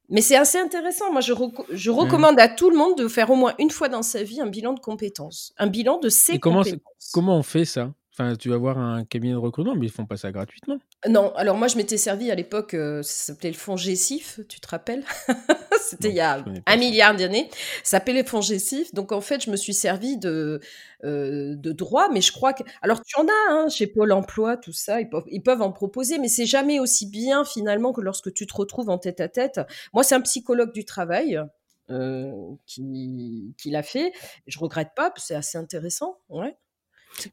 [0.08, 1.10] Mais c'est assez intéressant.
[1.10, 1.32] Moi, je,
[1.70, 1.94] je mmh.
[1.94, 4.46] recommande à tout le monde de faire au moins une fois dans sa vie un
[4.46, 7.10] bilan de compétences, un bilan de ses comment compétences.
[7.12, 7.94] Comment on fait ça?
[8.14, 10.78] Enfin, tu vas voir un cabinet de recrutement, mais ils font pas ça gratuitement.
[11.08, 14.60] Non, alors moi je m'étais servi à l'époque, euh, ça s'appelait le fonds Gessif, tu
[14.60, 15.02] te rappelles?
[15.80, 17.48] C'était il y a un milliard d'années.
[17.82, 18.92] Ça s'appelait le fonds Gessif.
[18.92, 20.60] Donc en fait, je me suis servi de,
[21.04, 22.62] euh, de droit, mais je crois que.
[22.82, 25.72] Alors tu en as hein, chez Pôle emploi, tout ça, ils peuvent, ils peuvent en
[25.72, 29.28] proposer, mais c'est jamais aussi bien finalement que lorsque tu te retrouves en tête à
[29.28, 29.60] tête.
[29.94, 31.40] Moi, c'est un psychologue du travail.
[31.90, 32.32] Euh,
[32.64, 34.12] qui, qui l'a fait.
[34.46, 36.16] Je regrette pas, c'est assez intéressant.
[36.30, 36.56] Ouais.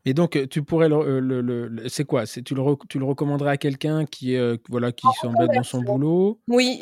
[0.05, 2.25] Et donc, tu pourrais le, le, c'est quoi?
[2.25, 4.35] C'est tu le tu le recommanderais à quelqu'un qui
[4.69, 6.39] voilà qui s'embête dans son boulot?
[6.47, 6.81] Oui,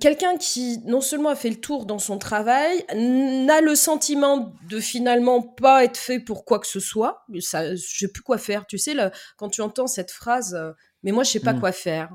[0.00, 4.80] quelqu'un qui non seulement a fait le tour dans son travail, n'a le sentiment de
[4.80, 7.24] finalement pas être fait pour quoi que ce soit.
[7.40, 8.66] Ça, je sais plus quoi faire.
[8.66, 10.56] Tu sais, là, quand tu entends cette phrase,
[11.02, 11.60] mais moi je sais pas mmh.
[11.60, 12.10] quoi faire.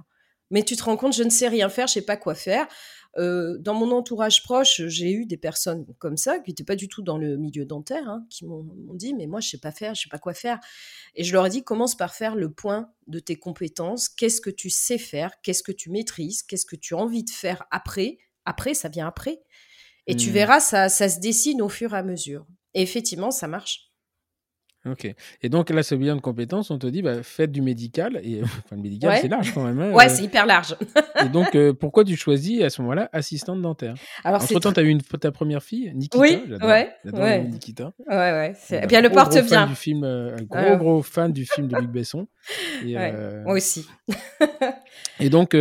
[0.49, 2.67] Mais tu te rends compte, je ne sais rien faire, je sais pas quoi faire.
[3.18, 6.88] Euh, dans mon entourage proche, j'ai eu des personnes comme ça qui n'étaient pas du
[6.88, 9.95] tout dans le milieu dentaire, hein, qui m'ont dit mais moi je sais pas faire,
[9.95, 10.59] je sais pas quoi faire.
[11.16, 14.07] Et je leur ai dit commence par faire le point de tes compétences.
[14.07, 15.41] Qu'est-ce que tu sais faire?
[15.41, 16.43] Qu'est-ce que tu maîtrises?
[16.43, 18.20] Qu'est-ce que tu as envie de faire après?
[18.45, 19.41] Après, ça vient après.
[20.07, 20.34] Et tu mmh.
[20.34, 22.45] verras, ça, ça se dessine au fur et à mesure.
[22.74, 23.90] Et effectivement, ça marche.
[24.89, 25.13] Ok.
[25.43, 28.19] Et donc là, ce bilan de compétences, on te dit, bah, faites du médical.
[28.23, 29.79] Et enfin, le médical, c'est large quand même.
[29.79, 30.09] Hein, ouais, euh.
[30.09, 30.75] c'est hyper large.
[31.23, 33.93] et donc, euh, pourquoi tu choisis à ce moment-là assistante dentaire?
[34.23, 36.17] Alors, Entre temps, tu as eu une, ta première fille, Nikita.
[36.17, 37.43] Oui, ouais, ouais.
[37.43, 37.93] Nikita.
[38.09, 38.53] Ouais, ouais.
[38.71, 39.67] Et bien, le porte bien.
[39.67, 42.27] Du film, euh, un gros, gros fan du film de Luc Besson.
[42.84, 43.88] Et, Moi aussi.
[45.19, 45.55] et donc,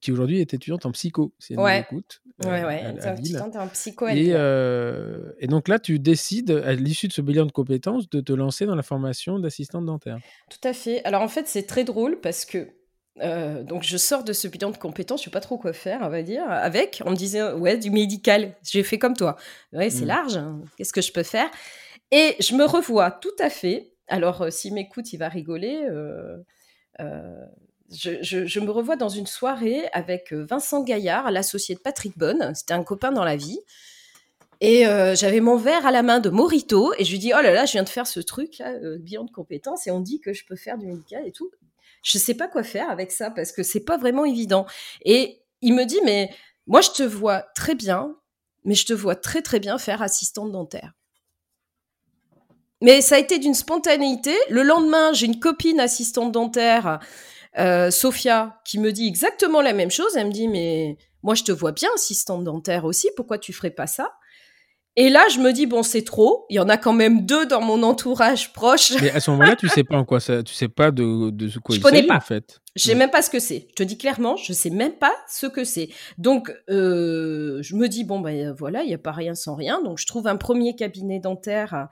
[0.00, 1.80] qui aujourd'hui est étudiante en psycho, si elle ouais.
[1.80, 2.22] écoute.
[2.44, 2.94] ouais, ouais.
[3.18, 4.06] Étudiante en psycho.
[4.06, 4.28] Et,
[5.40, 8.66] et donc là, tu décides, à l'issue de ce bilan de compétences, de te lancer
[8.66, 10.18] dans la formation d'assistante dentaire.
[10.50, 11.04] Tout à fait.
[11.04, 12.68] Alors en fait, c'est très drôle parce que
[13.20, 16.00] euh, donc je sors de ce bilan de compétences, je sais pas trop quoi faire,
[16.02, 17.02] on va dire, avec.
[17.04, 19.36] On me disait ouais du médical, j'ai fait comme toi.
[19.72, 20.08] Ouais, c'est mmh.
[20.08, 20.36] large.
[20.36, 20.60] Hein.
[20.76, 21.50] Qu'est-ce que je peux faire?
[22.10, 23.92] Et je me revois tout à fait.
[24.08, 25.86] Alors euh, s'il m'écoute, il va rigoler.
[25.90, 26.36] Euh,
[27.90, 32.54] je, je, me revois dans une soirée avec Vincent Gaillard, l'associé de Patrick Bonne.
[32.54, 33.60] C'était un copain dans la vie.
[34.60, 37.40] Et euh, j'avais mon verre à la main de Morito et je lui dis oh
[37.40, 40.00] là là je viens de faire ce truc là euh, bilan de compétences et on
[40.00, 41.50] dit que je peux faire du médical et tout.
[42.02, 44.66] Je sais pas quoi faire avec ça parce que c'est pas vraiment évident.
[45.04, 46.30] Et il me dit mais
[46.66, 48.16] moi je te vois très bien,
[48.64, 50.92] mais je te vois très très bien faire assistante dentaire.
[52.80, 54.34] Mais ça a été d'une spontanéité.
[54.50, 57.00] Le lendemain, j'ai une copine assistante dentaire,
[57.58, 60.16] euh, Sophia, qui me dit exactement la même chose.
[60.16, 63.08] Elle me dit mais moi je te vois bien assistante dentaire aussi.
[63.16, 64.14] Pourquoi tu ferais pas ça?
[65.00, 66.44] Et là, je me dis bon, c'est trop.
[66.50, 68.94] Il y en a quand même deux dans mon entourage proche.
[69.00, 71.48] Mais à ce moment-là, tu sais pas en quoi ça, tu sais pas de, de
[71.60, 72.60] quoi je il s'agit en fait.
[72.78, 73.66] Je sais même pas ce que c'est.
[73.70, 75.88] Je te dis clairement, je sais même pas ce que c'est.
[76.16, 79.82] Donc, euh, je me dis bon ben voilà, il y a pas rien sans rien.
[79.82, 81.88] Donc, je trouve un premier cabinet dentaire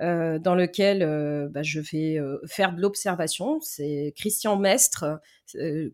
[0.00, 3.58] euh, dans lequel euh, bah, je vais euh, faire de l'observation.
[3.60, 5.20] C'est Christian Mestre.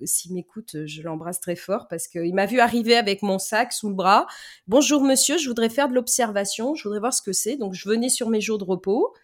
[0.03, 3.89] S'il m'écoute, je l'embrasse très fort parce qu'il m'a vu arriver avec mon sac sous
[3.89, 4.27] le bras.
[4.67, 7.57] Bonjour monsieur, je voudrais faire de l'observation, je voudrais voir ce que c'est.
[7.57, 9.15] Donc je venais sur mes jours de repos,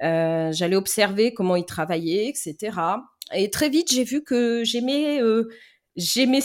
[0.00, 2.78] j'allais observer comment il travaillait, etc.
[3.34, 5.20] Et très vite, j'ai vu que j'aimais,
[5.96, 6.42] j'aimais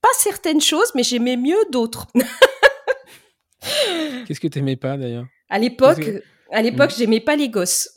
[0.00, 2.06] pas certaines choses, mais j'aimais mieux d'autres.
[4.26, 5.26] Qu'est-ce que tu n'aimais pas d'ailleurs?
[5.48, 6.08] À l'époque,
[6.50, 6.98] à l'époque, mm.
[6.98, 7.90] j'aimais pas les gosses.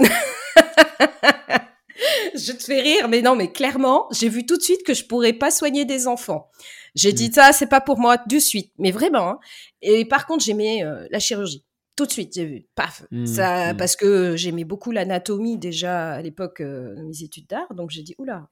[2.35, 5.05] je te fais rire, mais non, mais clairement, j'ai vu tout de suite que je
[5.05, 6.49] pourrais pas soigner des enfants.
[6.95, 7.33] J'ai dit mm.
[7.33, 9.29] ça, c'est pas pour moi de suite, mais vraiment.
[9.29, 9.39] Hein.
[9.81, 11.63] Et par contre, j'aimais euh, la chirurgie.
[12.01, 16.21] Tout de suite, j'ai vu, paf, mm, ça, parce que j'aimais beaucoup l'anatomie déjà à
[16.23, 18.49] l'époque euh, de mes études d'art, donc j'ai dit oula,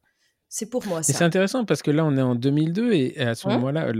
[0.51, 1.03] c'est pour moi.
[1.03, 3.91] C'est intéressant parce que là, on est en 2002 et à ce hein moment-là,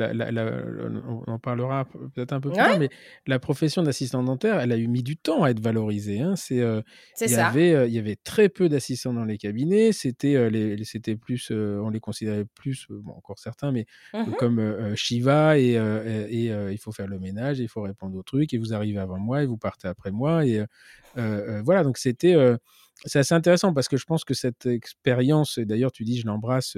[1.08, 2.90] on en parlera peut-être un peu plus tard, mais
[3.28, 6.22] la profession d'assistant dentaire, elle a eu mis du temps à être valorisée.
[6.22, 6.36] Hein.
[6.36, 6.82] C'est, euh,
[7.22, 9.92] il, y avait, euh, il y avait très peu d'assistants dans les cabinets.
[9.92, 13.86] C'était, euh, les, c'était plus, on les considérait plus, bon, encore certains, mais
[14.16, 18.54] mmh comme Shiva et, et, il faut faire le ménage, il faut répondre aux trucs
[18.54, 20.46] et vous arrivez avant moi et vous partez après moi.
[20.48, 20.64] Et
[21.16, 22.36] voilà, donc c'était
[23.06, 26.28] c'est assez intéressant parce que je pense que cette expérience, et d'ailleurs tu dis je
[26.28, 26.78] l'embrasse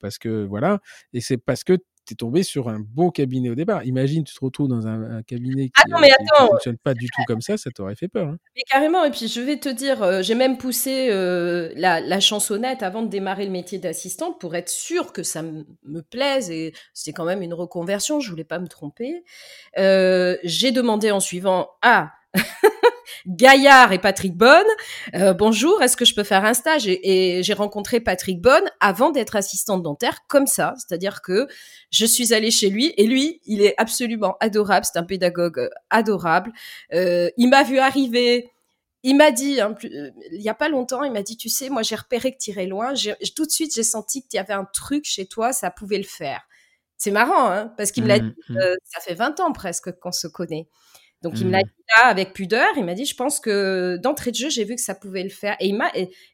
[0.00, 0.80] parce que voilà,
[1.12, 3.82] et c'est parce que tu es tombé sur un beau cabinet au départ.
[3.84, 7.56] Imagine, tu te retrouves dans un, cabinet qui ne fonctionne pas du tout comme ça,
[7.56, 8.28] ça t'aurait fait peur.
[8.28, 8.36] Hein.
[8.54, 13.02] Mais carrément, et puis je vais te dire, j'ai même poussé la, la, chansonnette avant
[13.02, 17.24] de démarrer le métier d'assistante pour être sûre que ça me plaise, et c'est quand
[17.24, 19.24] même une reconversion, je voulais pas me tromper.
[19.76, 22.12] j'ai demandé en suivant, ah,
[23.26, 24.66] Gaillard et Patrick Bonne.
[25.14, 29.10] Euh, bonjour, est-ce que je peux faire un stage Et, j'ai rencontré Patrick Bonne avant
[29.10, 30.74] d'être assistante dentaire, comme ça.
[30.76, 31.46] C'est-à-dire que
[31.90, 34.86] je suis allée chez lui et lui, il est absolument adorable.
[34.90, 36.52] C'est un pédagogue euh, adorable.
[36.92, 38.50] Euh, il m'a vu arriver.
[39.02, 41.68] il m'a dit, hein, euh, il y a pas longtemps, il m'a dit, tu sais,
[41.68, 42.94] moi j'ai repéré que tu irais loin.
[43.36, 46.04] Tout de suite, j'ai senti qu'il y avait un truc chez toi, ça pouvait le
[46.04, 46.42] faire.
[46.96, 48.56] C'est marrant, hein, parce qu'il me l'a mmh, dit, mmh.
[48.58, 50.68] Euh, ça fait 20 ans presque qu'on se connaît.
[51.24, 51.62] Donc il me l'a mmh.
[51.62, 54.74] dit là avec pudeur, il m'a dit, je pense que d'entrée de jeu, j'ai vu
[54.74, 55.56] que ça pouvait le faire.
[55.58, 55.90] Et il m'a,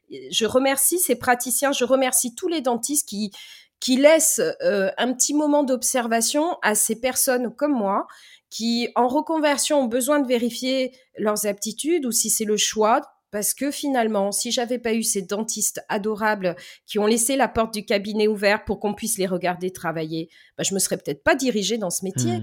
[0.09, 3.31] je remercie ces praticiens, je remercie tous les dentistes qui
[3.79, 8.05] qui laissent euh, un petit moment d'observation à ces personnes comme moi
[8.51, 13.01] qui, en reconversion, ont besoin de vérifier leurs aptitudes ou si c'est le choix.
[13.31, 17.73] Parce que finalement, si j'avais pas eu ces dentistes adorables qui ont laissé la porte
[17.73, 21.33] du cabinet ouverte pour qu'on puisse les regarder travailler, bah, je me serais peut-être pas
[21.33, 22.41] dirigée dans ce métier.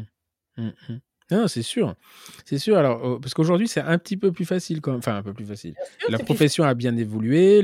[0.57, 0.99] Mmh, mmh.
[1.31, 1.95] Non, c'est sûr.
[2.45, 2.79] C'est sûr.
[2.79, 5.45] Alors, oh, parce qu'aujourd'hui, c'est un petit peu plus facile, quand enfin un peu plus
[5.45, 5.74] facile.
[6.09, 7.62] la profession a bien évolué,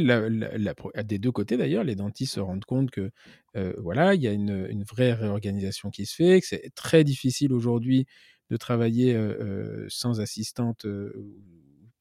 [1.05, 1.85] des deux côtés d'ailleurs.
[1.85, 3.11] Les dentistes se rendent compte que
[3.57, 7.05] euh, voilà, il y a une, une, vraie réorganisation qui se fait, que c'est très
[7.05, 8.07] difficile aujourd'hui
[8.51, 9.19] de travailler
[9.89, 10.87] sans assistante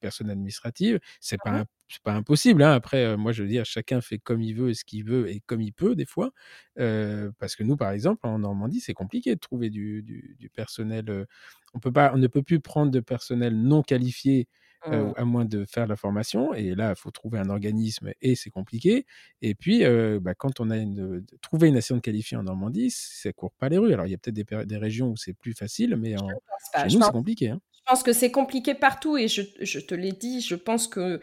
[0.03, 0.99] personne administrative.
[1.19, 1.65] C'est pas mmh
[2.03, 2.63] pas impossible.
[2.63, 2.71] Hein.
[2.71, 5.41] Après, moi, je veux dire, chacun fait comme il veut et ce qu'il veut et
[5.45, 6.31] comme il peut des fois.
[6.75, 11.27] parce que nous, par exemple, en Normandie, c'est compliqué de trouver du, du personnel.
[11.75, 14.47] on peut pas, on ne peut plus prendre de personnel non qualifié
[14.85, 15.13] Mmh.
[15.15, 16.53] à moins de faire la formation.
[16.53, 19.05] Et là, il faut trouver un organisme et c'est compliqué.
[19.41, 19.83] Et puis,
[20.19, 23.77] bah, quand on a une, trouvé une assistante qualifiée en Normandie, ça court pas les
[23.77, 23.93] rues.
[23.93, 26.97] Alors, il y a peut-être des, des, régions où c'est plus facile, mais en, chez
[26.97, 27.49] nous, c'est compliqué.
[27.49, 27.61] Hein.
[27.85, 31.19] Je pense que c'est compliqué partout et je, je te l'ai dit, je pense que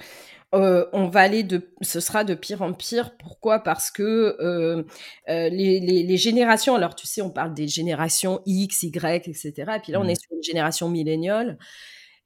[0.53, 3.17] on va aller de, ce sera de pire en pire.
[3.17, 3.61] Pourquoi?
[3.61, 4.83] Parce que euh,
[5.29, 9.53] les, les, les, générations, alors tu sais, on parle des générations X, Y, etc.
[9.77, 10.11] Et puis là, on mmh.
[10.11, 11.57] est sur une génération milléniale.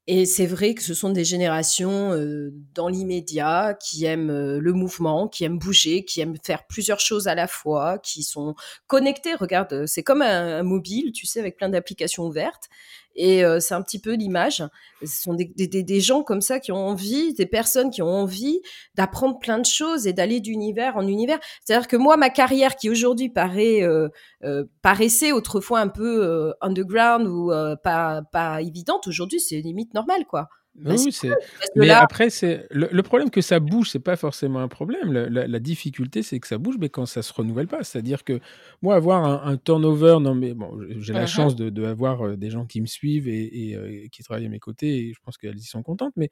[0.06, 4.74] Et c'est vrai que ce sont des générations euh, dans l'immédiat qui aiment euh, le
[4.74, 8.54] mouvement, qui aiment bouger, qui aiment faire plusieurs choses à la fois, qui sont
[8.86, 9.34] connectés.
[9.34, 12.68] Regarde, c'est comme un, mobile, tu sais, avec plein d'applications ouvertes.
[13.16, 14.62] Et euh, c'est un petit peu l'image.
[15.02, 18.08] Ce sont des, des, des, gens comme ça qui ont envie, des personnes qui ont
[18.08, 18.60] envie
[18.94, 21.38] d'apprendre plein de choses et d'aller d'univers en univers.
[21.64, 24.08] C'est-à-dire que moi, ma carrière qui aujourd'hui paraît euh,
[24.44, 27.50] euh, paraissait autrefois un peu underground ou
[27.82, 30.48] pas pas évidente, aujourd'hui c'est limite normal quoi.
[30.84, 31.30] Oui, c'est.
[31.76, 35.12] Mais après, c'est le, problème que ça bouge, c'est pas forcément un problème.
[35.12, 37.84] La, difficulté, c'est que ça bouge, mais quand ça se renouvelle pas.
[37.84, 38.40] C'est-à-dire que
[38.82, 41.28] moi, avoir un, turnover, non, mais bon, j'ai la uh-huh.
[41.28, 44.58] chance de, de, avoir des gens qui me suivent et, et qui travaillent à mes
[44.58, 46.14] côtés, et je pense qu'elles y sont contentes.
[46.16, 46.30] Mais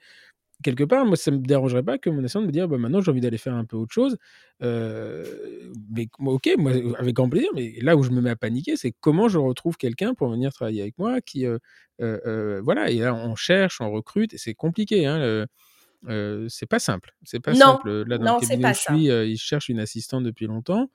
[0.63, 3.11] quelque part, moi, ça me dérangerait pas que mon assistante me dise bah, maintenant, j'ai
[3.11, 4.17] envie d'aller faire un peu autre chose.
[4.63, 5.25] Euh,
[5.91, 7.51] mais ok, moi, avec grand plaisir.
[7.55, 10.53] Mais là où je me mets à paniquer, c'est comment je retrouve quelqu'un pour venir
[10.53, 11.59] travailler avec moi qui, euh,
[12.01, 15.07] euh, voilà, et là, on cherche, on recrute, et c'est compliqué.
[15.07, 15.47] Hein,
[16.49, 17.15] c'est pas simple.
[17.25, 18.05] C'est pas simple.
[18.07, 20.89] Là, dans le cabinet où je suis, ils cherchent une assistante depuis longtemps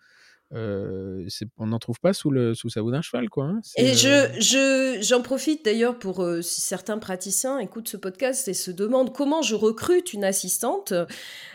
[0.52, 3.46] on n'en trouve pas sous, le, sous sa bout d'un cheval, quoi.
[3.46, 3.62] Hein.
[3.76, 8.72] Et je, je, j'en profite d'ailleurs pour si certains praticiens écoutent ce podcast et se
[8.72, 10.94] demandent comment je recrute une assistante.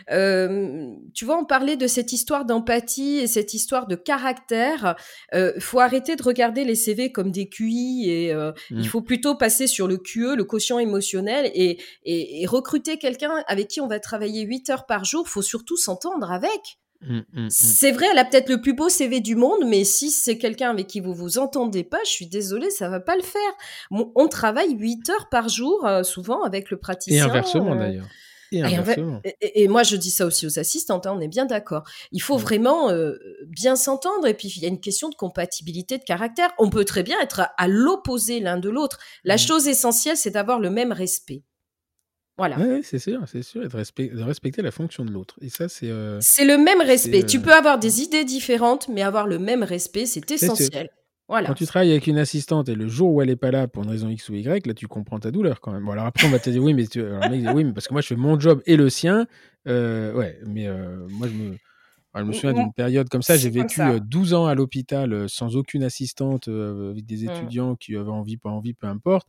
[0.07, 4.95] tu vois, on parlait de cette histoire d'empathie et cette histoire de caractère.
[5.33, 8.29] Il faut arrêter de regarder les CV comme des QI et
[8.69, 8.83] il mmh.
[8.83, 13.67] faut plutôt passer sur le QE, le quotient émotionnel et, et, et recruter quelqu'un avec
[13.67, 15.27] qui on va travailler 8 heures par jour.
[15.27, 16.77] faut surtout s'entendre avec.
[17.05, 17.47] Mmh, mmh, mmh.
[17.49, 20.69] C'est vrai, elle a peut-être le plus beau CV du monde, mais si c'est quelqu'un
[20.69, 23.41] avec qui vous vous entendez pas, je suis désolée, ça va pas le faire.
[23.91, 27.27] on travaille 8 heures par jour, euh, souvent avec le praticien.
[27.27, 28.07] Et inversement euh, d'ailleurs.
[29.41, 31.83] Et, moi, je dis ça aussi aux assistantes, hein, on est bien d'accord.
[32.11, 33.13] Il faut vraiment euh,
[33.47, 34.27] bien s'entendre.
[34.27, 36.51] Et puis, il y a une question de compatibilité de caractère.
[36.59, 38.99] On peut très bien être à, l'opposé l'un de l'autre.
[39.23, 41.43] La chose essentielle, c'est d'avoir le même respect.
[42.37, 42.57] Voilà.
[42.81, 45.35] C'est sûr, c'est sûr, de, respecter la fonction de l'autre.
[45.41, 45.89] Et ça, c'est.
[45.89, 47.23] Euh, c'est le même respect.
[47.23, 50.89] Tu euh, peux avoir des idées différentes, mais avoir le même respect, c'est essentiel.
[51.29, 51.47] Voilà.
[51.47, 53.83] Quand tu travailles avec une assistante et le jour où elle n'est pas là pour
[53.83, 55.85] une raison X ou Y, là, tu comprends ta douleur quand même.
[55.85, 57.01] Bon, alors après, on va te dire oui, mais, tu...
[57.01, 59.27] oui, mais parce que moi, je fais mon job et le sien.
[59.67, 60.67] Euh, ouais, mais
[61.09, 61.55] moi, je me.
[62.15, 65.83] je me souviens d'une période comme ça, j'ai vécu 12 ans à l'hôpital sans aucune
[65.83, 67.29] assistante, avec des mmh.
[67.29, 69.27] étudiants qui avaient envie, pas envie, peu importe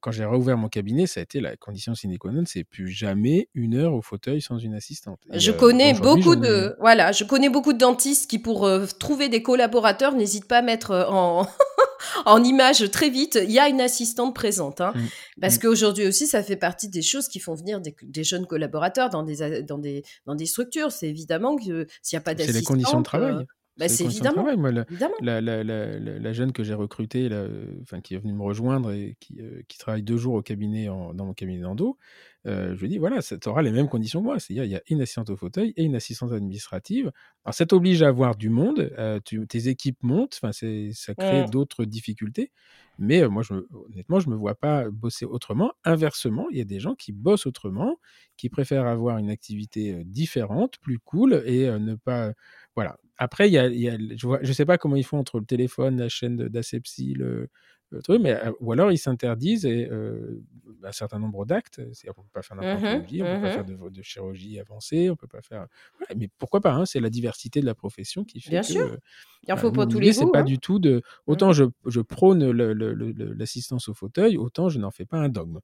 [0.00, 2.88] quand j'ai rouvert mon cabinet, ça a été la condition sine qua non, c'est plus
[2.88, 5.18] jamais une heure au fauteuil sans une assistante.
[5.32, 9.28] je euh, connais beaucoup de, voilà, je connais beaucoup de dentistes qui, pour euh, trouver
[9.28, 11.46] des collaborateurs, n'hésitent pas à mettre euh, en,
[12.26, 14.92] en image très vite, il y a une assistante présente, hein.
[14.94, 15.40] mmh.
[15.40, 15.60] parce mmh.
[15.60, 19.62] qu'aujourd'hui aussi, ça fait partie des choses qui font venir des, jeunes collaborateurs dans des,
[19.62, 20.92] dans des, dans des structures.
[20.92, 22.54] C'est évidemment que s'il n'y a pas d'assistante.
[22.54, 23.46] C'est les conditions de travail.
[23.78, 24.56] Bah, c'est évidemment.
[24.56, 25.14] Moi, la, évidemment.
[25.20, 27.46] la, la, la, jeune que j'ai recrutée, là,
[27.82, 31.14] enfin, qui est venue me rejoindre et qui, qui travaille deux jours au cabinet en,
[31.14, 31.96] dans mon cabinet d'endo,
[32.44, 34.38] je lui dis voilà, tu auras les mêmes conditions que moi.
[34.38, 37.12] C'est-à-dire, il y a une assistante au fauteuil et une assistante administrative.
[37.44, 38.92] Alors, ça t'oblige à avoir du monde,
[39.24, 41.50] tu, tes équipes montent, ça crée Mmh.
[41.50, 42.52] d'autres difficultés.
[42.98, 43.54] Mais moi, je
[43.92, 45.72] honnêtement, je ne me vois pas bosser autrement.
[45.84, 47.96] Inversement, il y a des gens qui bossent autrement,
[48.36, 52.32] qui préfèrent avoir une activité différente, plus cool, et ne pas.
[52.74, 52.96] Voilà.
[53.18, 55.18] Après, il y a, il y a je ne je sais pas comment ils font
[55.18, 57.48] entre le téléphone, la chaîne d'asepsie, le,
[57.90, 60.42] le truc, mais ou alors ils s'interdisent euh,
[60.84, 61.76] un certain nombre d'actes.
[61.92, 63.64] C'est-à-dire qu'on ne peut pas faire n'importe Mmh vie, on ne peut pas mmh faire
[63.64, 65.66] de, de, chirurgie avancée, on peut pas faire.
[66.00, 68.72] Ouais, mais pourquoi pas hein, C'est la diversité de la profession qui fait Bien que.
[68.72, 68.88] sûr.
[68.92, 68.98] euh,
[69.46, 70.44] Il en voilà, faut pour nous, tous les c'est pas hein.
[70.44, 71.02] du tout de.
[71.26, 75.60] Autant je, je prône l'assistance au fauteuil, autant je n'en fais pas un dogme.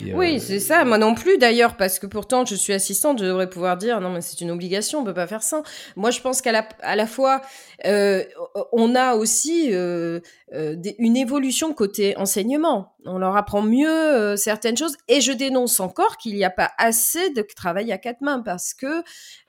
[0.00, 0.84] Et, Oui, euh, c'est ça.
[0.84, 4.10] Moi non plus, d'ailleurs, parce que pourtant, je suis assistante, je devrais pouvoir dire non,
[4.10, 5.62] mais c'est une obligation, on peut pas faire ça.
[5.96, 7.42] Moi, je pense qu'à la, à la fois,
[7.84, 8.24] euh,
[8.72, 10.20] on a aussi euh,
[10.52, 12.93] des- une évolution côté enseignement.
[13.06, 16.70] On leur apprend mieux euh, certaines choses, et je dénonce encore qu'il n'y a pas
[16.78, 19.02] assez de travail à quatre mains, parce que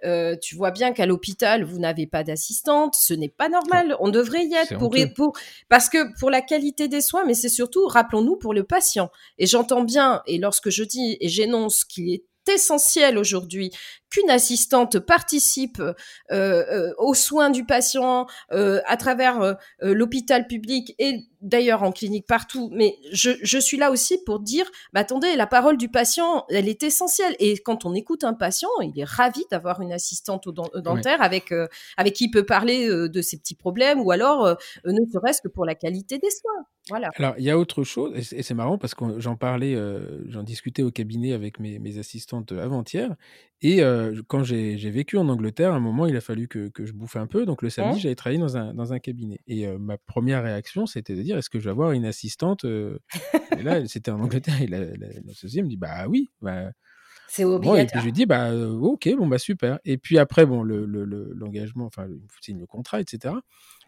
[0.04, 3.96] euh, tu vois bien qu'à l'hôpital, vous n'avez pas d'assistante, ce n'est pas normal.
[4.00, 5.34] On devrait y être pour, pour
[5.70, 9.10] parce que pour la qualité des soins, mais c'est surtout, rappelons-nous, pour le patient.
[9.38, 13.72] Et j'entends bien, et lorsque je dis et j'énonce qu'il est essentiel aujourd'hui
[14.16, 15.94] qu'une assistante participe euh,
[16.32, 22.70] euh, aux soins du patient euh, à travers l'hôpital public et d'ailleurs en clinique partout.
[22.74, 26.68] Mais je, je suis là aussi pour dire, bah, attendez, la parole du patient, elle
[26.68, 27.36] est essentielle.
[27.40, 31.22] Et quand on écoute un patient, il est ravi d'avoir une assistante au dent- dentaire
[31.22, 34.56] avec euh, avec qui il peut parler euh, de ses petits problèmes ou alors euh,
[34.86, 36.66] ne serait-ce que pour la qualité des soins.
[36.90, 37.10] Voilà.
[37.16, 39.76] Alors, il y a autre chose, et c'est marrant parce que j'en parlais,
[40.28, 43.16] j'en discutais au cabinet avec mes, mes assistantes avant-hier.
[43.64, 46.86] Et euh, quand j'ai vécu en Angleterre, à un moment, il a fallu que, que
[46.86, 47.46] je bouffe un peu.
[47.46, 49.40] Donc, le samedi, Hein j'allais travailler dans un, dans un cabinet.
[49.48, 52.66] Et euh, ma première réaction, c'était de dire est-ce que je vais avoir une assistante
[52.66, 53.00] euh,
[53.58, 54.62] Et là, c'était en Angleterre.
[54.62, 56.30] Et la, la, me dit bah oui.
[56.42, 56.72] Bah,
[57.28, 58.02] C'est Bon, et puis obligatoire.
[58.02, 59.80] je lui dis, bah, ok, bon, bah, super.
[59.86, 62.08] Et puis après, bon, le, le- le- l'engagement, enfin,
[62.42, 63.36] signe le contrat, etc.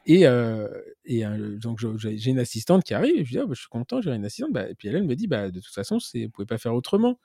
[0.05, 0.67] Et, euh,
[1.05, 3.69] et euh, donc, j'ai une assistante qui arrive, et je dis, ah, bah, je suis
[3.69, 4.53] content, j'ai une assistante.
[4.53, 6.73] Bah, et puis elle, elle me dit, bah, de toute façon, vous pouvez pas faire
[6.73, 7.19] autrement.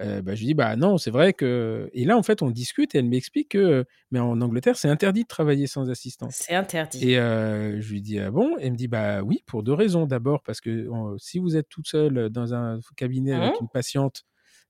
[0.00, 1.90] Euh, bah, je lui dis, bah, non, c'est vrai que.
[1.92, 5.22] Et là, en fait, on discute et elle m'explique que, mais en Angleterre, c'est interdit
[5.22, 6.30] de travailler sans assistante.
[6.32, 7.10] C'est interdit.
[7.10, 8.56] Et euh, je lui dis, ah bon?
[8.60, 10.06] Elle me dit, bah oui, pour deux raisons.
[10.06, 10.88] D'abord, parce que
[11.18, 14.22] si vous êtes toute seule dans un cabinet avec Hein une patiente,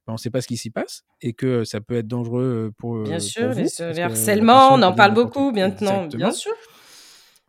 [0.06, 2.72] bah, on ne sait pas ce qui s'y passe et que ça peut être dangereux
[2.78, 3.58] pour, Bien sûr, vous.
[3.58, 6.52] les, les harcèlements, on en parle beaucoup maintenant, bien sûr.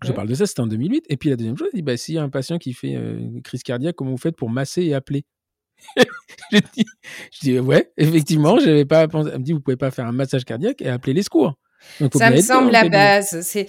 [0.03, 1.05] Je parle de ça, c'était en 2008.
[1.09, 2.95] Et puis la deuxième chose, elle dit, bah, s'il y a un patient qui fait
[2.95, 5.25] euh, une crise cardiaque, comment vous faites pour masser et appeler?
[6.51, 6.86] je, dis,
[7.32, 9.29] je dis, ouais, effectivement, je n'avais pas pensé.
[9.34, 11.55] Elle me dit, vous pouvez pas faire un massage cardiaque et appeler les secours.
[11.99, 13.41] Donc, Ça me semble la base.
[13.41, 13.67] C'est,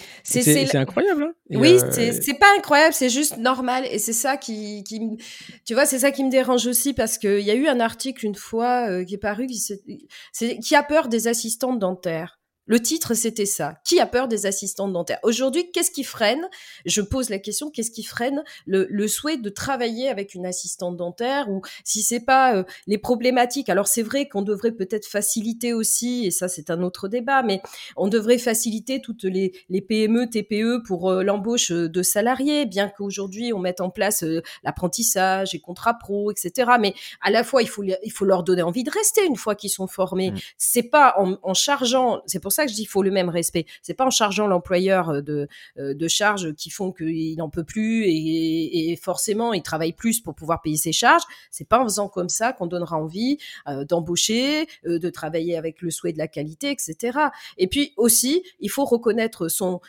[0.76, 1.22] incroyable.
[1.24, 3.86] Hein et, oui, euh, c'est, pas incroyable, c'est juste normal.
[3.90, 5.16] Et c'est ça qui, qui, me-
[5.64, 8.26] tu vois, c'est ça qui me dérange aussi parce qu'il y a eu un article
[8.26, 12.38] une fois euh, qui est paru qui, qui a peur des assistantes dentaires.
[12.66, 13.74] Le titre, c'était ça.
[13.84, 15.18] Qui a peur des assistantes dentaires?
[15.24, 16.48] Aujourd'hui, qu'est-ce qui freine?
[16.86, 20.96] Je pose la question qu'est-ce qui freine le, le souhait de travailler avec une assistante
[20.96, 21.50] dentaire?
[21.50, 26.26] Ou si c'est pas euh, les problématiques Alors c'est vrai qu'on devrait peut-être faciliter aussi,
[26.26, 27.60] et ça c'est un autre débat, mais
[27.96, 32.88] on devrait faciliter toutes les, les PME, TPE pour euh, l'embauche euh, de salariés, bien
[32.88, 36.72] qu'aujourd'hui on mette en place euh, l'apprentissage et contrat pro, etc.
[36.80, 39.56] Mais à la fois il faut il faut leur donner envie de rester une fois
[39.56, 40.30] qu'ils sont formés.
[40.30, 40.36] Mm.
[40.58, 43.28] C'est pas en, en chargeant, c'est pour ça que je dis il faut le même
[43.28, 43.66] respect.
[43.82, 45.48] C'est pas en chargeant l'employeur euh, de
[45.78, 50.34] euh, de charges qui font qu'il n'en peut plus et, forcément il travaille plus pour
[50.34, 51.22] pouvoir payer ses charges.
[51.50, 53.38] C'est pas en faisant comme ça qu'on donnera envie
[53.68, 57.18] euh, d'embaucher, de travailler avec le souhait de la qualité, etc.
[57.59, 59.80] Et puis aussi, il faut reconnaître son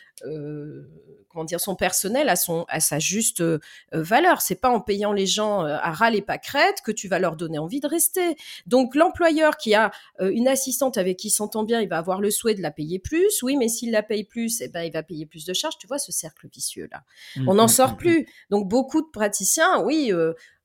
[1.34, 3.59] comment dire son personnel à son à sa juste euh,
[3.91, 4.41] valeur.
[4.41, 7.36] C'est pas en payant les gens euh, à râler pas crête que tu vas leur
[7.36, 8.36] donner envie de rester.
[8.67, 12.31] Donc l'employeur qui a euh, une assistante avec qui s'entend bien, il va avoir le
[12.31, 13.41] souhait de la payer plus.
[13.41, 15.77] Oui, mais s'il la paye plus, eh ben il va payer plus de charges.
[15.77, 17.03] Tu vois ce cercle vicieux là.
[17.36, 18.27] mm, On n'en mm, sort mm, plus.
[18.49, 20.11] Donc beaucoup de praticiens, oui.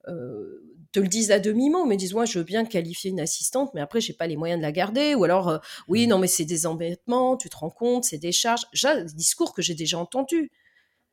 [0.06, 3.72] Euh, te le disent à demi-mot, mais disent moi je veux bien qualifier une assistante,
[3.74, 6.10] mais après j'ai pas les moyens de la garder, ou alors euh, oui Mm.
[6.10, 9.52] non mais c'est des embêtements, tu te rends compte, c'est des charges, déjà des discours
[9.54, 10.50] que j'ai déjà entendus.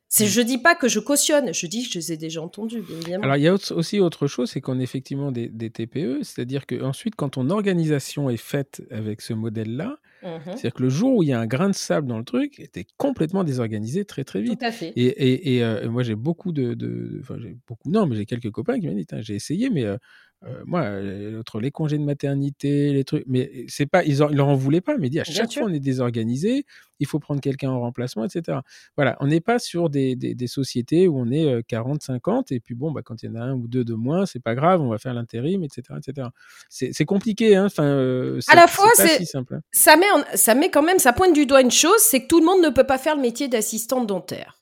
[0.08, 0.28] C'est Mm.
[0.28, 3.24] je dis pas que je cautionne, je dis que je les ai déjà entendus, évidemment.
[3.24, 6.64] Alors, il y a aussi autre chose, c'est qu'on est effectivement des, des TPE, c'est-à-dire
[6.66, 10.42] qu'ensuite, quand ton organisation est faite avec ce modèle-là, Mhm.
[10.56, 12.58] c'est-à-dire que le jour où il y a un grain de sable dans le truc,
[12.60, 14.62] es complètement désorganisé très très Tout vite.
[14.62, 14.92] à fait.
[14.96, 16.74] Et, et, et, euh, moi, j'ai beaucoup de.
[16.74, 17.90] de- Enfin, j'ai beaucoup.
[17.90, 19.96] Non, mais j'ai quelques copains qui m'ont dit Tain, j'ai essayé, mais euh,
[20.44, 24.48] euh, moi, euh, les congés de maternité, les trucs, mais c'est pas, ils, en, leur
[24.48, 26.66] en voulaient pas, mais dit à chaque fois on est désorganisé,
[27.00, 28.58] il faut prendre quelqu'un en remplacement, etc.
[28.96, 32.74] Voilà, on n'est pas sur des, des, sociétés où on est 40, 50, et puis
[32.74, 34.82] bon, bah, quand il y en a un ou deux de moins, c'est pas grave,
[34.82, 36.28] on va faire l'intérim, etc., etc.
[36.68, 37.66] C'est compliqué, hein.
[37.66, 39.54] Enfin, à la fois, c'est si simple.
[39.54, 39.60] Hein.
[39.72, 42.40] Ça met, ça met quand même, ça pointe du doigt une chose, c'est que tout
[42.40, 44.58] le monde ne peut pas faire le métier d'assistante dentaire.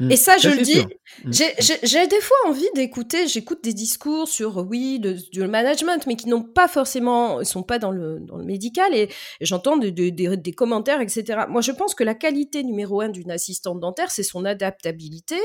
[0.00, 0.10] Mmh.
[0.10, 0.80] Et ça, je le dis,
[1.24, 1.30] mmh.
[1.84, 6.28] j'ai des fois envie d'écouter, j'écoute des discours sur, oui, le, le management, mais qui
[6.28, 9.08] n'ont pas forcément, ils sont pas dans le, dans le médical, et,
[9.40, 11.44] j'entends des, des, des, commentaires, etc.
[11.48, 15.38] Moi, je pense que la qualité numéro un d'une assistante dentaire, c'est son adaptabilité,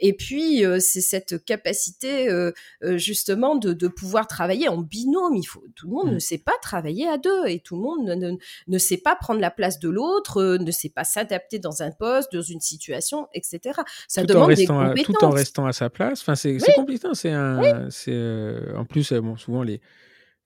[0.00, 2.52] et puis euh, c'est cette capacité, euh,
[2.82, 5.36] euh, justement, de, de, pouvoir travailler en binôme.
[5.36, 6.14] Il faut, tout le monde mmh.
[6.14, 8.36] ne sait pas travailler à deux, et tout le monde ne, ne,
[8.66, 12.34] ne sait pas prendre la place de l'autre, ne sait pas s'adapter dans un poste,
[12.34, 13.72] dans une situation, etc
[14.08, 15.04] ça tout demande en des compétences.
[15.04, 16.20] tout en restant à sa place.
[16.22, 17.06] Enfin, c'est compliqué.
[17.06, 19.80] Hein, c'est un, euh, en plus, euh, bon, souvent les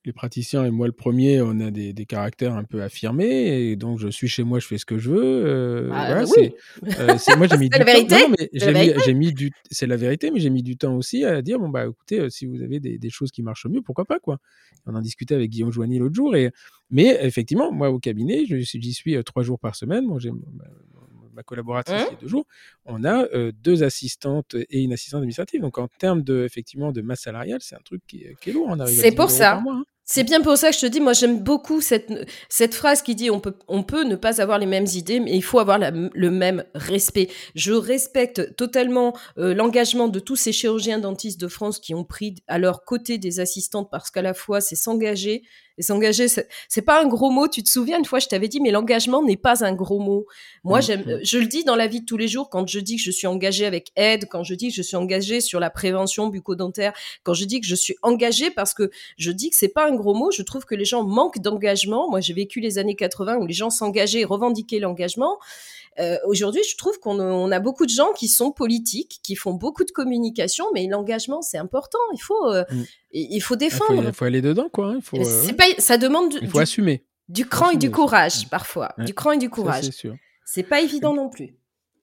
[0.05, 3.77] les praticiens et moi le premier, on a des, des, caractères un peu affirmés et
[3.77, 5.45] donc je suis chez moi, je fais ce que je veux.
[5.45, 6.53] Euh, ah, oui.
[7.19, 8.15] c'est moi j'ai mis du la vérité.
[8.15, 8.33] temps.
[9.05, 11.69] j'ai mis, du, c'est la vérité, mais j'ai mis du temps aussi à dire bon
[11.69, 14.39] bah écoutez, si vous avez des, des, choses qui marchent mieux, pourquoi pas quoi.
[14.87, 16.53] On en discutait avec Guillaume Joigny l'autre jour et
[16.91, 20.07] mais effectivement moi au cabinet, j'y suis trois jours par semaine.
[20.07, 20.31] Bon, j'ai
[21.39, 22.47] ma collaboratrice il y a deux jours,
[22.85, 25.61] on a euh, deux assistantes et une assistante administrative.
[25.61, 28.77] Donc en termes de effectivement de masse salariale, c'est un truc qui, est lourd.
[28.89, 29.63] C'est pour ça.
[29.67, 29.85] Hein.
[30.11, 32.11] C'est bien pour ça que je te dis, moi j'aime beaucoup cette,
[32.49, 35.37] cette phrase qui dit on peut, on peut ne pas avoir les mêmes idées, mais
[35.37, 37.29] il faut avoir le même respect.
[37.55, 42.37] Je respecte totalement euh, l'engagement de tous ces chirurgiens dentistes de France qui ont pris
[42.49, 45.43] à leur côté des assistantes parce qu'à la fois c'est s'engager,
[45.79, 47.49] et s'engager, c'est pas un gros mot.
[47.49, 50.27] Tu te souviens une fois, je t'avais dit, mais l'engagement n'est pas un gros mot.
[50.65, 51.21] Moi, j'aime, mm-hmm.
[51.23, 53.11] je le dis dans la vie de tous les jours quand je dis que je
[53.11, 56.93] suis engagée avec aide, quand je dis que je suis engagée sur la prévention bucco-dentaire,
[57.23, 59.95] quand je dis que je suis engagée parce que je dis que c'est pas un
[59.95, 60.31] gros mot.
[60.31, 62.11] Je trouve que les gens manquent d'engagement.
[62.11, 65.39] Moi, j'ai vécu les années 80 où les gens s'engageaient et revendiquaient l'engagement.
[65.99, 69.85] Euh, aujourd'hui, je trouve qu'on a beaucoup de gens qui sont politiques, qui font beaucoup
[69.85, 71.99] de communication, mais l'engagement, c'est important.
[72.15, 72.85] Il faut, euh, mm.
[73.13, 74.05] il faut défendre.
[74.05, 74.89] Il faut, aller dedans, quoi.
[74.89, 74.97] Hein.
[74.99, 76.35] Il faut, euh, pas, ça demande.
[76.41, 77.05] il faut assumer.
[77.29, 78.95] Du cran et du courage, parfois.
[78.99, 79.85] Du cran et du courage.
[79.85, 80.15] C'est sûr.
[80.45, 81.55] C'est pas évident non plus.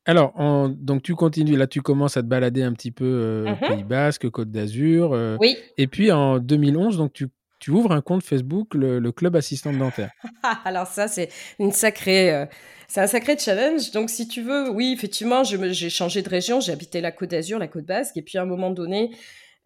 [0.07, 0.33] Alors,
[0.69, 3.67] donc tu continues, là tu commences à te balader un petit peu mm-hmm.
[3.67, 5.17] Pays Basque, Côte d'Azur.
[5.39, 5.57] oui.
[5.77, 7.27] Et puis en 2011, donc tu
[7.65, 10.11] tu ouvres un compte Facebook, le, club assistante dentaire.
[10.65, 12.45] Alors ça, c'est une sacrée, euh,
[12.87, 13.89] c'est un sacré challenge.
[13.89, 17.67] Donc si tu veux, oui, effectivement, j'ai changé de région, habité la Côte d'Azur, la
[17.67, 19.09] Côte Basque, et puis à un moment donné,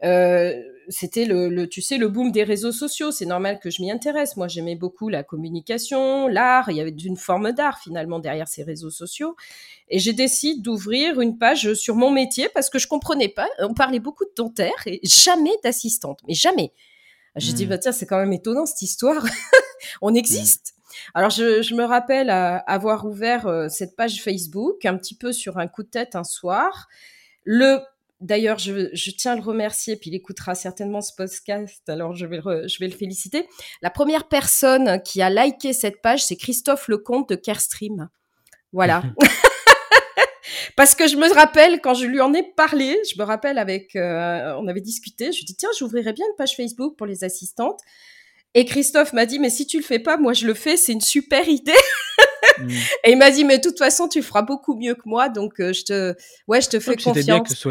[0.06, 0.54] euh,
[0.88, 3.12] c'était le, tu sais, le boom des réseaux sociaux.
[3.12, 4.38] C'est normal que je m'y intéresse.
[4.38, 6.72] Moi, j'aimais beaucoup la communication, l'art.
[6.72, 9.36] Il y avait une forme d'art finalement derrière ces réseaux sociaux.
[9.90, 13.50] Et j'ai décidé d'ouvrir une page sur mon métier parce que je comprenais pas.
[13.60, 16.72] On parlait beaucoup de dentaire et jamais d'assistante, mais jamais.
[17.36, 17.70] J'ai dit, mmh.
[17.70, 19.24] bah, tiens, c'est quand même étonnant cette histoire.
[20.02, 20.74] On existe.
[21.14, 25.58] Alors, je, je, me rappelle avoir ouvert euh, cette page Facebook un petit peu sur
[25.58, 26.88] un coup de tête un soir.
[27.44, 27.80] Le,
[28.20, 32.26] d'ailleurs, je, je, tiens à le remercier, puis il écoutera certainement ce podcast, alors je
[32.26, 33.48] vais, le, je vais le féliciter.
[33.82, 38.10] La première personne qui a liké cette page, c'est Christophe Lecomte de Carestream.
[38.74, 39.04] Voilà.
[40.80, 43.98] Parce que je me rappelle, quand je lui en ai parlé, je me rappelle avec,
[43.98, 47.06] euh, on avait discuté, je lui ai dit, tiens, j'ouvrirais bien une page Facebook pour
[47.06, 47.82] les assistantes.
[48.54, 50.94] Et Christophe m'a dit, mais si tu le fais pas, moi je le fais, c'est
[50.94, 51.74] une super idée.
[52.60, 52.70] Mm.
[53.04, 55.60] Et il m'a dit, mais de toute façon, tu feras beaucoup mieux que moi, donc
[55.60, 56.16] euh, je te,
[56.48, 57.66] ouais, je te fais confiance.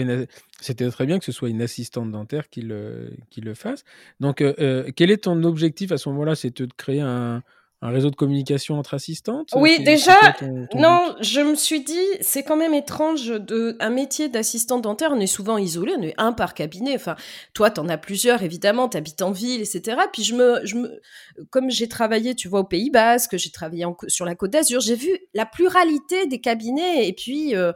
[0.61, 3.85] C'était très bien que ce soit une assistante dentaire qui le, qui le fasse.
[4.21, 6.35] Donc, euh, quel est ton objectif à ce moment-là?
[6.35, 7.43] C'est de créer un,
[7.81, 10.17] un réseau de communication entre assistantes Oui, déjà,
[10.75, 15.11] non, je me suis dit, c'est quand même étrange de un métier d'assistante dentaire.
[15.13, 16.95] On est souvent isolé, on est un par cabinet.
[16.97, 17.15] Enfin,
[17.55, 19.97] toi, t'en as plusieurs, évidemment, t'habites en ville, etc.
[20.13, 21.01] Puis je me, je me,
[21.51, 24.97] comme j'ai travaillé, tu vois, au Pays Basque, j'ai travaillé sur la Côte d'Azur, j'ai
[24.97, 27.73] vu la pluralité des cabinets et puis euh,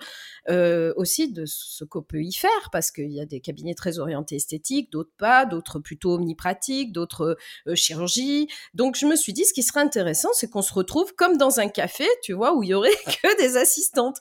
[0.51, 4.01] euh, aussi de ce qu'on peut y faire, parce qu'il y a des cabinets très
[4.01, 7.37] orientés esthétiques, d'autres pas, d'autres plutôt omnipratiques, d'autres
[7.69, 8.49] euh, chirurgie.
[8.75, 11.61] Donc je me suis dit, ce qui serait intéressant, c'est qu'on se retrouve comme dans
[11.61, 12.91] un café, tu vois, où il y aurait
[13.23, 14.17] que des assistantes.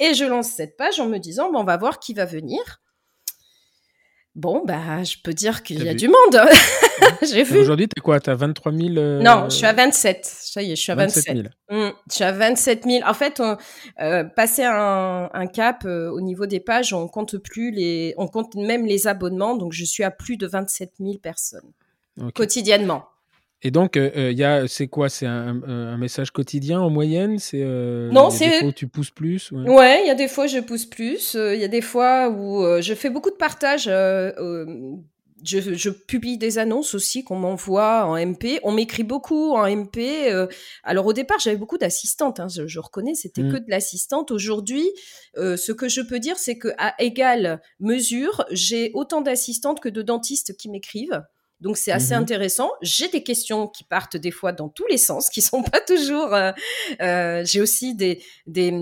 [0.00, 2.80] Et je lance cette page en me disant, bon, on va voir qui va venir.
[4.34, 6.40] Bon, bah, je peux dire qu'il y a du monde.
[7.30, 7.58] J'ai vu.
[7.58, 10.24] Aujourd'hui, t'es quoi T'as 23 000 euh, Non, je suis à 27.
[10.24, 11.36] Ça y est, je suis à 27.
[11.36, 11.48] 000.
[11.68, 13.06] Mmh, je suis à 27 000.
[13.06, 13.58] En fait, on,
[14.00, 18.26] euh, passer un, un cap euh, au niveau des pages, on compte plus les, on
[18.26, 19.54] compte même les abonnements.
[19.54, 21.70] Donc, je suis à plus de 27 000 personnes
[22.34, 23.04] quotidiennement.
[23.62, 25.08] Et donc, il euh, y a, c'est quoi?
[25.08, 27.38] C'est un, un, message quotidien en moyenne?
[27.38, 29.52] C'est non, c'est des fois où tu pousses plus.
[29.52, 31.34] Ouais, il y a des fois je pousse plus.
[31.34, 33.88] Il y a des fois où je fais beaucoup de partages
[35.44, 38.60] je, publie des annonces aussi qu'on m'envoie en MP.
[38.62, 39.98] On m'écrit beaucoup en MP.
[40.30, 40.46] Euh,
[40.82, 42.40] alors au départ, j'avais beaucoup d'assistantes.
[42.40, 43.64] Hein, je, reconnais, c'était que mmh.
[43.64, 44.30] de l'assistante.
[44.30, 44.88] Aujourd'hui,
[45.36, 49.88] euh, ce que je peux dire, c'est que à égale mesure, j'ai autant d'assistantes que
[49.88, 51.22] de dentistes qui m'écrivent.
[51.62, 52.70] Donc c'est assez mmh intéressant.
[52.82, 56.34] J'ai des questions qui partent des fois dans tous les sens, qui sont pas toujours.
[56.34, 58.72] Euh, j'ai aussi des, des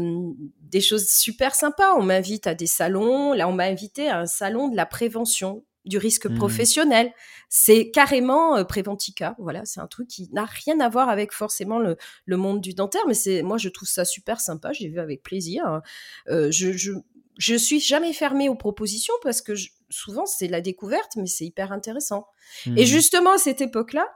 [0.63, 1.95] des choses super sympas.
[1.97, 3.35] On m'invite à des salons.
[3.35, 6.37] Là, on m'a invité à un salon de la prévention du risque mmh.
[6.37, 7.13] professionnel.
[7.49, 9.35] C'est carrément euh, Préventica.
[9.39, 12.75] Voilà, c'est un truc qui n'a rien à voir avec forcément le, le monde du
[12.75, 14.73] dentaire, mais c'est moi je trouve ça super sympa.
[14.73, 15.67] J'ai vu avec plaisir.
[15.67, 15.83] Hein.
[16.29, 16.93] Euh, je, je
[17.41, 19.55] je suis jamais fermée aux propositions parce que
[19.89, 22.27] souvent c'est la découverte, mais c'est hyper intéressant.
[22.67, 22.85] Et mmh.
[22.85, 24.07] justement à cette époque-là,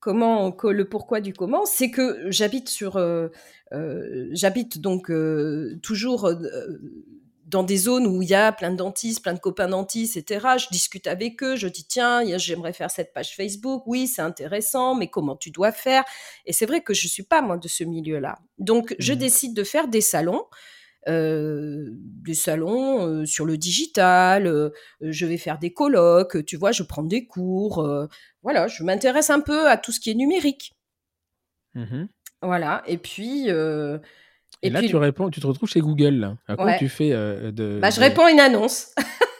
[0.00, 3.28] comment le pourquoi du comment, c'est que j'habite sur, euh,
[3.72, 6.32] euh j'habite donc euh, toujours
[7.46, 10.56] dans des zones où il y a plein de dentistes, plein de copains dentistes, etc.
[10.58, 14.96] Je discute avec eux, je dis tiens, j'aimerais faire cette page Facebook, oui, c'est intéressant,
[14.96, 16.02] mais comment tu dois faire?
[16.46, 18.40] Et c'est vrai que je suis pas moi de ce milieu-là.
[18.58, 19.16] Donc je mmh.
[19.16, 20.44] décide de faire des salons.
[21.08, 24.70] Euh, des salons euh, sur le digital, euh,
[25.00, 27.84] je vais faire des colloques, tu vois, je prends des cours,
[28.42, 30.74] voilà, je m'intéresse un peu à tout ce qui est numérique.
[31.74, 32.04] Mmh
[32.44, 36.14] voilà, et puis et, là, tu réponds, tu te retrouves chez Google.
[36.14, 36.36] Là.
[36.48, 38.92] À quoi tu fais de, bah, Je réponds à une annonce.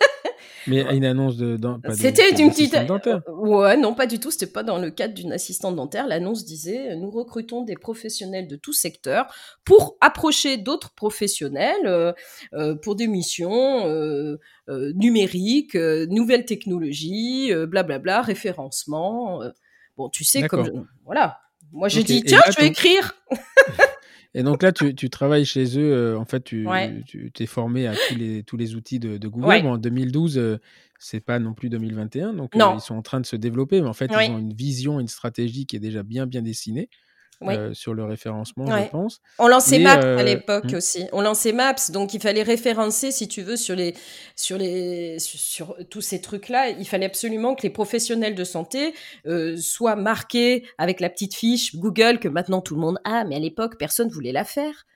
[0.67, 1.59] Mais une annonce de.
[1.93, 2.75] C'était une petite.
[2.87, 3.23] Dentaire.
[3.29, 4.31] Ouais, non, pas du tout.
[4.31, 6.07] C'était pas dans le cadre d'une assistante dentaire.
[6.07, 9.33] L'annonce disait Nous recrutons des professionnels de tout secteur
[9.65, 12.13] pour approcher d'autres professionnels euh,
[12.55, 13.87] euh, pour des missions
[14.69, 19.43] numériques, nouvelles technologies, blablabla, bla, bla, référencement.
[19.97, 20.87] bon, tu sais, comme.
[21.05, 21.39] Voilà.
[21.73, 23.15] Moi, j'ai dit Tiens, je vais écrire
[24.35, 25.93] Et donc là, tu, tu travailles chez eux.
[25.93, 26.67] Euh, en fait, tu
[27.35, 29.67] t'es formé à tous les, tous les outils de, Google.
[29.67, 30.59] en 2012, euh,
[30.99, 32.33] c'est pas non plus 2021.
[32.33, 33.81] Donc, euh, ils sont en train de se développer.
[33.83, 36.89] Mais en fait, ils ont une vision, une stratégie qui est déjà bien, bien dessinée.
[37.49, 39.21] Euh, sur le référencement, je pense.
[39.39, 40.77] On lançait Maps à euh, l'époque hmm.
[40.77, 41.07] aussi.
[41.13, 43.95] On lançait Maps, donc il fallait référencer, si tu veux, sur les,
[44.37, 46.71] sur les, sur, tous ces trucs-là.
[46.71, 48.95] Il fallait absolument que les professionnels de santé
[49.27, 53.37] euh, soient marqués avec la petite fiche Google que maintenant tout le monde a, mais
[53.37, 54.87] à l'époque personne voulait la faire.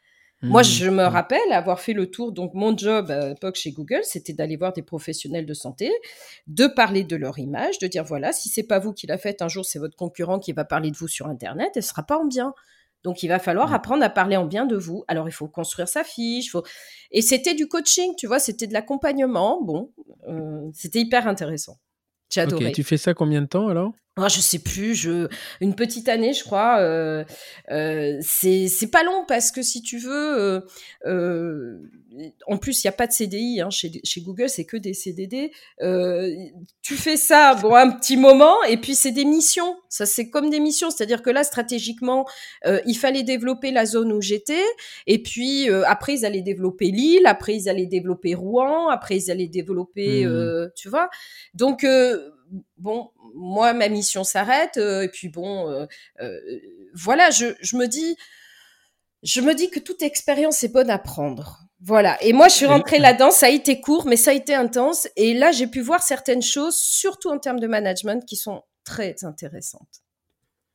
[0.46, 0.64] Moi, mmh.
[0.64, 2.32] je me rappelle avoir fait le tour.
[2.32, 5.90] Donc, mon job à l'époque chez Google, c'était d'aller voir des professionnels de santé,
[6.46, 9.42] de parler de leur image, de dire voilà, si c'est pas vous qui l'a fait,
[9.42, 12.18] un jour c'est votre concurrent qui va parler de vous sur Internet, elle sera pas
[12.18, 12.54] en bien.
[13.02, 13.74] Donc, il va falloir mmh.
[13.74, 15.04] apprendre à parler en bien de vous.
[15.06, 16.50] Alors, il faut construire sa fiche.
[16.50, 16.64] Faut...
[17.12, 19.62] Et c'était du coaching, tu vois, c'était de l'accompagnement.
[19.62, 19.92] Bon,
[20.28, 21.78] euh, c'était hyper intéressant.
[22.30, 22.72] J'ai adoré.
[22.72, 23.92] Tu fais ça combien de temps alors?
[24.18, 25.28] Oh, je sais plus, je
[25.60, 26.80] une petite année, je crois.
[26.80, 27.22] Euh,
[27.70, 30.60] euh, c'est c'est pas long parce que si tu veux, euh,
[31.04, 31.78] euh
[32.46, 34.94] en plus il y a pas de CDI hein, chez chez Google, c'est que des
[34.94, 35.52] CDD.
[35.82, 36.34] Euh,
[36.80, 39.76] tu fais ça bon un petit moment et puis c'est des missions.
[39.90, 42.26] Ça c'est comme des missions, c'est-à-dire que là stratégiquement,
[42.64, 44.64] euh, il fallait développer la zone où j'étais
[45.06, 49.46] et puis après ils allaient développer Lille, après ils allaient développer Rouen, après ils allaient
[49.46, 50.70] développer, mmh.
[50.74, 51.10] tu vois.
[51.52, 51.84] Donc
[52.76, 54.76] bon, moi, ma mission s'arrête.
[54.76, 55.86] Euh, et puis bon, euh,
[56.20, 56.40] euh,
[56.94, 58.16] voilà, je, me dis,
[59.22, 61.60] je me dis que toute expérience est bonne à prendre.
[61.80, 62.22] Voilà.
[62.22, 63.30] Et moi, je suis rentrée là-dedans.
[63.30, 65.08] Ça a été court, mais ça a été intense.
[65.16, 69.24] Et là, j'ai pu voir certaines choses, surtout en termes de management, qui sont très
[69.24, 70.02] intéressantes.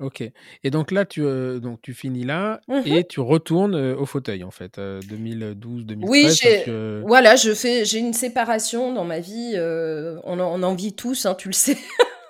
[0.01, 0.23] Ok.
[0.63, 1.21] Et donc là, tu,
[1.59, 5.95] donc tu finis là mmh et tu retournes au fauteuil, en fait, 2012-2013.
[6.07, 9.53] Oui, voilà, je fais, j'ai une séparation dans ma vie.
[10.23, 11.77] on, en, en vit tous, hein, tu le sais.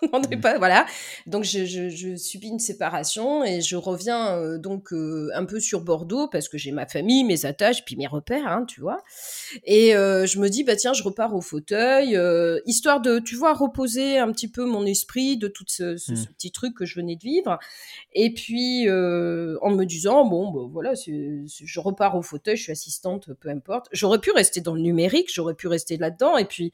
[0.11, 0.39] Mmh.
[0.41, 0.85] pas, voilà.
[1.27, 5.59] Donc je, je, je, subis une séparation et je reviens euh, donc euh, un peu
[5.59, 9.03] sur Bordeaux parce que j'ai ma famille, mes attaches, puis mes repères, hein, tu vois.
[9.63, 12.17] Et euh, je me dis bah tiens, je repars au fauteuil,
[12.65, 16.25] histoire de, tu vois, reposer un petit peu mon esprit de tout ce, ce, mmh.
[16.37, 17.59] petit truc que je venais de vivre.
[18.13, 23.33] Et puis en me disant bon, bah, voilà, je repars au fauteuil, je suis assistante,
[23.39, 23.87] peu importe.
[23.91, 26.71] J'aurais pu rester dans le numérique, j'aurais pu rester là-dedans et puis,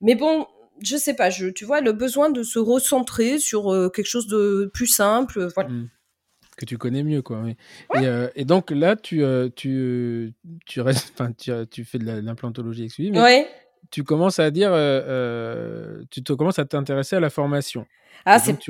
[0.00, 0.46] mais bon
[0.82, 4.26] je sais pas, je, tu vois, le besoin de se recentrer sur euh, quelque chose
[4.26, 5.70] de plus simple, euh, voilà.
[5.70, 5.88] Mmh.
[6.56, 7.42] Que tu connais mieux, quoi.
[7.96, 9.24] Euh, et, donc là, tu,
[9.56, 10.34] tu,
[10.66, 13.48] tu, restes, tu, tu fais de l'implantologie exclusive, mais
[13.90, 14.70] tu commences à dire,
[16.10, 17.86] tu te commences à t'intéresser à la formation.
[18.24, 18.66] Ah, c'est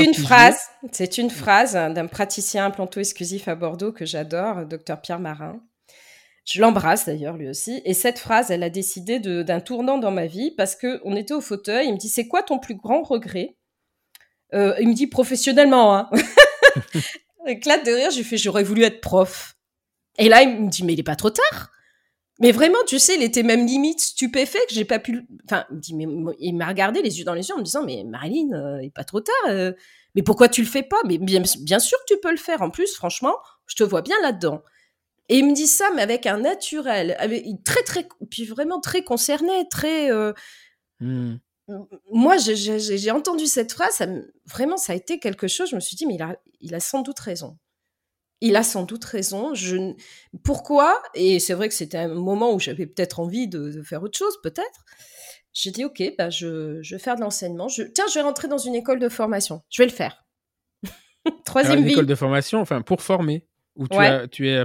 [0.00, 0.58] une phrase,
[0.90, 5.60] c'est une phrase d'un praticien implanto exclusif à Bordeaux que j'adore, docteur Pierre Marin.
[6.50, 7.82] Je l'embrasse d'ailleurs lui aussi.
[7.84, 11.34] Et cette phrase, elle a décidé d'un tournant dans ma vie parce que on était
[11.34, 11.88] au fauteuil.
[11.88, 13.56] Il me dit c'est quoi ton plus grand regret?
[14.54, 15.94] Euh, Il me dit professionnellement.
[15.94, 16.10] Hein.
[17.46, 18.10] Éclate de rire.
[18.10, 19.56] J'ai fait j'aurais voulu être prof.
[20.16, 21.70] Et là il me dit mais il est pas trop tard.
[22.40, 25.26] Mais vraiment, tu sais, il était même limite stupéfait que j'ai pas pu.
[25.44, 26.06] Enfin, il, dit, mais...
[26.38, 28.86] il m'a regardé les yeux dans les yeux en me disant Mais Marilyn, euh, il
[28.86, 29.34] est pas trop tard.
[29.48, 29.72] Euh.
[30.14, 30.98] mais pourquoi tu le fais pas?
[31.04, 32.62] Mais bien, bien sûr que tu peux le faire.
[32.62, 33.34] En plus, franchement,
[33.66, 34.62] je te vois bien là-dedans.
[35.28, 39.02] Et il me dit ça, mais avec un naturel, avec, très, très, puis vraiment très
[39.04, 40.10] concerné, très.
[40.10, 40.32] Euh,
[41.00, 41.36] mmh.
[42.10, 44.06] Moi, j'ai entendu cette phrase, ça,
[44.46, 45.68] vraiment, ça a été quelque chose.
[45.68, 47.58] Je me suis dit, mais il a, il a sans doute raison.
[48.40, 49.52] Il a sans doute raison.
[49.52, 49.94] Je...
[50.44, 54.16] Pourquoi Et c'est vrai que c'était un moment où j'avais peut-être envie de, faire autre
[54.16, 54.86] chose, peut-être.
[55.52, 57.68] J'ai dit, OK, bah je, je vais faire de l'enseignement.
[57.68, 57.82] Je...
[57.82, 59.60] Tiens, je vais rentrer dans une école de formation.
[59.68, 60.24] Je vais le faire.
[61.44, 63.46] Troisième une école de formation, enfin, pour former.
[63.78, 64.64] Ou tu, as, tu, es,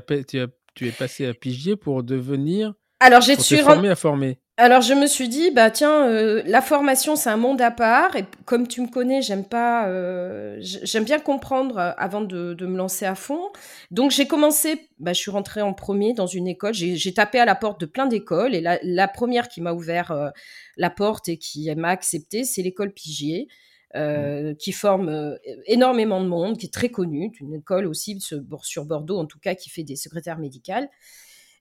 [0.76, 2.73] tu, es passé à pigier pour devenir.
[2.99, 4.40] Alors, j'ai suis formé à former?
[4.57, 8.15] Alors je me suis dit bah tiens euh, la formation c'est un monde à part.
[8.15, 12.65] Et comme tu me connais j'aime pas euh, j'aime bien comprendre euh, avant de, de,
[12.68, 13.49] me lancer à fond.
[13.90, 16.76] Donc j'ai commencé bah je suis rentrée en premier dans une école.
[16.76, 18.53] J'ai tapé à la porte de plein d'écoles.
[18.53, 20.31] Et la, la, première qui m'a ouvert
[20.77, 23.48] la porte et qui m'a accepté c'est l'école Pigier
[23.95, 29.18] euh, qui forme énormément de monde, qui est très connue, une école aussi sur Bordeaux
[29.18, 30.90] en tout cas qui fait des secrétaires médicales.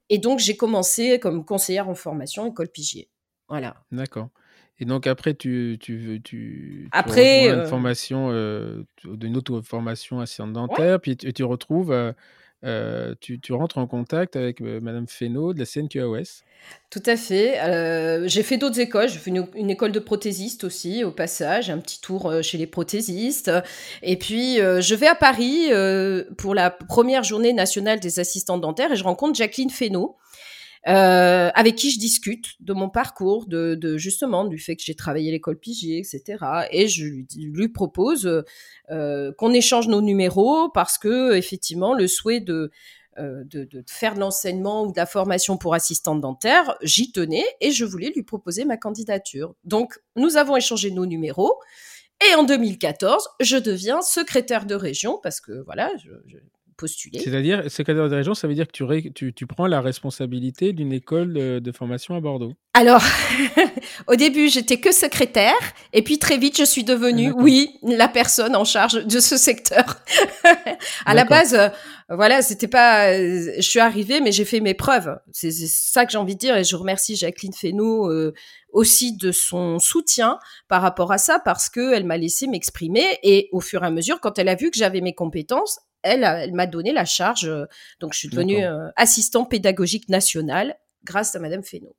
[0.09, 3.09] Et donc, j'ai commencé comme conseillère en formation, école Pigier.
[3.49, 3.77] Voilà.
[3.93, 4.29] D'accord.
[4.79, 10.53] Et donc après, tu, tu, tu, après, une euh formation, euh, une autre formation assistante
[10.53, 11.93] dentaire, puis tu, tu retrouves
[12.65, 16.45] euh, tu, rentres en contact avec euh, Madame Fesneau de la CNQAOS.
[16.91, 17.61] Tout à fait.
[17.61, 19.09] Euh, j'ai fait d'autres écoles.
[19.09, 23.51] J'ai fait une, école de prothésiste aussi, au passage, un petit tour chez les prothésistes.
[24.03, 25.71] Et puis, je vais à Paris
[26.39, 30.17] pour la première journée nationale des assistants dentaires et je rencontre Jacqueline Fesneau.
[30.89, 34.97] Euh, avec qui je discute de mon parcours, de, de justement du fait que j'ai
[34.97, 36.45] travaillé l'école Pigier, etc.
[36.73, 38.45] Et je lui, lui propose
[38.91, 42.73] euh, qu'on échange nos numéros parce que effectivement le souhait de
[43.19, 47.45] euh, de, de, faire de l'enseignement ou de la formation pour assistante dentaire, j'y tenais
[47.61, 49.55] et je voulais lui proposer ma candidature.
[49.65, 51.61] Donc, nous avons échangé nos numéros.
[52.31, 56.39] Et en 2014, je deviens secrétaire de région parce que voilà, je, je,
[56.89, 61.33] c'est-à-dire, secrétaire de région, ça veut dire que tu, tu, prends la responsabilité d'une école
[61.61, 63.03] de, formation à Bordeaux Alors,
[64.07, 65.55] au début, j'étais que secrétaire,
[65.93, 69.99] et puis très vite, je suis devenue, oui, la personne en charge de ce secteur.
[71.07, 71.69] à la base, euh,
[72.11, 73.13] voilà, c'était pas.
[73.13, 75.19] Euh, je suis arrivée, mais j'ai fait mes preuves.
[75.33, 78.11] C'est ça que j'ai envie de dire, et je remercie Jacqueline Fesneau.
[78.11, 78.35] Euh,
[78.73, 83.49] aussi de son soutien par rapport à ça parce que elle m'a laissé m'exprimer et
[83.53, 86.53] au fur et à mesure quand elle a vu que j'avais mes compétences elle, elle
[86.53, 87.49] m'a donné la charge.
[87.49, 87.67] Euh,
[88.01, 91.97] donc, je suis devenue euh, assistant pédagogique national grâce à Madame Fesneau.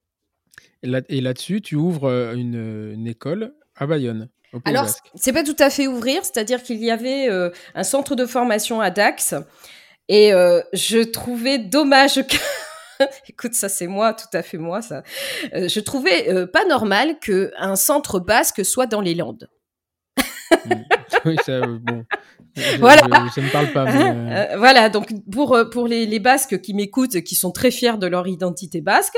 [0.84, 4.30] Et là-dessus, tu ouvres euh, une, école à Bayonne.
[4.66, 7.28] Alors, c'est pas tout à fait ouvrir, c'est-à-dire qu'il y avait
[7.74, 9.34] un centre de formation à Dax,
[10.10, 10.30] et
[10.74, 12.38] je trouvais dommage que
[13.28, 15.02] Écoute, ça c'est moi, tout à fait moi ça.
[15.52, 19.50] je trouvais pas normal que un centre basque soit dans les Landes.
[21.26, 22.04] Oui, ça, bon
[22.80, 23.04] voilà.
[23.36, 23.86] Je, ne parle pas.
[23.86, 27.72] Euh, euh, voilà, donc pour euh, pour les, les Basques qui m'écoutent, qui sont très
[27.72, 29.18] fiers de leur identité basque,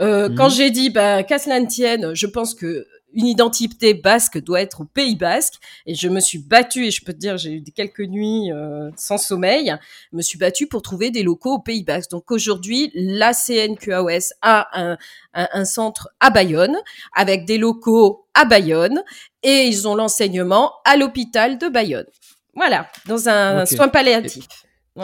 [0.00, 0.54] euh, quand mhm.
[0.54, 4.80] j'ai dit bah qu'à cela ne tienne, je pense que une identité basque doit être
[4.80, 7.62] au Pays Basque et je me suis battue et je peux te dire j'ai eu
[7.62, 8.48] quelques nuits
[8.96, 9.76] sans sommeil,
[10.12, 12.10] je me suis battue pour trouver des locaux au Pays Basque.
[12.10, 14.96] Donc aujourd'hui, la CNQAOS a un,
[15.34, 16.74] un, un centre à Bayonne
[17.14, 19.02] avec des locaux à Bayonne
[19.42, 22.06] et ils ont l'enseignement à l'hôpital de Bayonne.
[22.54, 24.46] Voilà, dans un soin palliatif.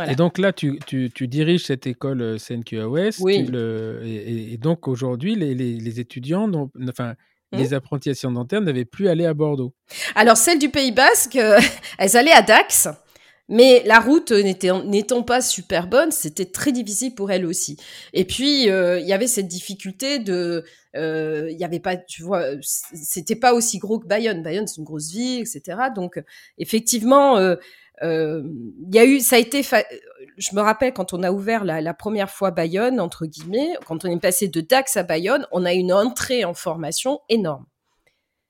[0.07, 3.21] Et, donc là, tu, tu, tu, diriges cette école euh, CNQAOS.
[3.21, 3.47] Oui.
[3.47, 6.51] Le, et, donc aujourd'hui, les, les, les, étudiants,
[6.87, 7.15] enfin,
[7.53, 7.57] hmm.
[7.57, 9.73] les apprentis dentaires n'avaient plus à aller à Bordeaux.
[10.15, 11.59] Alors celles du Pays Basque, euh,
[11.99, 12.89] elles allaient à Dax.
[13.49, 17.79] Mais la route n'étant pas super bonne, c'était très difficile pour elles aussi.
[18.13, 20.65] Et puis euh, il y avait cette difficulté de
[20.97, 24.43] euh, il y avait pas, tu vois, c'était pas aussi gros que Bayonne.
[24.43, 25.79] Bayonne, c'est une grosse ville, etc.
[25.95, 26.23] Donc,
[26.59, 27.57] effectivement, euh,
[28.03, 28.43] euh,
[28.89, 31.81] il y a eu, ça a été, je me rappelle quand on a ouvert la,
[31.81, 35.65] la, première fois Bayonne, entre guillemets, quand on est passé de Dax à Bayonne, on
[35.65, 37.67] a une entrée en formation énorme.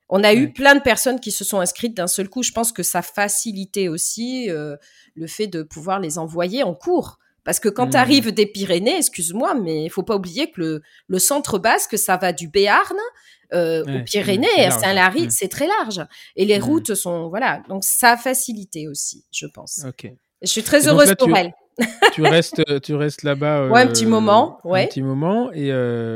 [0.09, 2.43] On a eu plein de personnes qui se sont inscrites d'un seul coup.
[2.43, 4.75] Je pense que ça facilitait aussi euh,
[5.15, 7.19] le fait de pouvoir les envoyer en cours.
[7.43, 7.91] Parce que quand mmh.
[7.91, 11.97] tu arrives des Pyrénées, excuse-moi, mais il faut pas oublier que le, le centre basque,
[11.97, 12.97] ça va du Béarn
[13.53, 15.31] euh, aux Pyrénées, à Saint-Lary, mmh.
[15.31, 16.05] c'est très large.
[16.35, 16.63] Et les mmh.
[16.63, 19.83] routes sont, voilà, donc ça a facilité aussi, je pense.
[19.87, 20.11] Ok.
[20.41, 21.53] Je suis très heureuse pour elle.
[22.13, 23.67] Tu restes, tu restes là-bas.
[23.67, 24.59] ouais, un petit moment.
[24.63, 24.83] Ouais.
[24.83, 25.51] Un petit moment.
[25.51, 25.71] Et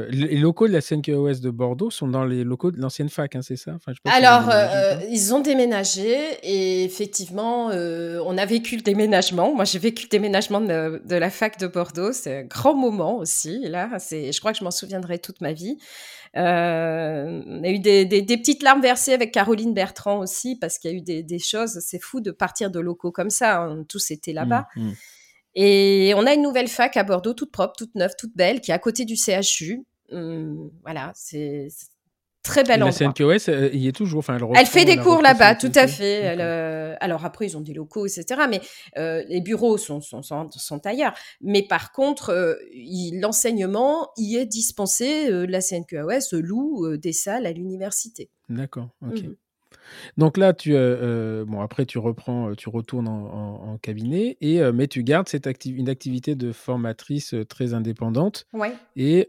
[0.09, 3.41] les locaux de la CNQOS de Bordeaux sont dans les locaux de l'ancienne fac, hein,
[3.41, 3.71] c'est ça?
[3.75, 4.49] Enfin, je Alors,
[5.09, 9.53] ils ont déménagé et effectivement, on a vécu le déménagement.
[9.53, 12.11] Moi, j'ai vécu le déménagement de, de, la fac de Bordeaux.
[12.11, 13.59] C'est un grand moment aussi.
[13.67, 15.77] Là, je crois que je m'en souviendrai toute ma vie.
[16.35, 20.79] Euh, on a eu des, des, des, petites larmes versées avec Caroline Bertrand aussi, parce
[20.79, 21.79] qu'il y a eu des, des choses.
[21.81, 23.61] C'est fou de partir de locaux comme ça.
[23.61, 23.85] Hein.
[23.87, 24.67] Tous étaient là-bas.
[24.75, 24.95] Mmh, mmh.
[25.55, 28.71] Et on a une nouvelle fac à Bordeaux, toute propre, toute neuve, toute belle, qui
[28.71, 29.85] est à côté du CHU.
[30.11, 31.69] Hum, voilà, c'est
[32.43, 32.99] très belle endroit.
[32.99, 34.19] La CNQOS, euh, il y est toujours.
[34.19, 36.21] Enfin, elle, elle fait des cours là-bas, tout à fait.
[36.21, 38.41] Elle, euh, alors après, ils ont des locaux, etc.
[38.49, 38.61] Mais
[38.97, 41.13] euh, les bureaux sont, sont, sont, sont, ailleurs.
[41.41, 42.55] Mais par contre, euh,
[43.13, 45.29] l'enseignement y est dispensé.
[45.47, 48.29] la CNQOS loue des salles à l'université.
[48.49, 49.23] D'accord, ok.
[49.23, 49.35] Mmh.
[50.17, 55.27] Donc là, tu, bon, après, tu reprends, tu retournes en, cabinet, et, mais tu gardes
[55.27, 58.45] cette une activité de formatrice très indépendante.
[58.53, 58.73] Ouais.
[58.95, 59.27] Et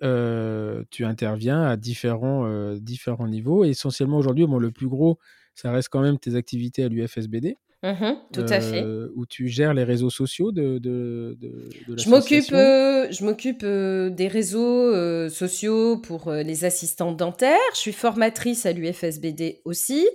[0.90, 3.64] tu interviens à différents, différents niveaux.
[3.64, 5.18] Et essentiellement, aujourd'hui, bon, le plus gros,
[5.54, 7.56] ça reste quand même tes activités à l'UFSBD.
[7.84, 8.82] Mmh tout à fait.
[8.82, 13.60] Euh, où tu gères les réseaux sociaux de, de, de, Je m'occupe, euh, je m'occupe
[13.62, 17.58] euh, des réseaux sociaux pour les assistants dentaires.
[17.74, 20.08] Je suis formatrice à l'UFSBD aussi.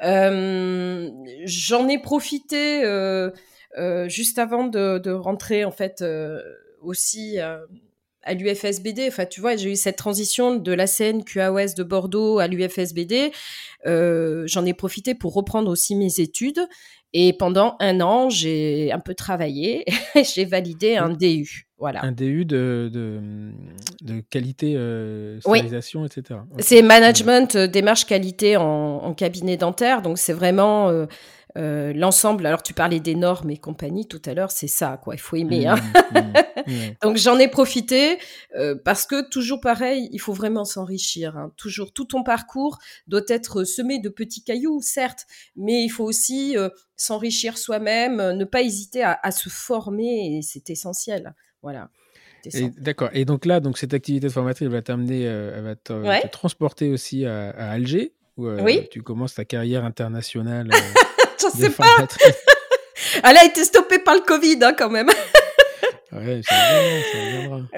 [0.00, 1.08] J'en
[1.88, 2.82] ai profité
[4.06, 6.04] juste avant de, de, rentrer en fait
[6.80, 7.40] aussi
[8.28, 9.06] à l'UFSBD.
[9.08, 13.32] Enfin, tu vois, j'ai eu cette transition de la scène QAOS de Bordeaux à l'UFSBD.
[13.86, 16.60] Euh, J'en ai profité pour reprendre aussi mes études.
[17.14, 19.84] Et pendant un an, j'ai un peu travaillé.
[20.34, 21.66] j'ai validé un DU.
[21.78, 22.04] Voilà.
[22.04, 23.20] Un DU de, de,
[24.02, 26.40] de qualité, euh, stérilisation, etc.
[26.58, 30.02] C'est management, euh, démarche qualité en, en, cabinet dentaire.
[30.02, 31.06] Donc, c'est vraiment
[31.58, 35.14] euh, l'ensemble, alors tu parlais des normes et compagnie tout à l'heure, c'est ça, quoi.
[35.14, 35.66] Il faut aimer.
[35.66, 35.76] Hein.
[35.76, 36.94] Mmh, mmh, mmh.
[37.02, 38.18] Donc j'en ai profité
[38.56, 41.36] euh, parce que toujours pareil, il faut vraiment s'enrichir.
[41.36, 41.52] Hein.
[41.56, 42.78] Toujours, tout ton parcours
[43.08, 45.26] doit être semé de petits cailloux, certes,
[45.56, 50.70] mais il faut aussi euh, s'enrichir soi-même, ne pas hésiter à, se former, et c'est
[50.70, 51.34] essentiel.
[51.62, 51.90] Voilà.
[52.78, 53.10] D'accord.
[53.12, 57.26] Et donc là, donc cette activité de formatrice va t'amener, elle va te, transporter aussi
[57.26, 58.48] à, Alger, où
[58.90, 60.70] tu commences ta carrière internationale.
[61.40, 62.06] je sais pas.
[63.24, 65.08] Elle a été stoppée par le Covid, hein, quand même.
[66.12, 66.54] ouais, ça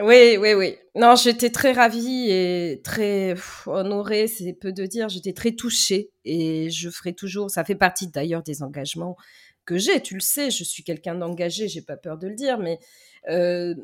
[0.03, 0.77] Oui, oui, oui.
[0.95, 3.35] Non, j'étais très ravie et très
[3.67, 5.09] honorée, c'est peu de dire.
[5.09, 7.51] J'étais très touchée et je ferai toujours.
[7.51, 9.17] Ça fait partie d'ailleurs des engagements
[9.67, 10.01] que j'ai.
[10.01, 12.79] Tu le sais, je suis quelqu'un d'engagé, j'ai pas peur de le dire, mais
[13.29, 13.75] euh,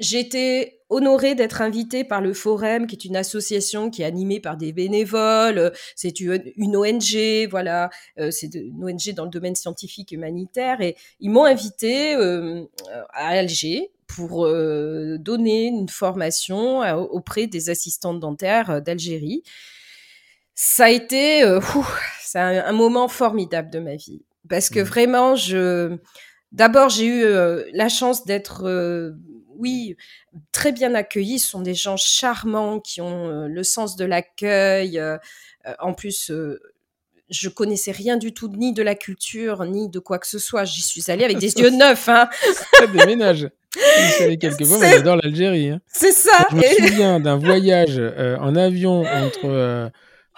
[0.00, 4.56] été honorée d'être invitée par le Forum, qui est une association qui est animée par
[4.56, 5.72] des bénévoles.
[5.94, 10.80] C'est une ONG, voilà, euh, c'est une ONG dans le domaine scientifique humanitaire.
[10.80, 12.64] Et ils m'ont invitée euh,
[13.12, 16.80] à Alger pour euh, donner une formation
[17.12, 19.42] auprès des assistantes dentaires d'Algérie.
[20.54, 21.42] Ça a été
[22.20, 24.82] c'est un, moment formidable de ma vie parce que mmh.
[24.82, 25.98] vraiment je
[26.50, 27.24] d'abord j'ai eu
[27.72, 28.64] la chance d'être
[29.58, 29.96] oui,
[30.52, 31.38] très bien accueillis.
[31.38, 34.98] Ce sont des gens charmants qui ont euh, le sens de l'accueil.
[34.98, 35.18] Euh,
[35.66, 36.32] euh, en plus,
[37.30, 40.64] je connaissais rien du tout, ni de la culture, ni de quoi que ce soit.
[40.64, 42.08] J'y suis allée avec des yeux neufs.
[42.08, 42.28] Hein.
[42.80, 43.48] Ça déménage.
[44.40, 45.70] quelques fois, mais j'adore l'Algérie.
[45.70, 45.80] Hein.
[45.88, 46.46] C'est ça.
[46.50, 48.00] Je me souviens d'un voyage
[48.40, 49.90] en avion entre,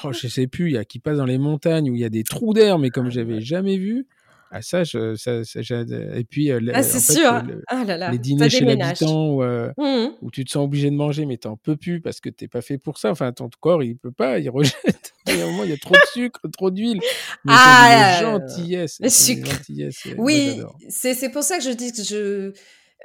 [0.02, 2.04] oh, je sais plus, il y a qui passe dans les montagnes où il y
[2.04, 4.06] a des trous d'air, mais comme j'avais jamais vu.
[4.52, 7.42] Ah ça, je, ça, ça et puis euh, ah, c'est sûr.
[7.68, 10.90] ah là là, les dîners chez l'habitant où, euh, mmh où, tu te sens obligé
[10.90, 13.12] de manger mais t'en peux plus parce que t'es pas fait pour ça.
[13.12, 15.14] Enfin ton corps il peut pas, il rejette.
[15.28, 16.98] il y a un moment il y a trop de sucre, trop d'huile.
[17.44, 18.98] Mais ah, une gentillesse.
[19.00, 20.08] gentillesse.
[20.18, 22.52] Oui, c'est pour ça que je dis que je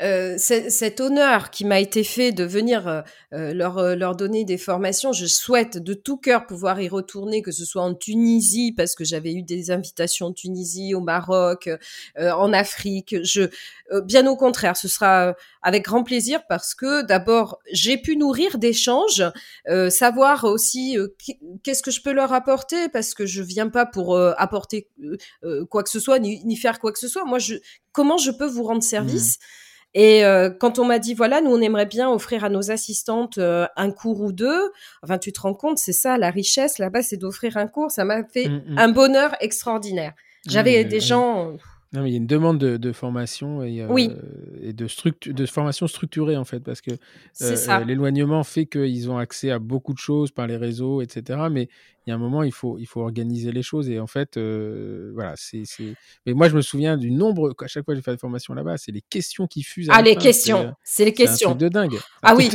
[0.02, 3.02] euh, cet honneur qui m'a été fait de venir euh,
[3.34, 7.52] euh, leur, leur donner des formations, je souhaite de tout cœur pouvoir y retourner, que
[7.52, 11.70] ce soit en Tunisie, parce que j'avais eu des invitations en Tunisie, au Maroc,
[12.18, 13.16] en Afrique.
[13.24, 13.50] Je,
[14.04, 19.24] bien au contraire, ce sera avec grand plaisir parce que d'abord, j'ai pu nourrir d'échanges,
[19.90, 20.98] savoir aussi
[21.64, 24.90] qu'est-ce que je peux leur apporter, parce que je viens pas pour apporter
[25.70, 27.26] quoi que ce soit, ni, ni, faire quoi que ce soit.
[27.26, 27.56] Moi, je,
[27.92, 29.65] comment je peux vous rendre service mmh.
[29.96, 33.38] Et euh, quand on m'a dit voilà, nous on aimerait bien offrir à nos assistantes
[33.38, 37.02] euh, un cours ou deux, enfin tu te rends compte, c'est ça la richesse là-bas,
[37.02, 37.90] c'est d'offrir un cours.
[37.90, 38.78] Ça m'a fait mmh, mmh.
[38.78, 40.14] un bonheur extraorinaire.
[40.48, 41.54] J'avais des gens.
[41.94, 44.10] Non, mais il y a une demande de, formation et, euh,
[44.62, 44.88] et de,
[45.32, 46.92] de formation structurée en fait, parce que
[47.86, 51.40] l'éloignement fait qu'ils ont accès à beaucoup de choses par les réseaux, etc.
[51.50, 51.70] Mais
[52.06, 53.90] il y a un moment, il faut, il faut organiser les choses.
[53.90, 55.64] Et en fait, euh, voilà, c'est.
[56.26, 58.54] Mais moi, je me souviens du nombre, à chaque fois que j'ai fait la formation
[58.54, 59.90] là-bas, c'est les questions qui fusent.
[59.92, 61.50] ah, les questions, c'est les questions.
[61.52, 61.98] C'est de dingue.
[62.22, 62.50] Ah oui.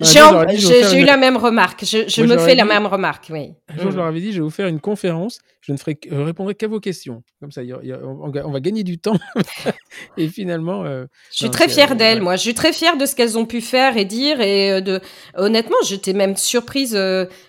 [0.00, 1.84] J'ai eu la même remarque.
[1.84, 3.52] Je, je me fais la même remarque, oui.
[3.68, 5.96] Un jour, je leur avais dit, je vais vous faire une conférence, je ne ferai,
[6.10, 7.22] répondrai qu'à vos questions.
[7.40, 9.18] Comme ça, on, va gagner du temps.
[10.16, 10.84] et finalement.
[10.84, 12.34] Euh, je suis très fière d'elles, moi.
[12.34, 14.40] Je suis très fière de ce qu'elles ont pu faire et dire.
[14.40, 15.00] Et euh, de,
[15.36, 16.98] honnêtement, j'étais même surprise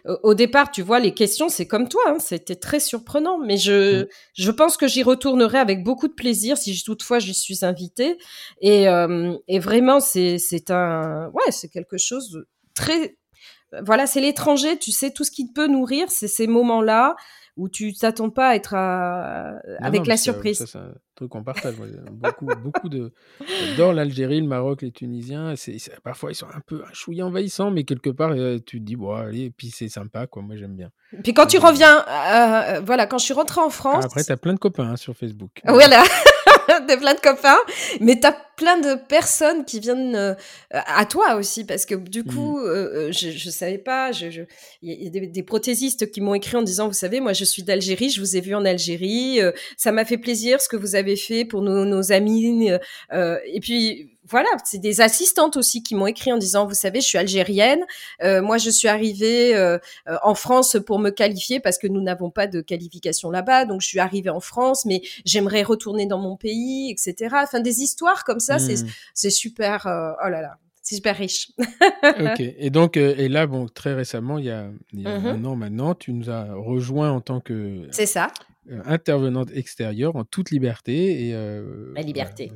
[0.06, 0.70] au départ.
[0.70, 3.40] Tu vois, les questions, c'est comme toi, hein, c'était très surprenant.
[3.40, 4.08] Mais je, mm.
[4.36, 8.18] je pense que j'y retournerai avec beaucoup de plaisir si toutefois j'y suis invitée.
[8.62, 13.18] Et, euh, et vraiment, c'est, c'est un, ouais, c'est quelque chose de très,
[13.84, 14.78] voilà, c'est l'étranger.
[14.78, 17.16] Tu sais, tout ce qui peut nourrir, c'est ces moments-là
[17.58, 18.74] où tu t'attends pas à être
[19.80, 20.66] avec la surprise.
[20.66, 21.76] c'est un truc qu'on partage.
[22.12, 23.14] beaucoup, beaucoup de.
[23.70, 25.56] J'adore l'Algérie, le Maroc, les Tunisiens.
[25.56, 28.96] C'est, parfois, ils sont un peu chouillés envahissants, mais quelque part, euh, tu te dis,
[28.96, 30.42] bon, allez, et puis c'est sympa, quoi.
[30.42, 30.90] Moi, j'aime bien.
[31.24, 34.06] Puis quand tu reviens, euh, voilà, quand je suis rentrée en France.
[34.06, 35.62] après, tu as plein de copains hein, sur Facebook.
[35.66, 36.04] Voilà.
[36.88, 37.58] de plein de copains,
[38.00, 40.34] mais tu as plein de personnes qui viennent euh,
[40.72, 42.64] à toi aussi, parce que du coup, mmh.
[42.64, 44.42] euh, euh, je, je savais pas, il je,
[44.82, 47.64] y a des, des, prothésistes qui m'ont écrit en disant, vous savez, moi je suis
[47.64, 49.40] d'Algérie, je vous ai vu en Algérie,
[49.78, 52.70] ça m'a fait plaisir ce que vous avez fait pour nos, nos amis,
[53.12, 57.08] et puis voilà, c'est des assistantes aussi qui m'ont écrit en disant, vous savez, je
[57.08, 57.86] suis algérienne,
[58.24, 59.78] euh, moi je suis arrivée euh,
[60.08, 63.82] euh, en France pour me qualifier parce que nous n'avons pas de qualification là-bas, donc
[63.82, 67.36] je suis arrivée en France, mais j'aimerais retourner dans mon pays, etc.
[67.44, 69.30] Enfin, des histoires comme ça, c'est hmm.
[69.30, 71.52] super, oh là là, c'est super riche.
[72.04, 75.28] ok, et donc, et là, bon, très récemment, il y a, il mm-hmm.
[75.28, 77.88] un an maintenant, tu nous as rejoint en tant que...
[77.92, 78.32] C'est ça.
[78.86, 81.30] intervenante extérieure en toute liberté.
[81.30, 81.34] Et,
[81.96, 82.52] La liberté.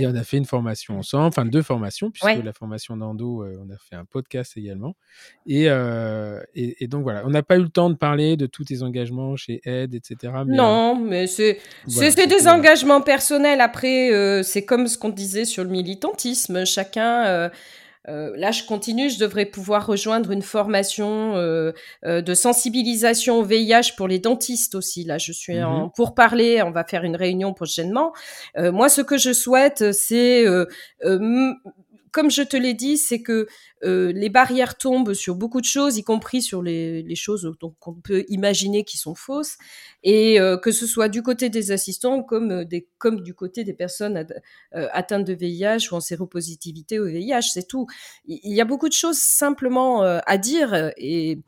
[0.00, 3.58] Et on a fait une formation ensemble, enfin deux formations, puisque la formation d'Ando, euh,
[3.64, 4.96] on a fait un podcast également.
[5.50, 8.64] Euh, et, et, donc voilà, on n'a pas eu le temps de parler de tous
[8.64, 10.32] tes engagements chez Aide, etc.
[10.46, 13.60] non, euh, mais c'est c'est des engagements personnels.
[13.60, 16.64] Après, c'est comme ce qu'on disait sur le militantisme.
[16.64, 17.50] Chacun
[18.08, 21.72] euh, là, je continue, je devrais pouvoir rejoindre une formation euh,
[22.04, 25.04] euh, de sensibilisation au VIH pour les dentistes aussi.
[25.04, 25.90] Là, je suis en mhm.
[25.94, 28.12] pour parler, on va faire une réunion prochainement.
[28.56, 30.44] moi, ce que je souhaite, c'est
[32.12, 33.46] comme je te l'ai dit, c'est que
[33.84, 38.24] euh, les barrières tombent sur beaucoup de choses, y compris sur les, choses qu'on peut
[38.28, 39.56] imaginer qui sont fausses,
[40.02, 43.64] et euh, que ce soit du côté des assistants comme, euh, des, comme du côté
[43.64, 44.26] des personnes
[44.72, 47.86] atteintes de VIH ou en séropositivité au VIH, c'est tout.
[48.26, 51.38] Il y a beaucoup de choses simplement à dire, et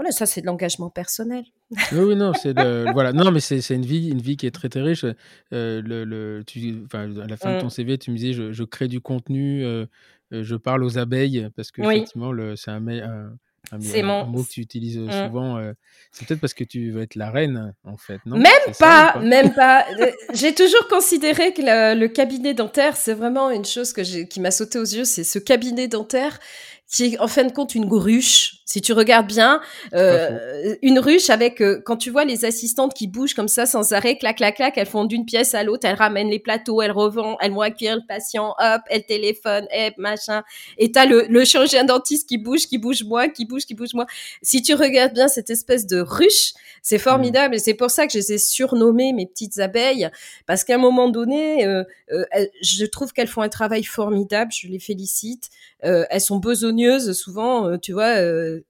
[0.00, 1.44] voilà, ça c'est de l'engagement personnel.
[1.92, 2.54] Oui, non, c'est
[2.94, 5.04] voilà, non, mais c'est une vie, une vie qui est très très riche.
[5.50, 7.70] le, le, tu, à la fin de ton mmh.
[7.70, 9.62] CV, tu me disais, je, je crée du contenu,
[10.30, 13.32] je parle aux abeilles parce que effectivement, c'est un, un,
[13.72, 15.26] un, mot que tu utilises mmh.
[15.26, 15.60] souvent.
[16.12, 18.38] c'est peut-être parce que tu veux être la reine, en fait, non?
[18.38, 19.84] Même pas, même pas.
[20.32, 24.78] J'ai toujours considéré que le, cabinet dentaire, c'est vraiment une chose que qui m'a sauté
[24.78, 25.04] aux yeux.
[25.04, 26.38] C'est ce cabinet dentaire
[26.90, 28.56] qui est en fin de compte une gruche.
[28.64, 29.60] Si tu regardes bien,
[29.94, 33.92] euh, une ruche avec euh, quand tu vois les assistantes qui bougent comme ça sans
[33.92, 36.92] arrêt, clac clac clac, elles font d'une pièce à l'autre, elles ramènent les plateaux, elles
[36.92, 40.42] revendent, elles vont accueillir le patient, hop, elles téléphonent, hop, machin.
[40.78, 43.94] Et t'as le, le chirurgien dentiste qui bouge, qui bouge moins, qui bouge, qui bouge
[43.94, 44.06] moins.
[44.42, 46.52] Si tu regardes bien cette espèce de ruche,
[46.82, 47.00] c'est mmh.
[47.00, 50.08] formidable et c'est pour ça que je les ai surnommées mes petites abeilles
[50.46, 52.24] parce qu'à un moment donné, euh, euh
[52.62, 54.52] je trouve qu'elles font un travail formidable.
[54.52, 55.50] Je les félicite.
[55.84, 56.38] Euh, elles sont
[57.12, 58.20] souvent, euh, tu vois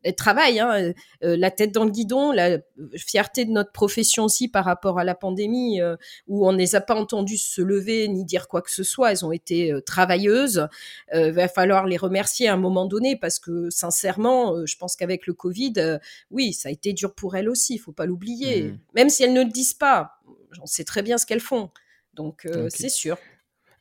[0.03, 0.93] elle travaille, hein, euh,
[1.25, 2.59] euh, la tête dans le guidon, la
[2.97, 5.97] fierté de notre profession aussi par rapport à la pandémie, euh,
[6.27, 9.13] où on ne les a pas entendues se lever ni dire quoi que ce soit.
[9.13, 10.69] Elles ont été travailleuses.
[11.13, 15.27] Il va falloir les remercier à un moment donné parce que sincèrement, je pense qu'avec
[15.27, 15.99] le Covid,
[16.31, 17.75] oui, ça a été dur pour elles aussi.
[17.75, 18.79] Il faut pas l'oublier, mmh.
[18.95, 20.21] même si elles ne le disent pas.
[20.61, 21.71] On sait très bien ce qu'elles font.
[22.15, 23.17] Donc c'est sûr.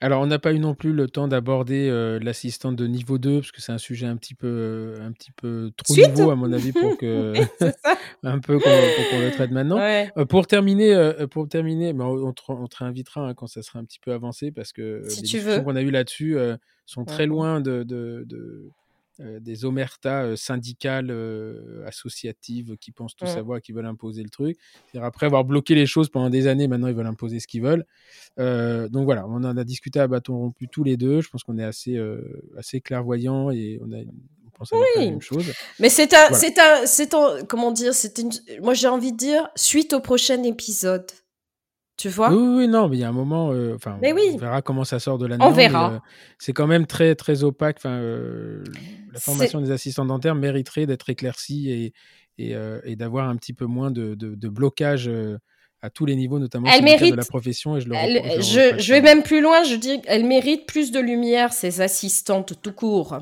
[0.02, 3.40] Alors, on n'a pas eu non plus le temps d'aborder euh, l'assistante de niveau 2,
[3.40, 6.36] parce que c'est un sujet un petit peu, euh, un petit peu trop nouveau, à
[6.36, 7.34] mon avis, pour que.
[8.24, 9.78] un peu qu'on le traite maintenant.
[9.80, 13.80] Euh, pour terminer, pour terminer ben, on, te, on, te, réinvitera hein, quand ça sera
[13.80, 16.38] un petit peu avancé, parce que les discussions qu'on a eues là-dessus
[16.86, 18.72] sont très loin de, de, de
[19.20, 24.58] des omertas euh, syndicales, euh, associatives qui pensent tout savoir, qui veulent imposer le truc.
[25.00, 27.86] Après avoir bloqué les choses pendant des années, maintenant ils veulent imposer ce qu'ils veulent.
[28.38, 31.22] donc voilà, on en a discuté à bâton rompu tous les deux.
[31.22, 32.00] Je pense qu'on est assez,
[32.58, 34.02] assez clairvoyants et on a
[34.60, 35.46] pense à la même chose.
[35.80, 37.16] Mais c'est un, c'est un, c'est
[37.48, 38.32] comment dire, c'est une,
[38.62, 41.10] moi j'ai envie de dire, suite au prochain épisode.
[42.00, 42.32] Tu vois?
[42.32, 44.22] Oui, oui, non, mais il y a un moment, euh, enfin, Mais oui.
[44.34, 45.92] on verra comment ça sort de la On verra.
[45.96, 46.00] euh,
[46.38, 47.76] c'est quand même très, très opaque.
[47.80, 48.64] Enfin, euh,
[49.12, 51.94] la formation des assistants dentaires mériterait d'être éclaircie et,
[52.38, 55.12] et, euh, et d'avoir un petit peu moins de, de, de blocage
[55.82, 57.76] à tous les niveaux, notamment Elle syndical de mérite- la profession.
[57.76, 58.42] Et je le Elle-
[58.80, 62.72] je, vais même plus loin, je dis qu'elle mérite plus de lumière, ces assistantes tout
[62.74, 63.20] court.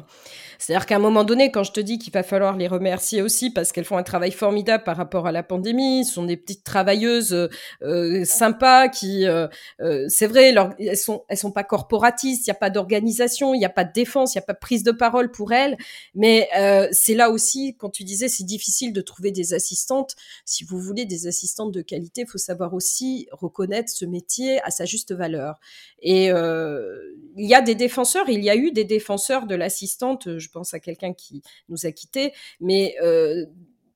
[0.59, 3.49] C'est-à-dire qu'à un moment donné, quand je te dis qu'il va falloir les remercier aussi
[3.49, 6.63] parce qu'elles font un travail formidable par rapport à la pandémie, ce sont des petites
[6.63, 7.47] travailleuses euh,
[7.84, 9.47] euh, sympas qui, euh,
[9.81, 13.61] euh, c'est vrai, elles sont, elles sont pas corporatistes, il y a pas d'organisation, il
[13.61, 15.77] y a pas de défense, il y a pas de prise de parole pour elles.
[16.15, 20.15] Mais euh, c'est là aussi, quand tu disais, c'est difficile de trouver des assistantes.
[20.45, 24.71] Si vous voulez des assistantes de qualité, il faut savoir aussi reconnaître ce métier à
[24.71, 25.59] sa juste valeur.
[26.01, 30.38] Et il y a des défenseurs, il y a eu des défenseurs de l'assistante.
[30.48, 33.45] Je pense à quelqu'un qui nous a quittés, mais euh,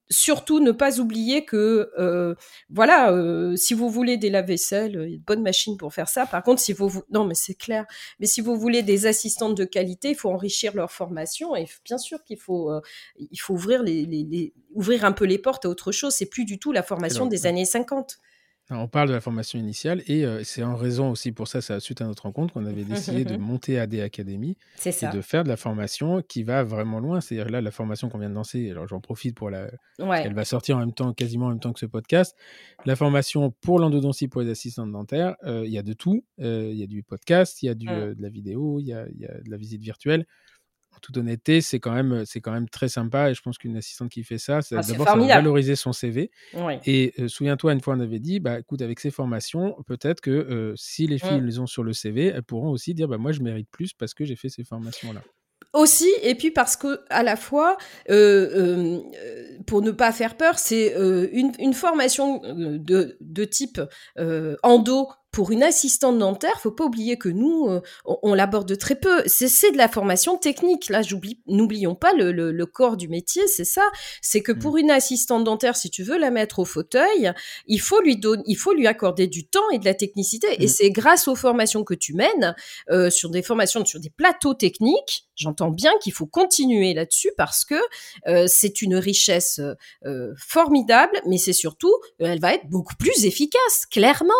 [0.10, 2.36] surtout ne pas oublier que euh,
[2.70, 6.10] voilà, euh, si vous voulez des lave-vaisselle, il y a de bonnes machines pour faire
[6.10, 6.26] ça.
[6.26, 7.86] Par contre, si vous, vou- non mais c'est clair,
[8.20, 11.98] mais si vous voulez des assistantes de qualité, il faut enrichir leur formation et bien
[11.98, 12.70] sûr qu'il faut
[13.18, 16.14] il faut ouvrir les, les- les- ouvrir un peu les portes à autre chose.
[16.14, 17.48] C'est plus du tout la formation des ouais.
[17.48, 18.18] années 50.
[18.70, 21.78] On parle de la formation initiale et euh, c'est en raison aussi pour ça, c'est
[21.82, 22.84] suite à notre rencontre qu'on avait
[23.20, 27.00] décidé de monter AD Academy C'est et de faire de la formation qui va vraiment
[27.00, 27.20] loin.
[27.20, 29.70] C'est-à-dire là, la formation qu'on vient de lancer, alors j'en profite pour la,
[30.00, 30.22] Ouais.
[30.26, 32.36] Elle va sortir en même temps, quasiment en même temps que ce podcast.
[32.86, 36.24] La formation pour l'endodontie pour les assistantes dentaires, euh, il y a de tout.
[36.40, 37.90] Euh, Il y a du podcast, il y a du, Mm.
[37.90, 40.26] euh, de la vidéo, il y a, il y a de la visite virtuelle.
[40.96, 43.32] En toute honnêteté, c'est quand même, c'est quand même très sympa.
[43.32, 45.94] Et je pense qu'une assistante qui fait ça, ça Ah, d'abord ça va valoriser son
[45.94, 46.32] CV.
[46.86, 50.30] Et euh, souviens-toi, une fois on avait dit, bah écoute, avec ces formations, peut-être que
[50.32, 51.46] euh, si les filles Mm.
[51.46, 54.14] les ont sur le CV, elles pourront aussi dire, bah moi je mérite plus parce
[54.14, 55.22] que j'ai fait ces formations-là.
[55.74, 57.78] Aussi, et puis parce que à la fois,
[58.10, 63.16] euh, euh, euh, pour ne pas faire peur, c'est euh, une, une formation euh, de,
[63.22, 63.80] de type
[64.20, 66.60] euh, endo pour une assistante dentaire.
[66.60, 69.24] Faut pas oublier que nous, euh, on, on l'aborde très peu.
[69.28, 70.90] C'est c'est de la formation technique.
[70.90, 73.48] Là, j'oublie, n'oublions pas le, le, le corps du métier.
[73.48, 73.84] C'est ça.
[74.22, 74.60] C'est que Mm.
[74.60, 77.32] pour une assistante dentaire, si tu veux la mettre au fauteuil,
[77.68, 80.48] il faut lui donner, il faut lui accorder du temps et de la technicité.
[80.62, 80.70] Et Mm.
[80.70, 82.56] c'est grâce aux formations que tu mènes
[82.90, 85.28] euh, sur des formations, sur des plateaux techniques.
[85.36, 87.76] J'entends bien qu'il faut continuer là-dessus parce que
[88.28, 89.60] euh, c'est une richesse
[90.06, 94.34] euh, formidable, mais c'est surtout, euh, elle va être beaucoup plus efficace, clairement.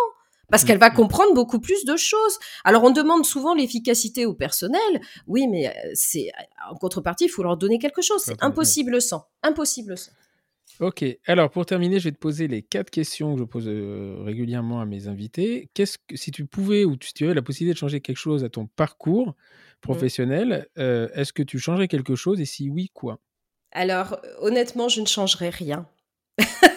[0.52, 0.96] Parce qu'elle va Mhm.
[0.96, 2.38] comprendre beaucoup plus de choses.
[2.64, 5.02] Alors on demande souvent l'efficacité au personnel.
[5.26, 6.32] Oui, mais euh, c'est
[6.70, 8.22] en contrepartie, il faut leur donner quelque chose.
[8.24, 9.26] C'est impossible sans.
[9.42, 10.12] Impossible sans.
[10.80, 14.18] Ok, alors pour terminer, je vais te poser les quatre questions que je pose euh,
[14.24, 15.70] régulièrement à mes invités.
[15.74, 18.18] Qu'est-ce que, si tu pouvais ou tu- si tu avais la possibilité de changer quelque
[18.18, 19.36] chose à ton parcours
[19.82, 23.20] professionnel, euh, est-ce que tu changerais quelque chose et si oui, quoi?
[23.74, 25.86] Alors honnêtement, je ne changerai rien.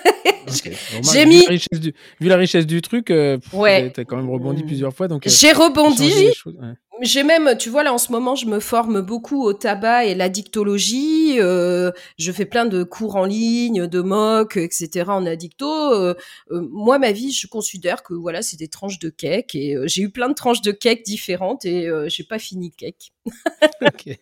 [1.13, 3.91] J'ai vu mis- la richesse du, vu la richesse du truc, euh, pff, Ouais.
[3.91, 4.67] t'as quand même rebondi Mm.
[4.67, 6.11] plusieurs fois, donc euh, J'ai rebondi.
[6.47, 6.75] ouais.
[7.03, 10.15] J'ai même, tu vois, là en ce moment, je me forme beaucoup au tabac et
[10.15, 11.37] la dictologie.
[11.41, 15.11] euh, je fais plein de cours en ligne, de mock, etc.
[15.11, 15.67] en addicto.
[15.93, 16.15] Euh,
[16.51, 20.03] moi, ma vie, je considère que voilà, c'est des tranches de cake et euh, j'ai
[20.03, 23.13] eu plein de tranches de cake différentes et euh, j'ai pas fini le cake.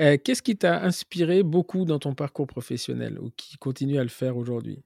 [0.00, 4.08] Euh, Qu'est-ce qui t'a inspiré beaucoup dans ton parcours professionnel ou qui continue à le
[4.08, 4.82] faire aujourd'hui?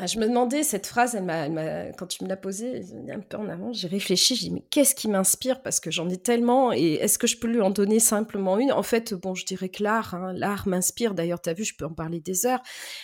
[0.00, 2.82] Ah, Je me demandais, cette phrase, elle m'a, elle m'a- quand tu me l'as posée,
[3.12, 5.60] un peu en avant, j'ai réfléchi, j'ai dit, mais qu'est-ce qui m'inspire?
[5.60, 8.70] Parce que j'en ai tellement, et est-ce que je peux lui en donner simplement une?
[8.70, 11.74] En fait, bon, je dirais que l'art, hein, l'art m'inspire, d'ailleurs, tu as vu, je
[11.76, 12.62] peux en parler des heures.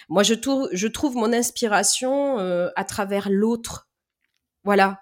[0.08, 3.88] Moi, je, tour- je trouve mon inspiration euh, à travers l'autre.
[4.64, 5.00] Voilà.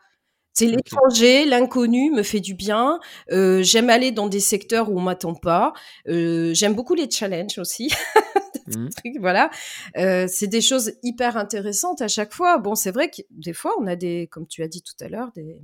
[0.55, 3.01] C'est l'étranger, l'inconnu me fait du bien.
[3.33, 5.73] Euh, j'aime aller dans des secteurs où on m'attend pas.
[6.09, 7.91] Euh, j'aime beaucoup les challenges aussi
[8.97, 9.51] Trucs, voilà.
[9.97, 12.59] Euh, c'est des choses hyper intéressantes à chaque fois.
[12.59, 15.09] Bon, c'est vrai que des fois, on a des, comme tu as dit tout à
[15.09, 15.59] l'heure, des,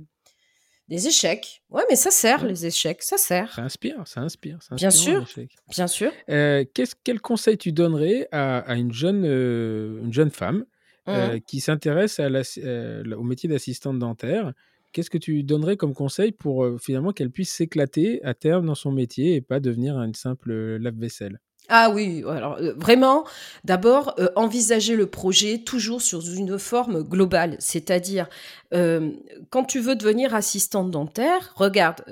[0.87, 1.61] des échecs.
[1.69, 2.49] Ouais, mais ça sert, Ouais.
[2.49, 4.57] les échecs, ça sert, Ça inspire, ça inspire.
[4.71, 5.25] Bien sûr.
[5.69, 6.11] bien sûr.
[6.29, 10.65] Euh, qu'est-ce- quel conseil tu donnerais à, à une, jeune, euh, une jeune femme
[11.07, 11.41] Mhm.
[11.41, 14.53] qui s'intéresse au métier d'assistante dentaire?
[14.91, 18.73] Qu'est-ce que tu donnerais comme conseil pour euh, finalement qu'elle puisse s'éclater à terme dans
[18.75, 21.39] son métier et pas devenir une simple lave-vaisselle?
[21.71, 23.25] Ah oui, alors euh, vraiment,
[23.63, 28.27] d'abord, euh, envisager le projet toujours sur une forme globale, c'est-à-dire
[28.73, 29.11] euh,
[29.51, 32.03] quand tu veux devenir assistante dentaire, regarde,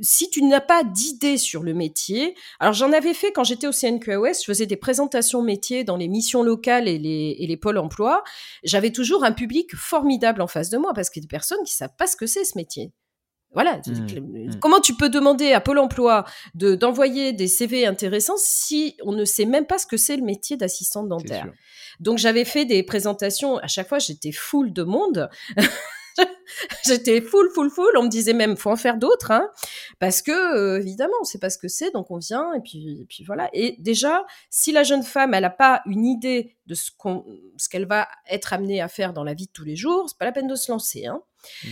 [0.00, 3.72] si tu n'as pas d'idée sur le métier, alors j'en avais fait quand j'étais au
[3.72, 7.76] CNQOS, je faisais des présentations métiers dans les missions locales et les, et les pôles
[7.76, 8.24] emploi,
[8.62, 11.62] j'avais toujours un public formidable en face de moi parce qu'il y a des personnes
[11.66, 12.92] qui savent pas ce que c'est ce métier.
[13.54, 13.80] Voilà.
[13.86, 14.60] Mmh, mmh.
[14.60, 16.24] Comment tu peux demander à Pôle emploi
[16.54, 20.24] de, d'envoyer des CV intéressants si on ne sait même pas ce que c'est le
[20.24, 21.46] métier d'assistante dentaire?
[22.00, 25.30] Donc j'avais fait des présentations, à chaque fois j'étais full de monde.
[26.84, 27.90] J'étais full, full, full.
[27.96, 29.50] On me disait même, faut en faire d'autres, hein,
[29.98, 33.00] parce que euh, évidemment, on sait pas ce que c'est, donc on vient et puis,
[33.00, 33.48] et puis voilà.
[33.52, 37.24] Et déjà, si la jeune femme, elle a pas une idée de ce qu'on,
[37.56, 40.18] ce qu'elle va être amenée à faire dans la vie de tous les jours, c'est
[40.18, 41.06] pas la peine de se lancer.
[41.06, 41.20] Hein.
[41.64, 41.68] Mmh.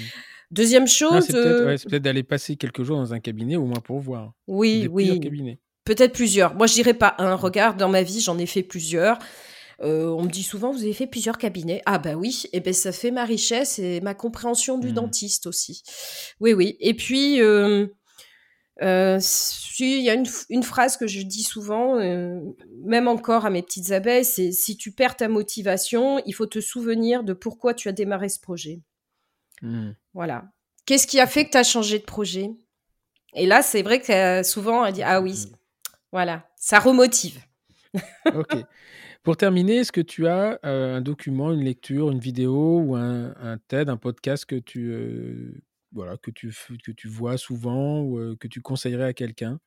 [0.53, 4.01] Deuxième chose, c'est peut-être peut d'aller passer quelques jours dans un cabinet au moins pour
[4.01, 4.35] voir.
[4.47, 5.59] Oui, oui.
[5.85, 6.55] Peut-être plusieurs.
[6.55, 7.35] Moi, je dirais pas un.
[7.35, 9.19] Regarde, dans ma vie, j'en ai fait plusieurs.
[9.81, 11.81] Euh, on me dit souvent, vous avez fait plusieurs cabinets.
[11.87, 14.95] Ah bah oui, et ben ça fait ma richesse et ma compréhension du mmh.
[14.95, 15.83] dentiste aussi.
[16.39, 16.77] Oui, oui.
[16.81, 17.87] Et puis, euh,
[18.83, 19.19] euh,
[19.81, 21.97] il y a une, phrase que je dis souvent,
[22.85, 26.61] même encore à mes petites abeilles, c'est si tu perds ta motivation, il faut te
[26.61, 28.83] souvenir de pourquoi tu as démarré ce projet.
[29.63, 29.93] Mmh.
[30.15, 30.45] Voilà.
[30.85, 32.51] Qu'est-ce qui a fait que tu as changé de projet?
[33.35, 35.57] Et là, c'est vrai que souvent, elle dit, ah oui, mmh.
[36.13, 37.41] voilà, ça remotive.
[38.35, 38.57] ok.
[39.23, 43.35] Pour terminer, est-ce que tu as euh, un document, une lecture, une vidéo ou un,
[43.41, 45.63] un TED, un podcast que tu, euh,
[45.93, 46.53] voilà, que tu,
[46.85, 49.61] que tu vois souvent ou euh, que tu conseillerais à quelqu'un?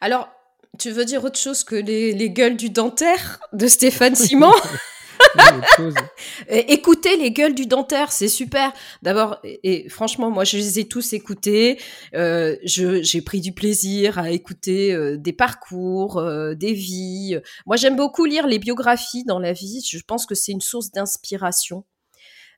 [0.00, 0.30] Alors,
[0.78, 4.52] tu veux dire autre chose que les, les gueules du dentaire de Stéphane Simon?
[6.48, 8.72] Écoutez les gueules du dentaire, c'est super.
[9.02, 11.78] D'abord, et, franchement, moi, je les ai tous écoutés.
[12.14, 17.38] Euh, j'ai pris du plaisir à écouter euh, des parcours, euh, des vies.
[17.66, 19.82] Moi, j'aime beaucoup lire les biographies dans la vie.
[19.88, 21.84] Je pense que c'est une source d'inspiration.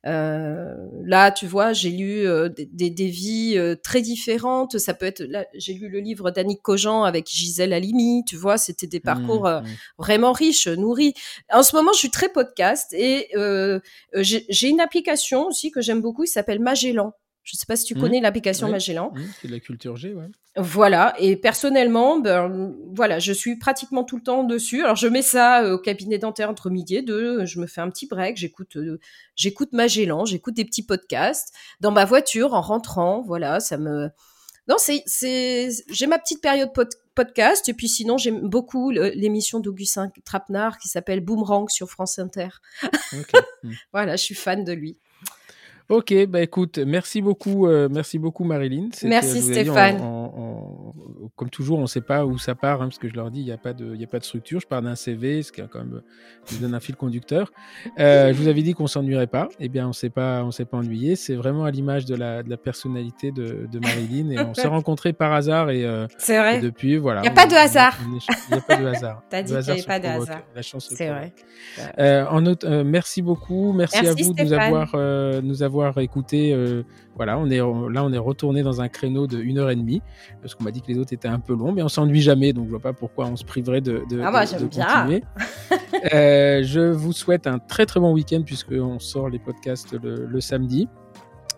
[0.07, 4.79] Euh, là, tu vois, j'ai lu euh, des, des, vies euh, très différentes.
[4.79, 8.23] Ça peut être, là, j'ai lu le livre d'Annick Cogent avec Gisèle Halimi.
[8.27, 9.65] Tu vois, c'était des mmh, parcours mmh.
[9.99, 11.15] vraiment riches, nourris.
[11.51, 13.29] En ce moment, je suis très podcast et
[14.15, 16.25] j'ai une application aussi que j'aime beaucoup.
[16.25, 17.15] Il s'appelle Magellan.
[17.45, 18.01] Je ne sais pas si tu mmh.
[18.01, 19.13] connais l'application Magellan.
[19.41, 20.31] c'est de la culture G, ouais.
[20.57, 21.15] Voilà.
[21.19, 24.83] Et personnellement, ben, voilà, je suis pratiquement tout le temps dessus.
[24.83, 27.45] Alors, je mets ça euh, au cabinet dentaire entre midi et deux.
[27.45, 28.39] Je me fais un petit break.
[28.39, 28.99] J'écoute, euh,
[29.37, 30.25] j'écoute Magellan.
[30.25, 33.23] J'écoute des petits podcasts dans ma voiture en rentrant.
[33.23, 34.09] Voilà, ça me.
[34.67, 36.71] Non, c'est, c'est, j'ai ma petite période
[37.15, 37.69] podcast.
[37.69, 42.49] Et puis sinon, j'aime beaucoup l'émission d'Augustin Trapenard qui s'appelle Boomerang sur France Inter.
[43.13, 43.71] Hmm.
[43.93, 44.97] voilà, je suis fan de lui.
[45.89, 48.89] Ok, bah écoute, merci beaucoup, euh, merci beaucoup Marilyn.
[49.03, 50.01] Merci Stéphane.
[51.37, 53.41] Comme toujours, on ne sait pas où ça part, hein, parce que je leur dis,
[53.41, 54.61] il n'y a, pas de, y a pas de structure.
[54.61, 56.01] Je pars d'un CV, ce qui est quand même
[56.53, 57.53] me donne un fil conducteur.
[57.99, 59.49] Euh, je vous avais dit qu'on s'ennuierait pas.
[59.61, 61.17] Eh bien, on s'est pas, pas ennuyé.
[61.17, 64.31] C'est vraiment à l'image de la, de la personnalité de, de Marilyn.
[64.31, 66.61] Et on s'est rencontrés par hasard et, euh, C'est vrai.
[66.61, 67.21] depuis, voilà.
[67.21, 67.99] Il n'y a pas de hasard.
[68.07, 69.23] Il n'y a pas de hasard.
[69.29, 70.43] T'as dit qu'il n'y avait pas de hasard.
[70.55, 70.89] La chance.
[70.91, 71.33] C'est vrai.
[72.29, 73.73] en autre, merci beaucoup.
[73.73, 76.53] Merci, à vous de nous avoir, nous avoir avoir écouté.
[76.53, 76.83] Euh,
[77.17, 80.03] voilà, on est là, on est retourné dans un créneau de une heure et demie
[80.43, 82.53] parce qu'on m'a dit que les autres étaient un peu longs, mais on s'ennuie jamais,
[82.53, 85.23] donc je vois pas pourquoi on se priverait de, de, ah, moi, de, continuer.
[86.15, 90.89] euh, je vous souhaite un très très bon week-end puisqu'on sort les podcasts le samedi.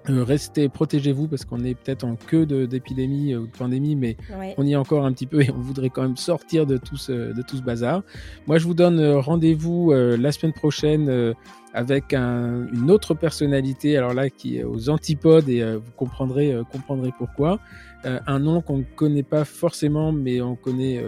[0.08, 4.16] Euh, restez, protégez-vous parce qu'on est peut-être en queue d'épidémie euh, ou de pandémie, mais
[4.56, 6.96] on y est encore un petit peu et on voudrait quand même sortir de tout
[6.96, 8.02] ce, de tout ce bazar.
[8.46, 11.34] Moi, je vous donne euh, rendez-vous la semaine prochaine
[11.74, 17.12] avec un, une autre personnalité, alors là, qui est aux antipodes et vous comprendrez, comprendrez
[17.16, 17.58] pourquoi.
[18.04, 21.02] un nom qu'on ne connaît pas forcément, mais on connaît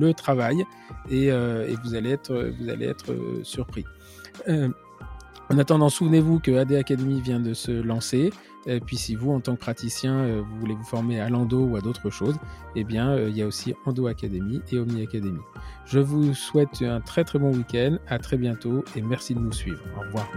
[0.00, 0.64] le travail
[1.10, 3.84] et, et, vous allez être, vous allez être surpris.
[5.48, 8.32] En attendant, souvenez-vous que AD Academy vient de se lancer.
[8.84, 11.76] Puis si vous, en tant que praticien, euh, vous voulez vous former à Lando ou
[11.76, 12.36] à d'autres choses,
[12.74, 15.40] eh bien, euh, il y a aussi Endo Academy et Omni Academy.
[15.86, 19.52] Je vous souhaite un très très bon week-end, à très bientôt et merci de nous
[19.52, 19.82] suivre.
[19.96, 20.28] Au revoir.